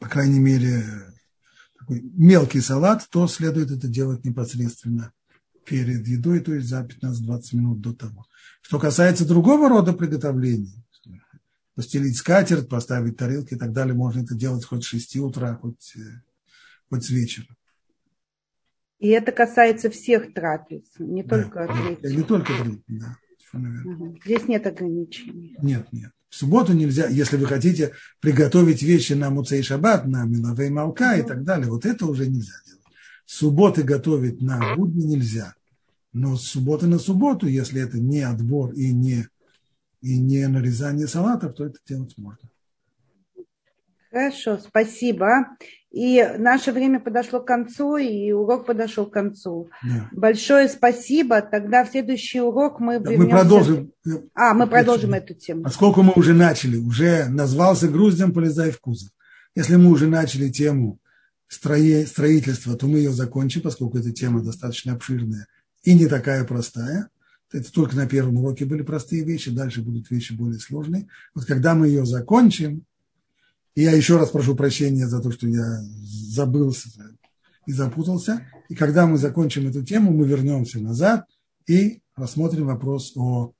по 0.00 0.08
крайней 0.08 0.40
мере, 0.40 0.82
такой 1.78 2.00
мелкий 2.02 2.60
салат, 2.60 3.06
то 3.10 3.28
следует 3.28 3.70
это 3.70 3.86
делать 3.86 4.24
непосредственно 4.24 5.12
перед 5.64 6.06
едой, 6.08 6.40
то 6.40 6.52
есть 6.52 6.68
за 6.68 6.80
15-20 6.80 7.40
минут 7.52 7.80
до 7.80 7.94
того. 7.94 8.26
Что 8.62 8.80
касается 8.80 9.26
другого 9.26 9.68
рода 9.68 9.92
приготовлений, 9.92 10.74
постелить 11.74 12.16
скатерть, 12.16 12.68
поставить 12.68 13.16
тарелки 13.16 13.54
и 13.54 13.56
так 13.56 13.72
далее. 13.72 13.94
Можно 13.94 14.22
это 14.22 14.34
делать 14.34 14.64
хоть 14.64 14.84
с 14.84 14.88
6 14.88 15.16
утра, 15.16 15.54
хоть, 15.54 15.94
э, 15.96 16.22
хоть 16.88 17.04
с 17.04 17.10
вечера. 17.10 17.56
И 18.98 19.08
это 19.08 19.32
касается 19.32 19.88
всех 19.88 20.34
трапез, 20.34 20.82
не 20.98 21.22
да. 21.22 21.42
только 21.42 21.66
третьего. 21.66 22.18
Не 22.18 22.22
только 22.22 22.52
третьего, 22.52 22.82
да. 22.88 23.16
Угу. 23.52 24.18
Здесь 24.24 24.48
нет 24.48 24.66
ограничений. 24.66 25.56
Нет, 25.60 25.86
нет. 25.92 26.12
В 26.28 26.36
субботу 26.36 26.72
нельзя, 26.72 27.08
если 27.08 27.36
вы 27.36 27.46
хотите 27.46 27.92
приготовить 28.20 28.82
вещи 28.82 29.14
на 29.14 29.30
Муцей 29.30 29.62
Шаббат, 29.62 30.06
на 30.06 30.24
Милавей 30.24 30.70
Малка 30.70 31.16
и 31.16 31.22
так 31.22 31.42
далее, 31.42 31.68
вот 31.68 31.84
это 31.84 32.06
уже 32.06 32.28
нельзя 32.28 32.54
делать. 32.64 32.80
Субботы 33.26 33.82
готовить 33.82 34.40
на 34.40 34.76
будни 34.76 35.02
нельзя. 35.02 35.54
Но 36.12 36.36
с 36.36 36.42
субботы 36.42 36.86
на 36.86 36.98
субботу, 36.98 37.46
если 37.46 37.82
это 37.82 37.98
не 37.98 38.22
отбор 38.22 38.72
и 38.72 38.92
не 38.92 39.26
и 40.02 40.18
не 40.18 40.46
нарезание 40.48 41.06
салатов, 41.06 41.54
то 41.54 41.66
это 41.66 41.78
делать 41.86 42.16
можно. 42.16 42.48
Хорошо, 44.10 44.58
спасибо. 44.58 45.46
И 45.90 46.24
наше 46.38 46.70
время 46.70 47.00
подошло 47.00 47.40
к 47.40 47.46
концу, 47.46 47.96
и 47.96 48.30
урок 48.30 48.64
подошел 48.64 49.06
к 49.06 49.12
концу. 49.12 49.70
Да. 49.82 50.08
Большое 50.12 50.68
спасибо. 50.68 51.42
Тогда 51.42 51.84
в 51.84 51.90
следующий 51.90 52.40
урок 52.40 52.78
мы 52.78 53.00
да, 53.00 53.10
Мы 53.10 53.28
продолжим. 53.28 53.92
А, 54.34 54.54
мы 54.54 54.68
продолжим 54.68 55.14
эту 55.14 55.34
тему. 55.34 55.64
Поскольку 55.64 56.02
мы 56.02 56.12
уже 56.14 56.32
начали, 56.32 56.76
уже 56.76 57.26
назвался 57.28 57.88
груздем, 57.88 58.32
полезай 58.32 58.70
в 58.70 58.80
кузов. 58.80 59.10
Если 59.56 59.74
мы 59.74 59.90
уже 59.90 60.06
начали 60.06 60.48
тему 60.48 61.00
строительства, 61.48 62.76
то 62.76 62.86
мы 62.86 62.98
ее 62.98 63.10
закончим, 63.10 63.62
поскольку 63.62 63.98
эта 63.98 64.12
тема 64.12 64.44
достаточно 64.44 64.92
обширная 64.92 65.48
и 65.82 65.94
не 65.94 66.06
такая 66.06 66.44
простая. 66.44 67.08
Это 67.52 67.72
только 67.72 67.96
на 67.96 68.06
первом 68.06 68.36
уроке 68.36 68.64
были 68.64 68.82
простые 68.82 69.24
вещи, 69.24 69.50
дальше 69.50 69.82
будут 69.82 70.08
вещи 70.08 70.34
более 70.34 70.60
сложные. 70.60 71.08
Вот 71.34 71.46
когда 71.46 71.74
мы 71.74 71.88
ее 71.88 72.06
закончим, 72.06 72.84
и 73.80 73.82
я 73.82 73.92
еще 73.92 74.18
раз 74.18 74.28
прошу 74.28 74.54
прощения 74.54 75.06
за 75.06 75.22
то, 75.22 75.30
что 75.32 75.48
я 75.48 75.80
забылся 76.34 76.90
и 77.64 77.72
запутался, 77.72 78.46
и 78.68 78.74
когда 78.74 79.06
мы 79.06 79.16
закончим 79.16 79.68
эту 79.68 79.82
тему, 79.82 80.12
мы 80.12 80.26
вернемся 80.26 80.80
назад 80.80 81.24
и 81.66 82.02
рассмотрим 82.14 82.66
вопрос 82.66 83.16
о, 83.16 83.54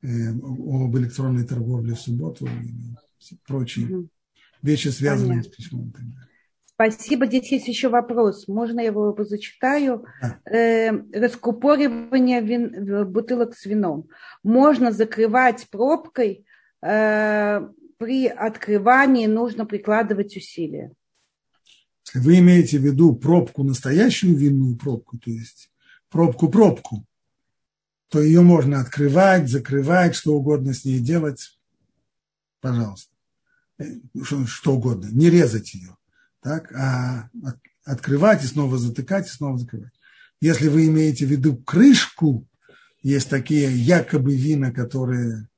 э, 0.00 0.30
об 0.30 0.96
электронной 0.96 1.44
торговле 1.44 1.94
в 1.94 2.00
субботу 2.00 2.46
и 2.46 3.36
прочие 3.46 4.08
вещи, 4.62 4.88
связанные 4.88 5.42
Понятно. 5.42 5.52
с 5.52 5.56
письмом. 5.56 5.92
Спасибо. 6.64 7.26
Здесь 7.26 7.52
есть 7.52 7.68
еще 7.68 7.90
вопрос. 7.90 8.48
Можно 8.48 8.80
я 8.80 8.86
его 8.86 9.14
зачитаю? 9.18 10.06
Э, 10.50 10.92
раскупоривание 11.12 12.40
вин, 12.40 13.06
бутылок 13.12 13.54
с 13.54 13.66
вином. 13.66 14.08
Можно 14.42 14.92
закрывать 14.92 15.68
пробкой. 15.70 16.46
Э, 16.80 17.68
при 17.98 18.28
открывании 18.28 19.26
нужно 19.26 19.66
прикладывать 19.66 20.36
усилия. 20.36 20.92
Если 22.06 22.20
вы 22.20 22.38
имеете 22.38 22.78
в 22.78 22.82
виду 22.82 23.14
пробку, 23.14 23.64
настоящую 23.64 24.36
винную 24.36 24.76
пробку, 24.76 25.18
то 25.18 25.30
есть 25.30 25.70
пробку-пробку, 26.08 27.04
то 28.08 28.22
ее 28.22 28.40
можно 28.40 28.80
открывать, 28.80 29.50
закрывать, 29.50 30.14
что 30.14 30.34
угодно 30.34 30.72
с 30.72 30.84
ней 30.84 31.00
делать. 31.00 31.58
Пожалуйста. 32.60 33.14
Э, 33.78 33.84
что, 34.22 34.46
что 34.46 34.76
угодно. 34.76 35.08
Не 35.12 35.28
резать 35.28 35.74
ее 35.74 35.98
так, 36.40 36.72
а 36.72 37.28
открывать 37.84 38.44
и 38.44 38.46
снова 38.46 38.78
затыкать 38.78 39.26
и 39.26 39.30
снова 39.30 39.58
закрывать. 39.58 39.92
Если 40.40 40.68
вы 40.68 40.86
имеете 40.86 41.26
в 41.26 41.30
виду 41.30 41.56
крышку, 41.56 42.46
есть 43.02 43.28
такие 43.28 43.70
якобы 43.76 44.34
вина, 44.34 44.72
которые 44.72 45.48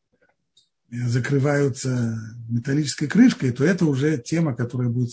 закрываются 0.91 2.19
металлической 2.49 3.07
крышкой, 3.07 3.53
то 3.53 3.65
это 3.65 3.87
уже 3.87 4.19
тема, 4.19 4.55
которая 4.55 4.89
будет, 4.89 5.13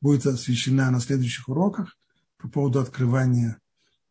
будет 0.00 0.26
освещена 0.26 0.90
на 0.90 1.00
следующих 1.00 1.48
уроках 1.48 1.96
по 2.38 2.48
поводу 2.48 2.80
открывания 2.80 3.58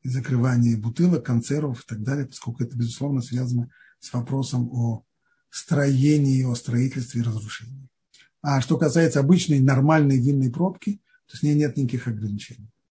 и 0.02 0.10
закрывания 0.10 0.78
бутылок, 0.78 1.26
консервов 1.26 1.82
и 1.82 1.88
так 1.88 2.02
далее, 2.04 2.26
поскольку 2.26 2.64
это, 2.64 2.76
безусловно, 2.76 3.22
связано 3.22 3.70
с 4.00 4.12
вопросом 4.12 4.70
о 4.72 5.06
строении, 5.50 6.44
о 6.44 6.56
строительстве 6.56 7.22
и 7.22 7.24
разрушении. 7.24 7.88
А 8.42 8.60
что 8.60 8.78
касается 8.78 9.20
обычной 9.20 9.60
нормальной 9.60 10.20
винной 10.20 10.52
пробки, 10.52 11.00
то 11.28 11.38
с 11.38 11.44
ней 11.44 11.56
нет 11.56 11.78
никаких 11.78 12.08
ограничений. 12.08 12.73